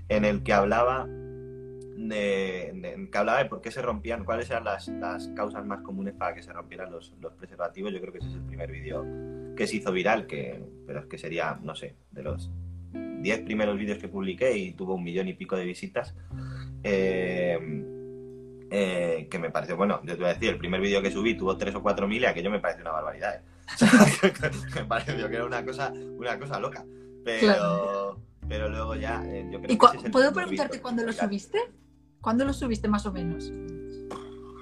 en 0.08 0.24
el 0.24 0.42
que 0.42 0.52
hablaba 0.52 1.06
de, 1.06 3.08
que 3.10 3.18
hablaba 3.18 3.38
de 3.38 3.44
por 3.46 3.60
qué 3.60 3.70
se 3.70 3.82
rompían, 3.82 4.24
cuáles 4.24 4.50
eran 4.50 4.64
las, 4.64 4.90
causas 5.34 5.64
más 5.64 5.82
comunes 5.82 6.14
para 6.14 6.34
que 6.34 6.42
se 6.42 6.52
rompieran 6.52 6.90
los, 6.90 7.14
los, 7.20 7.32
preservativos. 7.34 7.92
Yo 7.92 8.00
creo 8.00 8.12
que 8.12 8.18
ese 8.18 8.28
es 8.28 8.34
el 8.34 8.42
primer 8.42 8.70
vídeo 8.70 9.04
que 9.56 9.66
se 9.66 9.76
hizo 9.76 9.92
viral, 9.92 10.26
que, 10.26 10.62
pero 10.86 11.00
es 11.00 11.06
que 11.06 11.18
sería, 11.18 11.58
no 11.62 11.74
sé, 11.74 11.96
de 12.10 12.22
los 12.22 12.50
10 12.92 13.42
primeros 13.42 13.78
vídeos 13.78 13.98
que 13.98 14.08
publiqué 14.08 14.56
y 14.56 14.72
tuvo 14.72 14.94
un 14.94 15.04
millón 15.04 15.28
y 15.28 15.34
pico 15.34 15.56
de 15.56 15.64
visitas. 15.64 16.14
Eh, 16.82 17.58
eh, 18.74 19.28
que 19.30 19.38
me 19.38 19.50
pareció, 19.50 19.76
bueno, 19.76 20.00
yo 20.02 20.14
te 20.14 20.20
voy 20.20 20.30
a 20.30 20.34
decir, 20.34 20.48
el 20.48 20.56
primer 20.56 20.80
vídeo 20.80 21.02
que 21.02 21.10
subí 21.10 21.36
tuvo 21.36 21.58
3 21.58 21.74
o 21.74 21.82
4 21.82 22.08
mil 22.08 22.22
y 22.22 22.24
aquello 22.24 22.50
me 22.50 22.58
parece 22.58 22.80
una 22.80 22.92
barbaridad. 22.92 23.34
¿eh? 23.34 23.42
me 24.74 24.84
pareció 24.86 25.28
que 25.28 25.36
era 25.36 25.44
una 25.44 25.62
cosa, 25.62 25.92
una 25.92 26.38
cosa 26.38 26.58
loca. 26.58 26.82
Pero, 27.24 28.18
pero 28.48 28.68
luego 28.68 28.94
ya, 28.96 29.22
eh, 29.26 29.48
yo 29.50 29.60
creo 29.60 29.78
que 29.78 30.10
¿Puedo 30.10 30.32
preguntarte 30.32 30.80
cuándo 30.80 31.04
lo 31.04 31.12
subiste? 31.12 31.58
¿Cuándo 32.20 32.44
lo 32.44 32.52
subiste 32.52 32.88
más 32.88 33.06
o 33.06 33.12
menos? 33.12 33.52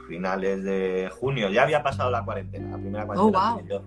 Finales 0.08 0.64
de 0.64 1.10
junio, 1.12 1.50
ya 1.50 1.62
había 1.62 1.82
pasado 1.82 2.10
la 2.10 2.24
cuarentena, 2.24 2.70
la 2.70 2.78
primera 2.78 3.04
oh, 3.04 3.30
cuarentena. 3.30 3.68
yo, 3.68 3.82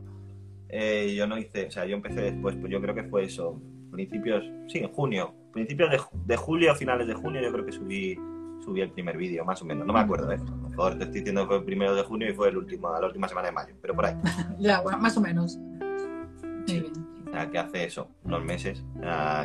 eh, 0.69 1.13
yo 1.15 1.27
no 1.27 1.37
hice, 1.37 1.67
o 1.67 1.71
sea, 1.71 1.85
yo 1.85 1.95
empecé 1.95 2.21
después, 2.21 2.55
pues 2.55 2.71
yo 2.71 2.81
creo 2.81 2.95
que 2.95 3.03
fue 3.03 3.25
eso, 3.25 3.59
principios, 3.91 4.43
sí, 4.67 4.79
en 4.79 4.89
junio, 4.91 5.33
principios 5.51 5.91
de, 5.91 5.99
de 6.25 6.37
julio, 6.37 6.73
finales 6.75 7.07
de 7.07 7.13
junio, 7.13 7.41
yo 7.41 7.51
creo 7.51 7.65
que 7.65 7.71
subí 7.71 8.17
subí 8.63 8.81
el 8.81 8.91
primer 8.91 9.17
vídeo, 9.17 9.43
más 9.43 9.61
o 9.61 9.65
menos. 9.65 9.85
No 9.85 9.93
me 9.93 9.99
acuerdo, 9.99 10.31
¿eh? 10.31 10.35
A 10.35 10.49
lo 10.49 10.69
mejor 10.69 10.97
te 10.97 11.03
estoy 11.03 11.19
diciendo 11.19 11.41
que 11.41 11.47
fue 11.47 11.57
el 11.57 11.65
primero 11.65 11.95
de 11.95 12.03
junio 12.03 12.29
y 12.29 12.33
fue 12.33 12.49
el 12.49 12.57
último, 12.57 12.89
la 12.97 13.05
última 13.05 13.27
semana 13.27 13.47
de 13.47 13.53
mayo, 13.53 13.75
pero 13.81 13.93
por 13.93 14.05
ahí. 14.05 14.15
ya, 14.59 14.81
bueno, 14.81 14.97
más 14.99 15.17
o 15.17 15.21
menos. 15.21 15.57
Muy 15.57 16.79
bien 16.79 17.02
que 17.51 17.57
hace 17.57 17.83
eso, 17.85 18.09
unos 18.23 18.43
meses, 18.43 18.83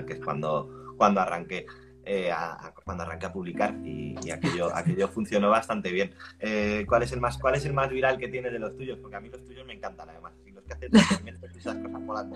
que 0.07 0.13
es 0.15 0.21
cuando, 0.21 0.95
cuando 0.97 1.21
arranqué. 1.21 1.67
Eh, 2.11 2.33
a, 2.33 2.73
cuando 2.87 3.03
arranqué 3.03 3.27
a 3.27 3.33
publicar 3.35 3.75
y, 3.85 4.17
aquello, 4.31 4.71
aquello 4.75 5.09
funcionó 5.09 5.51
bastante 5.51 5.93
bien. 5.93 6.15
Eh, 6.39 6.87
¿cuál, 6.89 7.03
es 7.03 7.13
el 7.13 7.21
más, 7.21 7.37
¿Cuál 7.37 7.57
es 7.57 7.67
el 7.67 7.75
más 7.75 7.91
viral 7.91 8.17
que 8.17 8.29
tiene 8.29 8.51
de 8.51 8.59
los 8.59 8.75
tuyos? 8.79 8.99
Porque 8.99 9.17
a 9.17 9.21
mí 9.21 9.29
los 9.29 9.45
tuyos 9.45 9.67
me 9.67 9.75
encantan 9.75 10.09
además. 10.09 10.33
los 10.47 10.65
que 10.65 11.59
esas 11.59 11.77
cosas 11.77 12.01
molan 12.01 12.33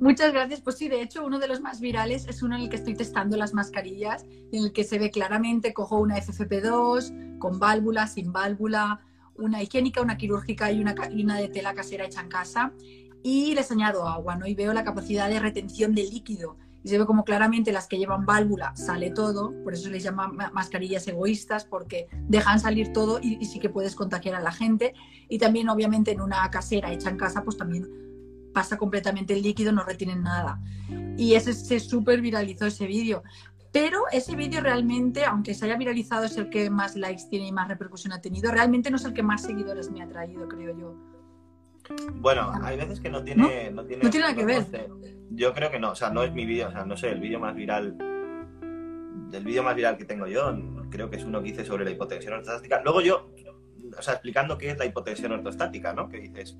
Muchas 0.00 0.34
gracias. 0.34 0.60
Pues 0.60 0.76
sí, 0.76 0.90
de 0.90 1.00
hecho, 1.00 1.24
uno 1.24 1.38
de 1.38 1.48
los 1.48 1.62
más 1.62 1.80
virales 1.80 2.26
es 2.28 2.42
uno 2.42 2.56
en 2.56 2.62
el 2.64 2.68
que 2.68 2.76
estoy 2.76 2.94
testando 2.94 3.38
las 3.38 3.54
mascarillas, 3.54 4.26
en 4.52 4.64
el 4.64 4.72
que 4.74 4.84
se 4.84 4.98
ve 4.98 5.10
claramente, 5.10 5.72
cojo 5.72 5.98
una 5.98 6.18
FFP2 6.18 7.38
con 7.38 7.58
válvula, 7.58 8.06
sin 8.06 8.34
válvula, 8.34 9.00
una 9.34 9.62
higiénica, 9.62 10.02
una 10.02 10.18
quirúrgica 10.18 10.70
y 10.70 10.78
una, 10.78 10.94
y 11.10 11.24
una 11.24 11.38
de 11.38 11.48
tela 11.48 11.72
casera 11.72 12.04
hecha 12.04 12.20
en 12.20 12.28
casa 12.28 12.74
y 13.22 13.54
les 13.54 13.70
añado 13.70 14.06
agua, 14.06 14.36
¿no? 14.36 14.46
Y 14.46 14.54
veo 14.54 14.72
la 14.72 14.84
capacidad 14.84 15.28
de 15.28 15.40
retención 15.40 15.94
de 15.94 16.04
líquido. 16.04 16.56
Y 16.82 16.88
se 16.88 16.98
ve 16.98 17.04
como 17.04 17.24
claramente 17.24 17.72
las 17.72 17.86
que 17.86 17.98
llevan 17.98 18.24
válvula 18.24 18.74
sale 18.74 19.10
todo, 19.10 19.52
por 19.62 19.74
eso 19.74 19.84
se 19.84 19.90
les 19.90 20.02
llama 20.02 20.28
mascarillas 20.28 21.06
egoístas, 21.08 21.66
porque 21.66 22.08
dejan 22.28 22.58
salir 22.58 22.92
todo 22.92 23.20
y, 23.20 23.44
sí 23.44 23.58
que 23.58 23.68
puedes 23.68 23.94
contagiar 23.94 24.34
a 24.34 24.40
la 24.40 24.52
gente. 24.52 24.94
Y 25.28 25.38
también, 25.38 25.68
obviamente, 25.68 26.12
en 26.12 26.22
una 26.22 26.50
casera 26.50 26.90
hecha 26.92 27.10
en 27.10 27.18
casa, 27.18 27.44
pues 27.44 27.58
también 27.58 27.86
pasa 28.54 28.78
completamente 28.78 29.34
el 29.34 29.42
líquido, 29.42 29.72
no 29.72 29.84
retienen 29.84 30.22
nada. 30.22 30.60
Y 31.18 31.34
ese 31.34 31.52
se 31.52 31.80
súper 31.80 32.22
viralizó 32.22 32.66
ese 32.66 32.86
vídeo. 32.86 33.22
Pero 33.72 34.04
ese 34.10 34.34
vídeo 34.34 34.60
realmente, 34.60 35.24
aunque 35.24 35.54
se 35.54 35.66
haya 35.66 35.76
viralizado, 35.76 36.24
es 36.24 36.36
el 36.36 36.50
que 36.50 36.70
más 36.70 36.96
likes 36.96 37.24
tiene 37.30 37.46
y 37.46 37.52
más 37.52 37.68
repercusión 37.68 38.12
ha 38.12 38.20
tenido, 38.20 38.50
realmente 38.50 38.90
no 38.90 38.96
es 38.96 39.04
el 39.04 39.12
que 39.12 39.22
más 39.22 39.42
seguidores 39.42 39.90
me 39.90 40.02
ha 40.02 40.08
traído, 40.08 40.48
creo 40.48 40.76
yo. 40.76 41.09
Bueno, 42.14 42.52
hay 42.62 42.76
veces 42.76 43.00
que 43.00 43.10
no 43.10 43.22
tiene, 43.24 43.70
¿No? 43.70 43.84
tiene, 43.84 44.08
nada 44.18 44.34
que 44.34 44.44
ver. 44.44 44.66
Yo 45.30 45.52
creo 45.54 45.70
que 45.70 45.78
no, 45.78 45.92
o 45.92 45.94
sea, 45.94 46.10
no 46.10 46.22
es 46.22 46.32
mi 46.32 46.44
vídeo, 46.44 46.68
o 46.68 46.72
sea, 46.72 46.84
no 46.84 46.96
sé, 46.96 47.10
el 47.10 47.20
vídeo 47.20 47.38
más 47.38 47.54
viral, 47.54 47.96
del 49.30 49.44
vídeo 49.44 49.62
más 49.62 49.74
viral 49.74 49.96
que 49.96 50.04
tengo 50.04 50.26
yo, 50.26 50.52
creo 50.90 51.08
que 51.08 51.16
es 51.16 51.24
uno 51.24 51.42
que 51.42 51.50
hice 51.50 51.64
sobre 51.64 51.84
la 51.84 51.90
hipotensión 51.90 52.34
ortostática. 52.34 52.82
Luego 52.82 53.00
yo, 53.00 53.30
o 53.96 54.02
sea, 54.02 54.14
explicando 54.14 54.58
qué 54.58 54.70
es 54.70 54.78
la 54.78 54.86
hipotensión 54.86 55.32
ortostática, 55.32 55.92
¿no? 55.92 56.08
Que 56.08 56.18
dices, 56.18 56.58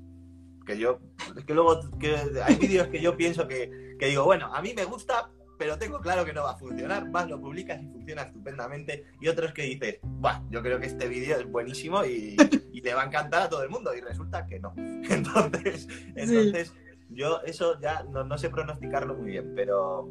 que 0.65 0.77
yo, 0.77 0.99
es 1.37 1.45
que 1.45 1.53
luego 1.53 1.79
que 1.99 2.15
hay 2.43 2.55
vídeos 2.55 2.87
que 2.87 3.01
yo 3.01 3.17
pienso 3.17 3.47
que, 3.47 3.95
que 3.99 4.07
digo, 4.07 4.23
bueno, 4.23 4.53
a 4.53 4.61
mí 4.61 4.73
me 4.75 4.85
gusta, 4.85 5.29
pero 5.61 5.77
tengo 5.77 6.01
claro 6.01 6.25
que 6.25 6.33
no 6.33 6.41
va 6.41 6.53
a 6.53 6.57
funcionar. 6.57 7.11
Vas, 7.11 7.29
lo 7.29 7.39
publicas 7.39 7.79
y 7.83 7.85
funciona 7.85 8.23
estupendamente. 8.23 9.05
Y 9.21 9.27
otros 9.27 9.53
que 9.53 9.61
dices, 9.61 9.99
Buah, 10.01 10.41
yo 10.49 10.63
creo 10.63 10.79
que 10.79 10.87
este 10.87 11.07
vídeo 11.07 11.37
es 11.37 11.45
buenísimo 11.45 12.03
y, 12.03 12.35
y, 12.73 12.81
le 12.81 12.95
va 12.95 13.03
a 13.03 13.05
encantar 13.05 13.43
a 13.43 13.49
todo 13.49 13.61
el 13.61 13.69
mundo. 13.69 13.93
Y 13.93 14.01
resulta 14.01 14.47
que 14.47 14.59
no. 14.59 14.73
Entonces, 14.75 15.87
entonces 16.15 16.73
yo 17.09 17.41
eso 17.43 17.79
ya 17.79 18.01
no, 18.01 18.23
no 18.23 18.39
sé 18.39 18.49
pronosticarlo 18.49 19.13
muy 19.13 19.29
bien, 19.29 19.53
pero, 19.55 20.09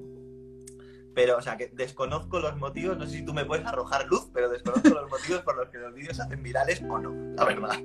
pero, 1.17 1.39
o 1.39 1.43
sea, 1.43 1.57
que 1.57 1.67
desconozco 1.75 2.39
los 2.39 2.57
motivos, 2.57 2.97
no 2.97 3.07
sé 3.07 3.17
si 3.19 3.25
tú 3.25 3.35
me 3.35 3.45
puedes 3.45 3.67
arrojar 3.67 4.07
luz, 4.07 4.31
pero 4.33 4.51
desconozco 4.51 4.91
los 4.91 5.11
motivos 5.11 5.43
por 5.43 5.57
los 5.57 5.69
que 5.71 5.79
los 5.79 5.93
vídeos 5.93 6.17
se 6.17 6.23
hacen 6.23 6.45
virales 6.45 6.81
o 6.89 6.97
no, 6.97 7.35
la 7.35 7.45
verdad. 7.45 7.77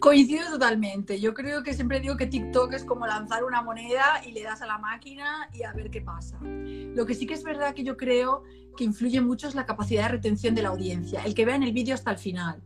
Coincido 0.00 0.50
totalmente. 0.50 1.20
Yo 1.20 1.32
creo 1.32 1.62
que 1.62 1.72
siempre 1.72 2.00
digo 2.00 2.16
que 2.16 2.26
TikTok 2.26 2.72
es 2.74 2.84
como 2.84 3.06
lanzar 3.06 3.44
una 3.44 3.62
moneda 3.62 4.22
y 4.26 4.32
le 4.32 4.42
das 4.42 4.60
a 4.62 4.66
la 4.66 4.78
máquina 4.78 5.48
y 5.52 5.62
a 5.62 5.72
ver 5.72 5.90
qué 5.90 6.02
pasa. 6.02 6.38
Lo 6.42 7.06
que 7.06 7.14
sí 7.14 7.26
que 7.26 7.34
es 7.34 7.42
verdad 7.42 7.74
que 7.74 7.82
yo 7.82 7.96
creo 7.96 8.42
que 8.76 8.84
influye 8.84 9.20
mucho 9.20 9.48
es 9.48 9.54
la 9.54 9.64
capacidad 9.64 10.02
de 10.04 10.08
retención 10.10 10.54
de 10.54 10.62
la 10.62 10.68
audiencia, 10.68 11.22
el 11.24 11.34
que 11.34 11.46
vean 11.46 11.62
el 11.62 11.72
vídeo 11.72 11.94
hasta 11.94 12.10
el 12.10 12.18
final. 12.18 12.62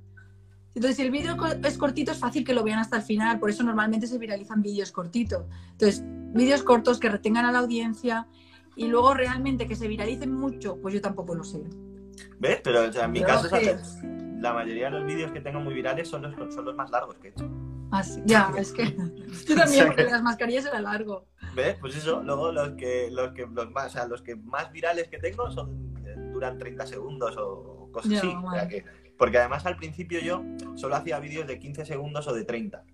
Entonces, 0.74 0.96
si 0.96 1.02
el 1.02 1.10
vídeo 1.10 1.36
es 1.64 1.78
cortito, 1.78 2.12
es 2.12 2.18
fácil 2.18 2.44
que 2.44 2.54
lo 2.54 2.62
vean 2.62 2.78
hasta 2.78 2.96
el 2.96 3.02
final, 3.02 3.38
por 3.38 3.50
eso 3.50 3.62
normalmente 3.62 4.06
se 4.06 4.18
viralizan 4.18 4.62
vídeos 4.62 4.92
cortitos. 4.92 5.44
Entonces, 5.72 6.02
vídeos 6.32 6.62
cortos 6.62 7.00
que 7.00 7.08
retengan 7.08 7.44
a 7.44 7.52
la 7.52 7.58
audiencia 7.58 8.28
y 8.76 8.86
luego 8.86 9.14
realmente 9.14 9.66
que 9.66 9.76
se 9.76 9.88
viralicen 9.88 10.32
mucho, 10.32 10.78
pues 10.80 10.94
yo 10.94 11.00
tampoco 11.00 11.34
lo 11.34 11.44
sé. 11.44 11.62
¿Ves? 12.38 12.60
Pero 12.62 12.84
en 12.84 13.12
mi 13.12 13.22
caso 13.22 13.54
es 13.56 13.98
la 14.40 14.52
mayoría 14.52 14.86
de 14.86 14.98
los 14.98 15.06
vídeos 15.06 15.32
que 15.32 15.40
tengo 15.40 15.60
muy 15.60 15.74
virales 15.74 16.08
son 16.08 16.22
los, 16.22 16.54
son 16.54 16.64
los 16.64 16.74
más 16.74 16.90
largos 16.90 17.16
que 17.18 17.28
he 17.28 17.30
hecho. 17.30 17.48
Ah, 17.92 18.02
ya, 18.24 18.52
es 18.56 18.72
que 18.72 18.84
yo 19.48 19.56
también, 19.56 19.86
porque 19.86 20.04
las 20.04 20.22
mascarillas 20.22 20.66
eran 20.66 20.84
largo. 20.84 21.26
¿Ves? 21.54 21.76
Pues 21.80 21.96
eso, 21.96 22.22
luego 22.22 22.52
los 22.52 22.70
que, 22.70 23.08
los 23.10 23.32
que, 23.32 23.46
los 23.46 23.70
más, 23.70 23.86
o 23.86 23.90
sea, 23.90 24.06
los 24.06 24.22
que 24.22 24.36
más 24.36 24.70
virales 24.72 25.08
que 25.08 25.18
tengo 25.18 25.50
son 25.50 25.90
duran 26.32 26.58
30 26.58 26.86
segundos 26.86 27.36
o 27.36 27.90
cosas 27.92 28.12
así. 28.12 28.32
porque 29.18 29.38
además 29.38 29.66
al 29.66 29.76
principio 29.76 30.20
yo 30.20 30.42
solo 30.76 30.96
hacía 30.96 31.18
vídeos 31.18 31.46
de 31.46 31.58
15 31.58 31.84
segundos 31.84 32.26
o 32.28 32.32
de 32.32 32.44
30, 32.44 32.84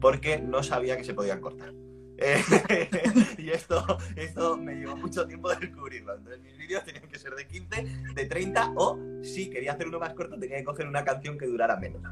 porque 0.00 0.38
no 0.38 0.62
sabía 0.62 0.96
que 0.96 1.04
se 1.04 1.14
podían 1.14 1.40
cortar. 1.40 1.72
y 3.38 3.50
esto, 3.50 3.98
esto 4.14 4.56
me 4.56 4.74
llevó 4.74 4.96
mucho 4.96 5.26
tiempo 5.26 5.48
descubrirlo. 5.54 6.14
Entonces 6.14 6.42
mis 6.42 6.58
vídeos 6.58 6.84
tenían 6.84 7.08
que 7.08 7.18
ser 7.18 7.34
de 7.34 7.46
15, 7.46 7.86
de 8.14 8.24
30 8.26 8.72
o 8.76 8.98
si 9.22 9.48
quería 9.48 9.72
hacer 9.72 9.88
uno 9.88 9.98
más 9.98 10.12
corto 10.14 10.38
tenía 10.38 10.58
que 10.58 10.64
coger 10.64 10.86
una 10.86 11.04
canción 11.04 11.38
que 11.38 11.46
durara 11.46 11.76
menos. 11.76 12.02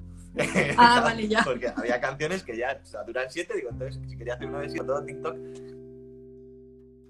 Ah, 0.77 1.01
vale, 1.05 1.29
ya. 1.29 1.43
Porque 1.45 1.69
había 1.69 2.01
canciones 2.01 2.43
que 2.43 2.57
ya 2.57 2.81
duran 3.07 3.27
7, 3.29 3.55
digo, 3.55 3.71
entonces 3.71 4.01
si 4.09 4.17
quería 4.17 4.35
hacer 4.35 4.49
uno 4.49 4.61
de 4.61 4.71
7 4.71 4.87
todo 4.87 5.05
TikTok 5.05 5.37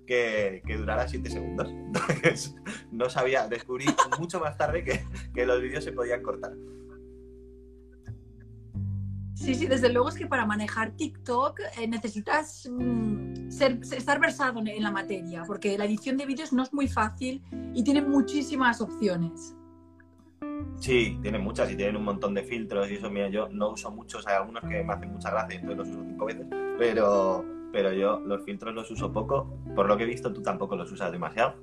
que, 0.07 0.63
que, 0.67 0.77
durara 0.77 1.07
7 1.07 1.31
segundos. 1.31 1.69
Entonces 1.71 2.55
no 2.91 3.11
sabía, 3.11 3.47
descubrí 3.47 3.85
mucho 4.19 4.41
más 4.41 4.57
tarde 4.57 4.83
que, 4.83 5.05
que 5.35 5.45
los 5.45 5.61
vídeos 5.61 5.85
se 5.85 5.93
podían 5.93 6.23
cortar. 6.23 6.53
Sí, 9.39 9.55
sí, 9.55 9.67
desde 9.67 9.93
luego 9.93 10.09
es 10.09 10.17
que 10.17 10.27
para 10.27 10.45
manejar 10.45 10.91
TikTok 10.97 11.61
eh, 11.79 11.87
necesitas 11.87 12.69
mm, 12.71 13.49
ser, 13.49 13.79
estar 13.83 14.19
versado 14.19 14.59
en 14.59 14.83
la 14.83 14.91
materia, 14.91 15.45
porque 15.47 15.79
la 15.79 15.85
edición 15.85 16.17
de 16.17 16.27
vídeos 16.27 16.53
no 16.53 16.65
es 16.65 16.73
muy 16.73 16.89
fácil 16.89 17.41
y 17.73 17.85
tiene 17.85 18.03
muchísimas 18.03 18.81
opciones. 18.81 19.55
Sí, 20.81 21.19
tiene 21.23 21.39
muchas 21.39 21.71
y 21.71 21.77
tienen 21.77 21.97
un 21.97 22.05
montón 22.05 22.35
de 22.35 22.43
filtros 22.43 22.91
y 22.91 22.95
eso, 22.95 23.11
mira, 23.11 23.29
yo 23.29 23.49
no 23.49 23.71
uso 23.71 23.93
muchos, 23.93 24.27
hay 24.27 24.35
algunos 24.35 24.63
que 24.63 24.83
me 24.83 24.93
hacen 24.93 25.13
mucha 25.13 25.31
gracia, 25.31 25.61
entonces 25.61 25.79
los 25.79 25.89
uso 25.89 26.05
cinco 26.05 26.27
veces, 26.27 26.47
pero, 26.77 27.45
pero 27.73 27.93
yo 27.93 28.19
los 28.21 28.45
filtros 28.45 28.75
los 28.75 28.91
uso 28.91 29.13
poco, 29.13 29.57
por 29.77 29.87
lo 29.87 29.97
que 29.97 30.03
he 30.03 30.07
visto 30.07 30.33
tú 30.33 30.43
tampoco 30.43 30.75
los 30.75 30.91
usas 30.91 31.13
demasiado. 31.13 31.55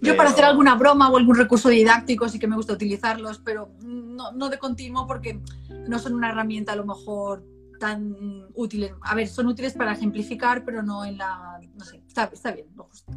Yo 0.00 0.16
para 0.16 0.30
hacer 0.30 0.44
alguna 0.44 0.74
broma 0.74 1.10
o 1.10 1.16
algún 1.16 1.36
recurso 1.36 1.68
didáctico 1.68 2.28
sí 2.28 2.38
que 2.38 2.48
me 2.48 2.56
gusta 2.56 2.72
utilizarlos, 2.72 3.38
pero 3.38 3.70
no, 3.82 4.32
no 4.32 4.48
de 4.48 4.58
continuo 4.58 5.06
porque 5.06 5.40
no 5.88 5.98
son 5.98 6.14
una 6.14 6.30
herramienta 6.30 6.72
a 6.72 6.76
lo 6.76 6.84
mejor 6.84 7.44
tan 7.78 8.46
útiles. 8.54 8.92
A 9.02 9.14
ver, 9.14 9.28
son 9.28 9.46
útiles 9.46 9.74
para 9.74 9.92
ejemplificar, 9.92 10.64
pero 10.64 10.82
no 10.82 11.04
en 11.04 11.18
la... 11.18 11.60
No 11.74 11.84
sé, 11.84 12.02
está, 12.06 12.30
está 12.32 12.52
bien, 12.52 12.68
lo 12.76 12.84
justo. 12.84 13.12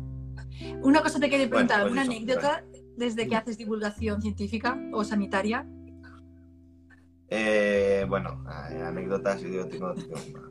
Una 0.82 1.02
cosa 1.02 1.20
te 1.20 1.30
quería 1.30 1.50
preguntar, 1.50 1.82
¿alguna 1.82 2.06
pues 2.06 2.18
anécdota 2.18 2.64
desde 2.98 3.28
que 3.28 3.36
haces 3.36 3.58
divulgación 3.58 4.22
científica 4.22 4.78
o 4.94 5.04
sanitaria? 5.04 5.68
Eh, 7.28 8.06
bueno, 8.08 8.44
anécdotas, 8.48 9.42
yo 9.42 9.68
tengo, 9.68 9.94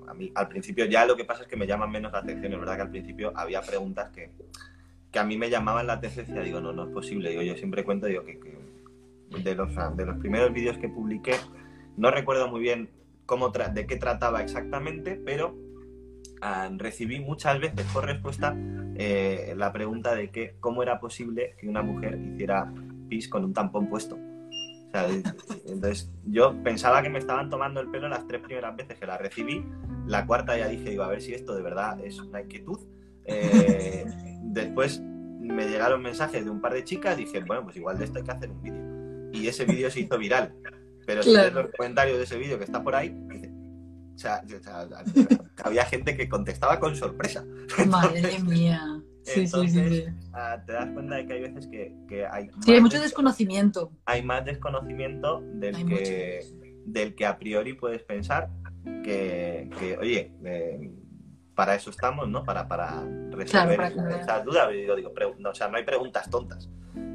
a 0.07 0.14
mí, 0.14 0.31
al 0.35 0.48
principio 0.48 0.85
ya 0.87 1.07
lo 1.07 1.16
que 1.16 1.24
pasa 1.24 1.42
es 1.42 1.48
que 1.48 1.57
me 1.57 1.66
llaman 1.66 1.90
menos 1.90 2.12
la 2.12 2.18
atención, 2.18 2.53
es 2.53 2.59
verdad 2.59 2.77
que 2.77 2.83
al 2.83 2.90
principio 2.90 3.33
había 3.35 3.62
preguntas 3.62 4.11
que, 4.11 4.33
que 5.14 5.20
a 5.20 5.24
mí 5.24 5.38
me 5.38 5.48
llamaban 5.48 5.87
la 5.87 5.92
atención 5.92 6.27
y 6.37 6.46
digo, 6.46 6.61
no, 6.61 6.72
no 6.72 6.87
es 6.87 6.90
posible, 6.92 7.31
digo, 7.31 7.42
yo 7.42 7.57
siempre 7.57 7.85
cuento, 7.85 8.07
digo, 8.07 8.24
que, 8.24 8.37
de, 9.44 9.55
los, 9.55 9.72
de 9.96 10.07
los 10.07 10.16
primeros 10.18 10.53
vídeos 10.53 10.77
que 10.79 10.88
publiqué, 10.88 11.37
no 11.96 12.11
recuerdo 12.11 12.48
muy 12.48 12.61
bien 12.61 12.90
cómo 13.24 13.50
de 13.50 13.87
qué 13.87 13.94
trataba 13.94 14.42
exactamente, 14.42 15.14
pero 15.24 15.57
ah, 16.42 16.68
recibí 16.77 17.20
muchas 17.20 17.61
veces 17.61 17.87
por 17.92 18.07
respuesta 18.07 18.57
eh, 18.96 19.55
la 19.57 19.72
pregunta 19.72 20.16
de 20.16 20.33
que 20.33 20.57
cómo 20.59 20.83
era 20.83 20.98
posible 20.98 21.55
que 21.61 21.68
una 21.68 21.83
mujer 21.83 22.18
hiciera 22.20 22.74
pis 23.09 23.29
con 23.29 23.44
un 23.44 23.55
tampón 23.55 23.88
puesto. 23.88 24.18
entonces 25.68 26.11
yo 26.24 26.61
pensaba 26.64 27.03
que 27.03 27.09
me 27.09 27.20
estaban 27.20 27.50
tomando 27.50 27.81
el 27.81 27.88
pelo 27.88 28.09
las 28.09 28.27
tres 28.27 28.40
primeras 28.40 28.74
veces 28.74 28.98
que 28.98 29.07
la 29.07 29.16
recibí, 29.16 29.64
la 30.09 30.27
cuarta 30.27 30.59
ya 30.59 30.66
dije, 30.66 30.92
iba 30.92 31.07
a 31.07 31.09
ver 31.09 31.22
si 31.22 31.35
esto 31.35 31.55
de 31.55 31.62
verdad 31.62 32.05
es 32.05 32.18
una 32.18 32.40
inquietud. 32.40 32.81
Eh, 33.26 34.04
después 34.42 35.00
me 35.00 35.68
llegaron 35.68 36.02
mensajes 36.02 36.44
de 36.44 36.50
un 36.50 36.60
par 36.60 36.74
de 36.74 36.84
chicas, 36.84 37.16
dije, 37.16 37.40
bueno, 37.40 37.64
pues 37.64 37.76
igual 37.76 37.98
de 37.98 38.04
esto 38.04 38.18
hay 38.18 38.24
que 38.24 38.30
hacer 38.30 38.50
un 38.50 38.62
vídeo. 38.62 39.30
Y 39.32 39.48
ese 39.48 39.64
vídeo 39.64 39.90
se 39.90 40.00
hizo 40.00 40.18
viral. 40.18 40.54
Pero 41.06 41.22
si 41.22 41.34
ves 41.34 41.52
los 41.52 41.66
comentarios 41.76 42.18
de 42.18 42.24
ese 42.24 42.38
vídeo 42.38 42.58
que 42.58 42.64
está 42.64 42.82
por 42.82 42.94
ahí, 42.94 43.14
o 44.14 44.18
sea, 44.18 44.42
había 45.64 45.84
gente 45.84 46.16
que 46.16 46.28
contestaba 46.28 46.78
con 46.78 46.94
sorpresa. 46.96 47.44
Madre 47.87 48.38
mía. 48.40 49.02
Sí, 49.22 49.46
sí, 49.46 49.68
sí, 49.68 50.04
ah, 50.34 50.62
te 50.66 50.74
das 50.74 50.90
cuenta 50.90 51.16
de 51.16 51.26
que 51.26 51.32
hay 51.32 51.40
veces 51.40 51.66
que, 51.66 52.26
hay... 52.30 52.50
Sí, 52.62 52.74
hay 52.74 52.80
mucho 52.82 53.00
desconocimiento. 53.00 53.90
Hay 54.04 54.22
más 54.22 54.44
desconocimiento 54.44 55.40
del, 55.54 55.87
que, 55.87 56.40
del 56.84 57.14
que 57.14 57.24
a 57.24 57.38
priori 57.38 57.72
puedes 57.72 58.02
pensar 58.02 58.50
que, 59.02 59.96
oye, 59.98 60.30
eh, 60.44 60.92
para 61.54 61.74
eso 61.74 61.90
estamos, 61.90 62.28
¿no? 62.28 62.44
Para, 62.44 62.66
para 62.66 63.04
resolver 63.30 63.80
esas 64.20 64.44
dudas. 64.44 64.68
Yo 64.86 64.96
digo, 64.96 65.12
no, 65.38 65.50
o 65.50 65.54
sea, 65.54 65.68
no 65.68 65.76
hay 65.76 65.84
preguntas 65.84 66.28
tontas. 66.28 66.68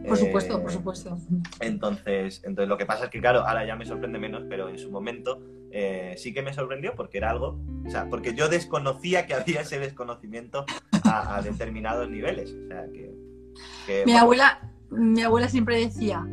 Por 0.08 0.18
supuesto, 0.18 0.62
por 0.62 0.72
eh, 0.72 0.74
supuesto. 0.74 1.18
Entonces, 1.60 2.42
entonces, 2.44 2.70
lo 2.70 2.78
que 2.78 2.86
pasa 2.86 3.06
es 3.06 3.10
que, 3.12 3.20
claro, 3.20 3.46
ahora 3.46 3.66
ya 3.66 3.76
me 3.76 3.86
sorprende 3.86 4.18
menos, 4.18 4.44
pero 4.50 4.70
en 4.70 4.78
su 4.78 4.90
momento 4.90 5.42
eh, 5.72 6.16
sí 6.18 6.34
que 6.34 6.42
me 6.42 6.54
sorprendió 6.54 6.96
porque 6.96 7.18
era 7.18 7.30
algo, 7.30 7.60
o 7.86 7.90
sea, 7.90 8.08
porque 8.10 8.34
yo 8.34 8.50
desconocía 8.50 9.26
que 9.26 9.34
había 9.34 9.62
ese 9.62 9.80
desconocimiento 9.80 10.66
a, 11.04 11.42
determinados 11.42 12.10
niveles. 12.10 12.52
O 12.52 12.68
sea, 12.68 12.86
que, 12.92 14.04
mi, 14.06 14.14
abuela, 14.14 14.72
mi 14.90 15.22
abuela 15.22 15.50
siempre 15.50 15.78
decía, 15.78 16.26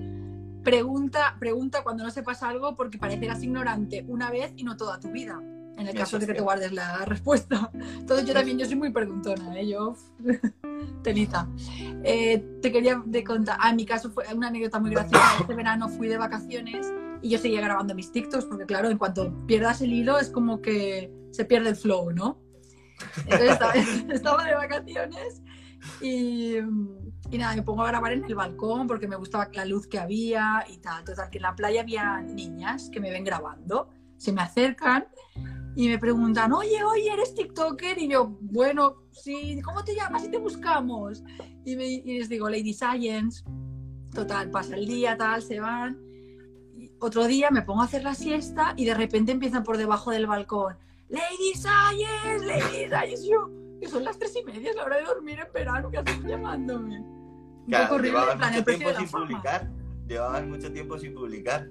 pregunta, 0.63 1.37
pregunta 1.39 1.83
cuando 1.83 2.05
no 2.05 2.11
sepas 2.11 2.43
algo 2.43 2.77
porque 2.77 2.99
parecerás 2.99 3.43
ignorante 3.43 4.05
una 4.07 4.31
vez 4.31 4.53
y 4.57 4.65
no 4.65 4.77
toda 4.77 5.01
tu 5.01 5.11
vida 5.11 5.41
en 5.79 5.87
el 5.87 5.95
caso 5.95 6.19
de 6.19 6.27
que 6.27 6.35
te 6.35 6.41
guardes 6.41 6.73
la 6.73 7.05
respuesta. 7.05 7.71
Entonces 7.99 8.27
yo 8.27 8.35
también, 8.35 8.59
yo 8.59 8.67
soy 8.67 8.77
muy 8.77 8.91
preguntona, 8.91 9.59
¿eh? 9.59 9.69
yo 9.69 9.95
tenita. 11.03 11.49
Eh, 12.03 12.45
te 12.63 12.73
quería 12.73 13.03
de 13.05 13.25
contar, 13.25 13.59
ah, 13.61 13.71
en 13.71 13.77
mi 13.77 13.87
caso 13.87 14.11
fue 14.11 14.25
una 14.35 14.49
anécdota 14.49 14.79
muy 14.79 14.91
graciosa, 14.91 15.25
este 15.41 15.55
verano 15.55 15.89
fui 15.89 16.09
de 16.09 16.17
vacaciones 16.17 16.93
y 17.23 17.31
yo 17.31 17.39
seguía 17.39 17.61
grabando 17.61 17.95
mis 17.95 18.13
TikToks 18.13 18.47
porque 18.47 18.67
claro, 18.67 18.91
en 18.91 18.99
cuanto 18.99 19.33
pierdas 19.47 19.81
el 19.81 19.93
hilo 19.93 20.19
es 20.19 20.31
como 20.31 20.61
que 20.61 21.13
se 21.31 21.45
pierde 21.45 21.71
el 21.71 21.77
flow, 21.77 22.13
¿no? 22.13 22.41
Entonces 23.27 23.51
estaba, 24.11 24.45
de 24.45 24.55
vacaciones 24.55 25.43
y, 26.01 26.57
y, 27.31 27.39
nada, 27.39 27.55
me 27.55 27.63
pongo 27.63 27.83
a 27.83 27.89
grabar 27.89 28.13
en 28.13 28.25
el 28.25 28.35
balcón 28.35 28.87
porque 28.87 29.07
me 29.07 29.17
gustaba 29.17 29.49
la 29.53 29.65
luz 29.65 29.87
que 29.87 29.99
había 29.99 30.65
y 30.69 30.79
tal. 30.79 31.05
Total, 31.05 31.29
que 31.31 31.39
en 31.39 31.43
la 31.43 31.55
playa 31.55 31.83
había 31.83 32.21
niñas 32.23 32.89
que 32.91 33.01
me 33.01 33.11
ven 33.11 33.25
grabando, 33.25 33.91
se 34.17 34.33
me 34.33 34.41
acercan 34.41 35.07
y 35.77 35.89
me 35.89 35.99
preguntan, 35.99 36.55
oye, 36.55 36.83
oye, 36.83 37.13
¿eres 37.13 37.35
TikToker? 37.35 37.99
Y 37.99 38.09
yo, 38.09 38.39
bueno, 38.41 39.03
sí, 39.13 39.61
¿cómo 39.63 39.85
te 39.85 39.95
llamas 39.95 40.25
y 40.25 40.31
te 40.31 40.39
buscamos? 40.39 41.23
Y, 41.67 41.77
me, 41.77 42.03
les 42.03 42.31
digo, 42.31 42.49
Lady 42.49 42.73
Science. 42.73 43.45
Total, 44.11 44.51
pasa 44.51 44.75
el 44.75 44.87
día, 44.87 45.19
tal, 45.19 45.43
se 45.43 45.61
van. 45.61 46.01
otro 46.99 47.27
día 47.27 47.51
me 47.51 47.61
pongo 47.61 47.83
a 47.83 47.85
hacer 47.85 48.03
la 48.03 48.15
siesta 48.15 48.73
y 48.79 48.87
de 48.87 48.95
repente 48.95 49.33
empiezan 49.33 49.65
por 49.65 49.77
debajo 49.77 50.11
del 50.11 50.27
balcón, 50.27 50.79
Lady 51.11 51.53
Science, 51.55 52.47
Lady 52.47 52.89
Science. 52.89 53.29
Yo, 53.31 53.51
que 53.79 53.87
son 53.87 54.03
las 54.03 54.19
tres 54.19 54.35
y 54.35 54.45
media, 54.45 54.71
es 54.71 54.77
la 54.77 54.85
hora 54.85 54.97
de 54.97 55.03
dormir 55.03 55.41
en 55.41 55.53
verano, 55.53 55.91
que 55.91 55.99
hacen 55.99 56.27
llamándome. 56.27 57.05
Claro, 57.69 57.99
llevabas 57.99 58.39
mucho 58.39 58.65
tiempo 58.65 58.99
sin 58.99 59.09
publicar. 59.11 59.71
Llevabas 60.09 60.47
mucho 60.47 60.73
tiempo 60.73 60.99
sin 60.99 61.15
publicar. 61.15 61.69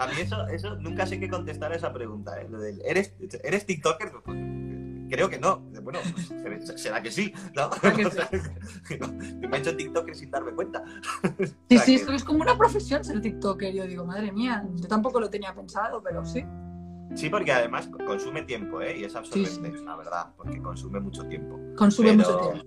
A 0.00 0.06
mí 0.06 0.14
eso, 0.18 0.46
eso 0.46 0.76
nunca 0.76 1.06
sé 1.06 1.20
qué 1.20 1.28
contestar 1.28 1.72
a 1.72 1.76
esa 1.76 1.92
pregunta. 1.92 2.40
¿eh? 2.40 2.48
¿eres, 2.86 3.12
¿Eres 3.44 3.66
TikToker? 3.66 4.10
Pues, 4.24 4.38
creo 5.10 5.28
que 5.28 5.38
no. 5.38 5.58
Bueno, 5.82 5.98
pues, 6.14 6.72
será 6.80 7.02
que 7.02 7.10
sí. 7.10 7.34
¿no? 7.54 7.68
me 9.50 9.56
he 9.56 9.60
hecho 9.60 9.76
TikToker 9.76 10.16
sin 10.16 10.30
darme 10.30 10.52
cuenta. 10.52 10.82
Sí, 11.68 11.78
sí, 11.78 11.94
esto 11.96 12.12
es 12.12 12.24
como 12.24 12.40
una 12.40 12.56
profesión 12.56 13.04
ser 13.04 13.20
TikToker. 13.20 13.74
Yo 13.74 13.86
digo, 13.86 14.06
madre 14.06 14.32
mía, 14.32 14.66
yo 14.74 14.88
tampoco 14.88 15.20
lo 15.20 15.28
tenía 15.28 15.54
pensado, 15.54 16.02
pero 16.02 16.24
sí. 16.24 16.44
Sí, 17.14 17.28
porque 17.28 17.52
además 17.52 17.90
consume 18.06 18.42
tiempo, 18.42 18.80
¿eh? 18.80 19.00
Y 19.00 19.04
es 19.04 19.14
absorbente, 19.14 19.82
la 19.84 19.96
verdad, 19.96 20.32
porque 20.34 20.62
consume 20.62 21.00
mucho 21.00 21.24
tiempo. 21.26 21.60
Consume 21.76 22.14
mucho 22.14 22.38
tiempo. 22.38 22.64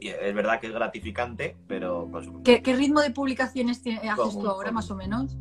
Y 0.00 0.08
es 0.08 0.34
verdad 0.34 0.60
que 0.60 0.66
es 0.66 0.72
gratificante, 0.74 1.56
pero 1.66 2.10
consume. 2.10 2.42
¿Qué, 2.42 2.60
¿qué 2.60 2.76
ritmo 2.76 3.00
de 3.00 3.10
publicaciones 3.10 3.78
haces 3.78 4.38
tú 4.38 4.46
ahora, 4.46 4.70
más 4.70 4.90
o 4.90 4.96
menos? 4.96 5.38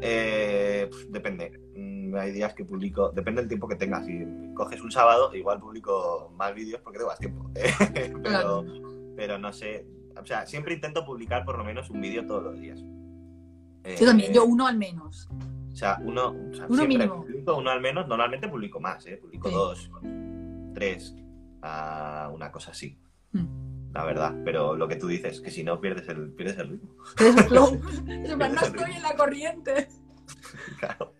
Eh, 0.00 0.90
depende. 1.08 1.60
Mm, 1.76 2.14
hay 2.14 2.32
días 2.32 2.54
que 2.54 2.64
publico, 2.64 3.10
depende 3.10 3.42
del 3.42 3.48
tiempo 3.48 3.68
que 3.68 3.76
tengas. 3.76 4.06
Si 4.06 4.24
coges 4.54 4.80
un 4.82 4.90
sábado, 4.90 5.34
igual 5.34 5.60
publico 5.60 6.32
más 6.36 6.54
vídeos 6.54 6.80
porque 6.82 6.98
tengo 6.98 7.10
más 7.10 7.18
tiempo. 7.18 7.50
pero, 8.22 8.64
pero 9.16 9.38
no 9.38 9.52
sé. 9.52 9.86
O 10.20 10.26
sea, 10.26 10.46
siempre 10.46 10.74
intento 10.74 11.04
publicar 11.04 11.44
por 11.44 11.58
lo 11.58 11.64
menos 11.64 11.90
un 11.90 12.00
vídeo 12.00 12.26
todos 12.26 12.42
los 12.42 12.60
días. 12.60 12.80
yo 13.98 14.06
también, 14.06 14.32
yo 14.32 14.44
uno 14.44 14.66
al 14.66 14.76
menos. 14.76 15.28
O 15.72 15.76
sea, 15.76 15.98
uno, 16.04 16.34
uno 16.68 16.86
mínimo. 16.86 17.22
Publico 17.22 17.56
uno 17.56 17.70
al 17.70 17.80
menos. 17.80 18.08
Normalmente 18.08 18.48
publico 18.48 18.80
más, 18.80 19.06
¿eh? 19.06 19.16
Publico 19.16 19.50
dos, 19.50 19.90
tres, 20.74 21.14
una 21.62 22.50
cosa 22.52 22.72
así. 22.72 22.98
Hmm 23.32 23.68
la 23.98 24.04
verdad. 24.04 24.34
Pero 24.44 24.76
lo 24.76 24.86
que 24.86 24.94
tú 24.94 25.08
dices, 25.08 25.40
que 25.40 25.50
si 25.50 25.64
no 25.64 25.80
pierdes 25.80 26.08
el, 26.08 26.30
pierdes 26.30 26.58
el 26.58 26.68
ritmo. 26.68 26.94
no 27.50 28.60
estoy 28.62 28.92
en 28.92 29.02
la 29.02 29.16
corriente. 29.16 29.88
claro. 30.78 31.14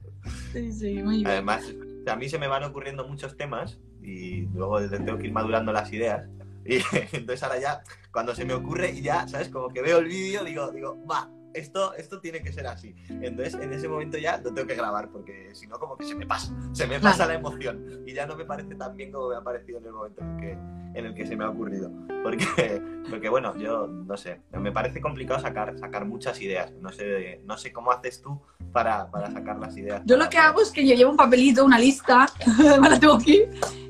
Sí, 0.52 0.72
sí, 0.72 1.02
muy 1.02 1.16
bien. 1.16 1.26
Además, 1.26 1.74
a 2.06 2.14
mí 2.14 2.28
se 2.28 2.38
me 2.38 2.46
van 2.46 2.62
ocurriendo 2.62 3.06
muchos 3.08 3.36
temas 3.36 3.80
y 4.00 4.42
luego 4.54 4.80
tengo 4.88 5.18
que 5.18 5.26
ir 5.26 5.32
madurando 5.32 5.72
las 5.72 5.92
ideas. 5.92 6.28
Y 6.64 6.76
entonces 7.12 7.42
ahora 7.42 7.58
ya, 7.58 7.82
cuando 8.12 8.32
se 8.34 8.44
me 8.44 8.54
ocurre 8.54 8.90
y 8.90 9.02
ya, 9.02 9.26
¿sabes? 9.26 9.48
Como 9.48 9.70
que 9.70 9.82
veo 9.82 9.98
el 9.98 10.06
vídeo, 10.06 10.44
digo, 10.44 10.70
digo, 10.70 11.04
va, 11.04 11.28
esto, 11.54 11.94
esto 11.94 12.20
tiene 12.20 12.42
que 12.42 12.52
ser 12.52 12.66
así. 12.66 12.94
Entonces, 13.08 13.54
en 13.54 13.72
ese 13.72 13.88
momento 13.88 14.18
ya 14.18 14.38
lo 14.38 14.52
tengo 14.52 14.66
que 14.68 14.74
grabar, 14.74 15.10
porque 15.10 15.50
si 15.54 15.66
no, 15.66 15.78
como 15.78 15.96
que 15.96 16.04
se 16.04 16.14
me 16.14 16.26
pasa, 16.26 16.54
se 16.72 16.86
me 16.86 17.00
pasa 17.00 17.26
la 17.26 17.34
emoción. 17.34 18.02
Y 18.06 18.12
ya 18.12 18.26
no 18.26 18.36
me 18.36 18.44
parece 18.44 18.74
tan 18.74 18.96
bien 18.96 19.12
como 19.12 19.30
me 19.30 19.36
ha 19.36 19.42
parecido 19.42 19.78
en 19.78 19.86
el 19.86 19.92
momento 19.92 20.20
en 20.22 20.30
el 20.30 20.40
que, 20.40 20.52
en 20.98 21.06
el 21.06 21.14
que 21.14 21.26
se 21.26 21.36
me 21.36 21.44
ha 21.44 21.50
ocurrido. 21.50 21.90
Porque, 22.22 22.46
porque 23.10 23.28
bueno, 23.28 23.56
yo 23.56 23.86
no 23.86 24.16
sé, 24.16 24.40
me 24.52 24.72
parece 24.72 25.00
complicado 25.00 25.40
sacar, 25.40 25.78
sacar 25.78 26.04
muchas 26.04 26.40
ideas. 26.40 26.72
No 26.80 26.90
sé, 26.90 27.40
no 27.44 27.56
sé 27.56 27.72
cómo 27.72 27.90
haces 27.90 28.22
tú 28.22 28.40
para, 28.72 29.10
para 29.10 29.30
sacar 29.30 29.58
las 29.58 29.76
ideas. 29.76 30.02
Yo 30.04 30.16
lo 30.16 30.28
que 30.28 30.38
hago 30.38 30.60
es 30.60 30.70
que 30.70 30.86
yo 30.86 30.94
llevo 30.94 31.10
un 31.10 31.16
papelito, 31.16 31.64
una 31.64 31.78
lista, 31.78 32.26
me 32.80 32.88
la 32.88 32.98
tengo 32.98 33.14
aquí, 33.14 33.42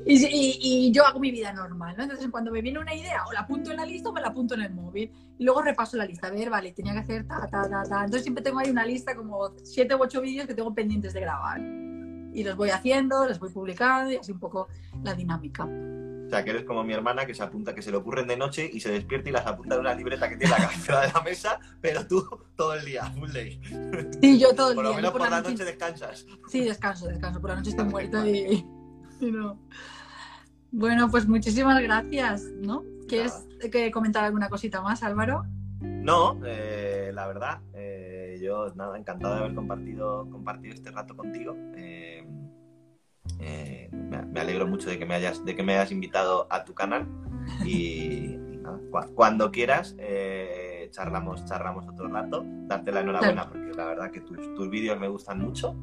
y, 0.05 0.87
y, 0.87 0.91
yo 0.91 1.05
hago 1.05 1.19
mi 1.19 1.31
vida 1.31 1.53
normal, 1.53 1.95
¿no? 1.97 2.03
Entonces, 2.03 2.27
cuando 2.31 2.51
me 2.51 2.61
viene 2.61 2.79
una 2.79 2.95
idea, 2.95 3.25
o 3.27 3.31
la 3.31 3.41
apunto 3.41 3.71
en 3.71 3.77
la 3.77 3.85
lista 3.85 4.09
o 4.09 4.13
me 4.13 4.21
la 4.21 4.29
apunto 4.29 4.55
en 4.55 4.61
el 4.61 4.73
móvil. 4.73 5.11
Y 5.39 5.45
luego 5.45 5.61
repaso 5.61 5.95
la 5.95 6.05
lista, 6.05 6.27
a 6.27 6.31
ver, 6.31 6.49
vale, 6.49 6.73
tenía 6.73 6.91
que 6.91 6.99
hacer 6.99 7.25
ta, 7.25 7.47
ta, 7.47 7.69
ta, 7.69 7.83
ta. 7.83 8.03
Entonces 8.03 8.23
siempre 8.23 8.43
tengo 8.43 8.59
ahí 8.59 8.69
una 8.69 8.85
lista 8.85 9.15
como 9.15 9.55
siete 9.63 9.95
u 9.95 10.01
ocho 10.01 10.19
vídeos 10.19 10.45
que 10.45 10.53
tengo 10.53 10.75
pendientes 10.75 11.13
de 11.13 11.21
grabar. 11.21 11.61
Y 11.61 12.43
los 12.43 12.57
voy 12.57 12.71
haciendo, 12.71 13.25
los 13.25 13.39
voy 13.39 13.49
publicando 13.49 14.11
y 14.11 14.17
así 14.17 14.33
un 14.33 14.39
poco 14.39 14.67
la 15.01 15.13
dinámica. 15.13 15.63
O 15.63 16.29
sea, 16.29 16.43
que 16.43 16.49
eres 16.51 16.63
como 16.63 16.83
mi 16.83 16.93
hermana 16.93 17.25
que 17.25 17.33
se 17.33 17.41
apunta, 17.41 17.73
que 17.73 17.81
se 17.81 17.89
le 17.89 17.97
ocurren 17.97 18.27
de 18.27 18.35
noche 18.35 18.69
y 18.71 18.81
se 18.81 18.91
despierta 18.91 19.29
y 19.29 19.31
las 19.31 19.47
apunta 19.47 19.75
en 19.75 19.81
una 19.81 19.95
libreta 19.95 20.27
que 20.27 20.35
tiene 20.35 20.51
la 20.51 20.57
cabecera 20.67 21.01
de 21.01 21.11
la 21.13 21.21
mesa, 21.21 21.59
pero 21.79 22.05
tú 22.05 22.23
todo 22.55 22.75
el 22.75 22.83
día, 22.83 23.05
full 23.05 23.31
day. 23.31 23.61
Sí, 24.21 24.37
yo 24.37 24.53
todo 24.53 24.71
el 24.71 24.75
por 24.75 24.83
día. 24.83 24.91
Lo 24.91 24.95
menos 24.97 25.11
por, 25.11 25.21
la 25.21 25.41
noche, 25.41 25.63
descansas. 25.63 26.27
Sí, 26.49 26.65
descanso, 26.65 27.07
descanso. 27.07 27.39
Por 27.39 27.49
la 27.51 27.55
noche 27.55 27.69
estoy 27.69 27.85
muerta 27.85 28.27
y, 28.27 28.63
no. 29.21 29.57
Bueno, 30.71 31.09
pues 31.09 31.27
muchísimas 31.27 31.81
gracias, 31.81 32.43
¿no? 32.61 32.83
¿Quieres 33.09 33.47
que 33.71 33.89
comentar 33.89 34.23
alguna 34.23 34.49
cosita 34.49 34.81
más, 34.81 35.01
Álvaro? 35.01 35.43
No, 35.81 36.39
eh, 36.45 37.09
la 37.13 37.25
verdad, 37.25 37.61
eh, 37.73 38.39
yo 38.41 38.73
nada, 38.75 38.97
encantado 38.97 39.33
de 39.33 39.39
haber 39.41 39.55
compartido, 39.55 40.29
compartido 40.29 40.75
este 40.75 40.91
rato 40.91 41.17
contigo. 41.17 41.55
Eh, 41.75 42.27
me, 43.91 44.39
alegro 44.39 44.67
mucho 44.67 44.89
de 44.89 44.99
que 44.99 45.05
me 45.05 45.15
hayas, 45.15 45.43
de 45.43 45.55
que 45.55 45.63
me 45.63 45.73
hayas 45.73 45.91
invitado 45.91 46.47
a 46.51 46.63
tu 46.63 46.73
canal 46.73 47.07
y, 47.65 48.37
nada, 48.61 48.79
cuando 49.15 49.51
quieras 49.51 49.95
charlamos, 50.91 51.45
charlamos 51.45 51.87
otro 51.87 52.07
rato, 52.07 52.43
darte 52.67 52.91
la 52.91 53.01
enhorabuena 53.01 53.49
porque 53.49 53.71
la 53.75 53.85
verdad 53.85 54.11
que 54.11 54.21
tus, 54.21 54.53
tus 54.53 54.69
vídeos 54.69 54.99
me 54.99 55.07
gustan 55.07 55.39
mucho 55.39 55.75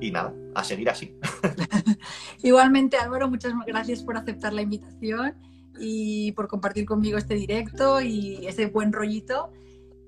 y 0.00 0.10
nada, 0.10 0.34
a 0.54 0.64
seguir 0.64 0.90
así. 0.90 1.16
Igualmente 2.42 2.96
Álvaro, 2.96 3.28
muchas 3.28 3.52
gracias 3.66 4.02
por 4.02 4.16
aceptar 4.16 4.52
la 4.52 4.62
invitación 4.62 5.34
y 5.78 6.32
por 6.32 6.48
compartir 6.48 6.86
conmigo 6.86 7.18
este 7.18 7.34
directo 7.34 8.00
y 8.00 8.46
ese 8.46 8.66
buen 8.66 8.92
rollito. 8.92 9.50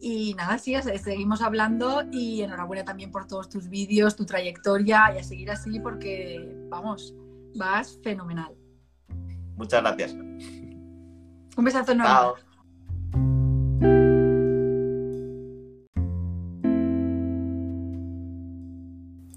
Y 0.00 0.34
nada, 0.34 0.58
sí, 0.58 0.74
seguimos 1.02 1.42
hablando 1.42 2.04
y 2.12 2.42
enhorabuena 2.42 2.84
también 2.84 3.10
por 3.10 3.26
todos 3.26 3.48
tus 3.48 3.68
vídeos, 3.68 4.14
tu 4.14 4.24
trayectoria 4.24 5.12
y 5.14 5.18
a 5.18 5.24
seguir 5.24 5.50
así 5.50 5.80
porque, 5.80 6.56
vamos, 6.68 7.14
vas 7.56 7.98
fenomenal. 8.02 8.54
Muchas 9.56 9.82
gracias. 9.82 10.12
Un 10.12 11.64
besazo 11.64 11.92
enorme. 11.92 12.40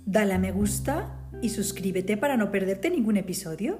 Dale 0.05 0.33
a 0.33 0.37
me 0.37 0.51
gusta 0.51 1.29
y 1.41 1.49
suscríbete 1.49 2.17
para 2.17 2.37
no 2.37 2.51
perderte 2.51 2.89
ningún 2.89 3.17
episodio. 3.17 3.79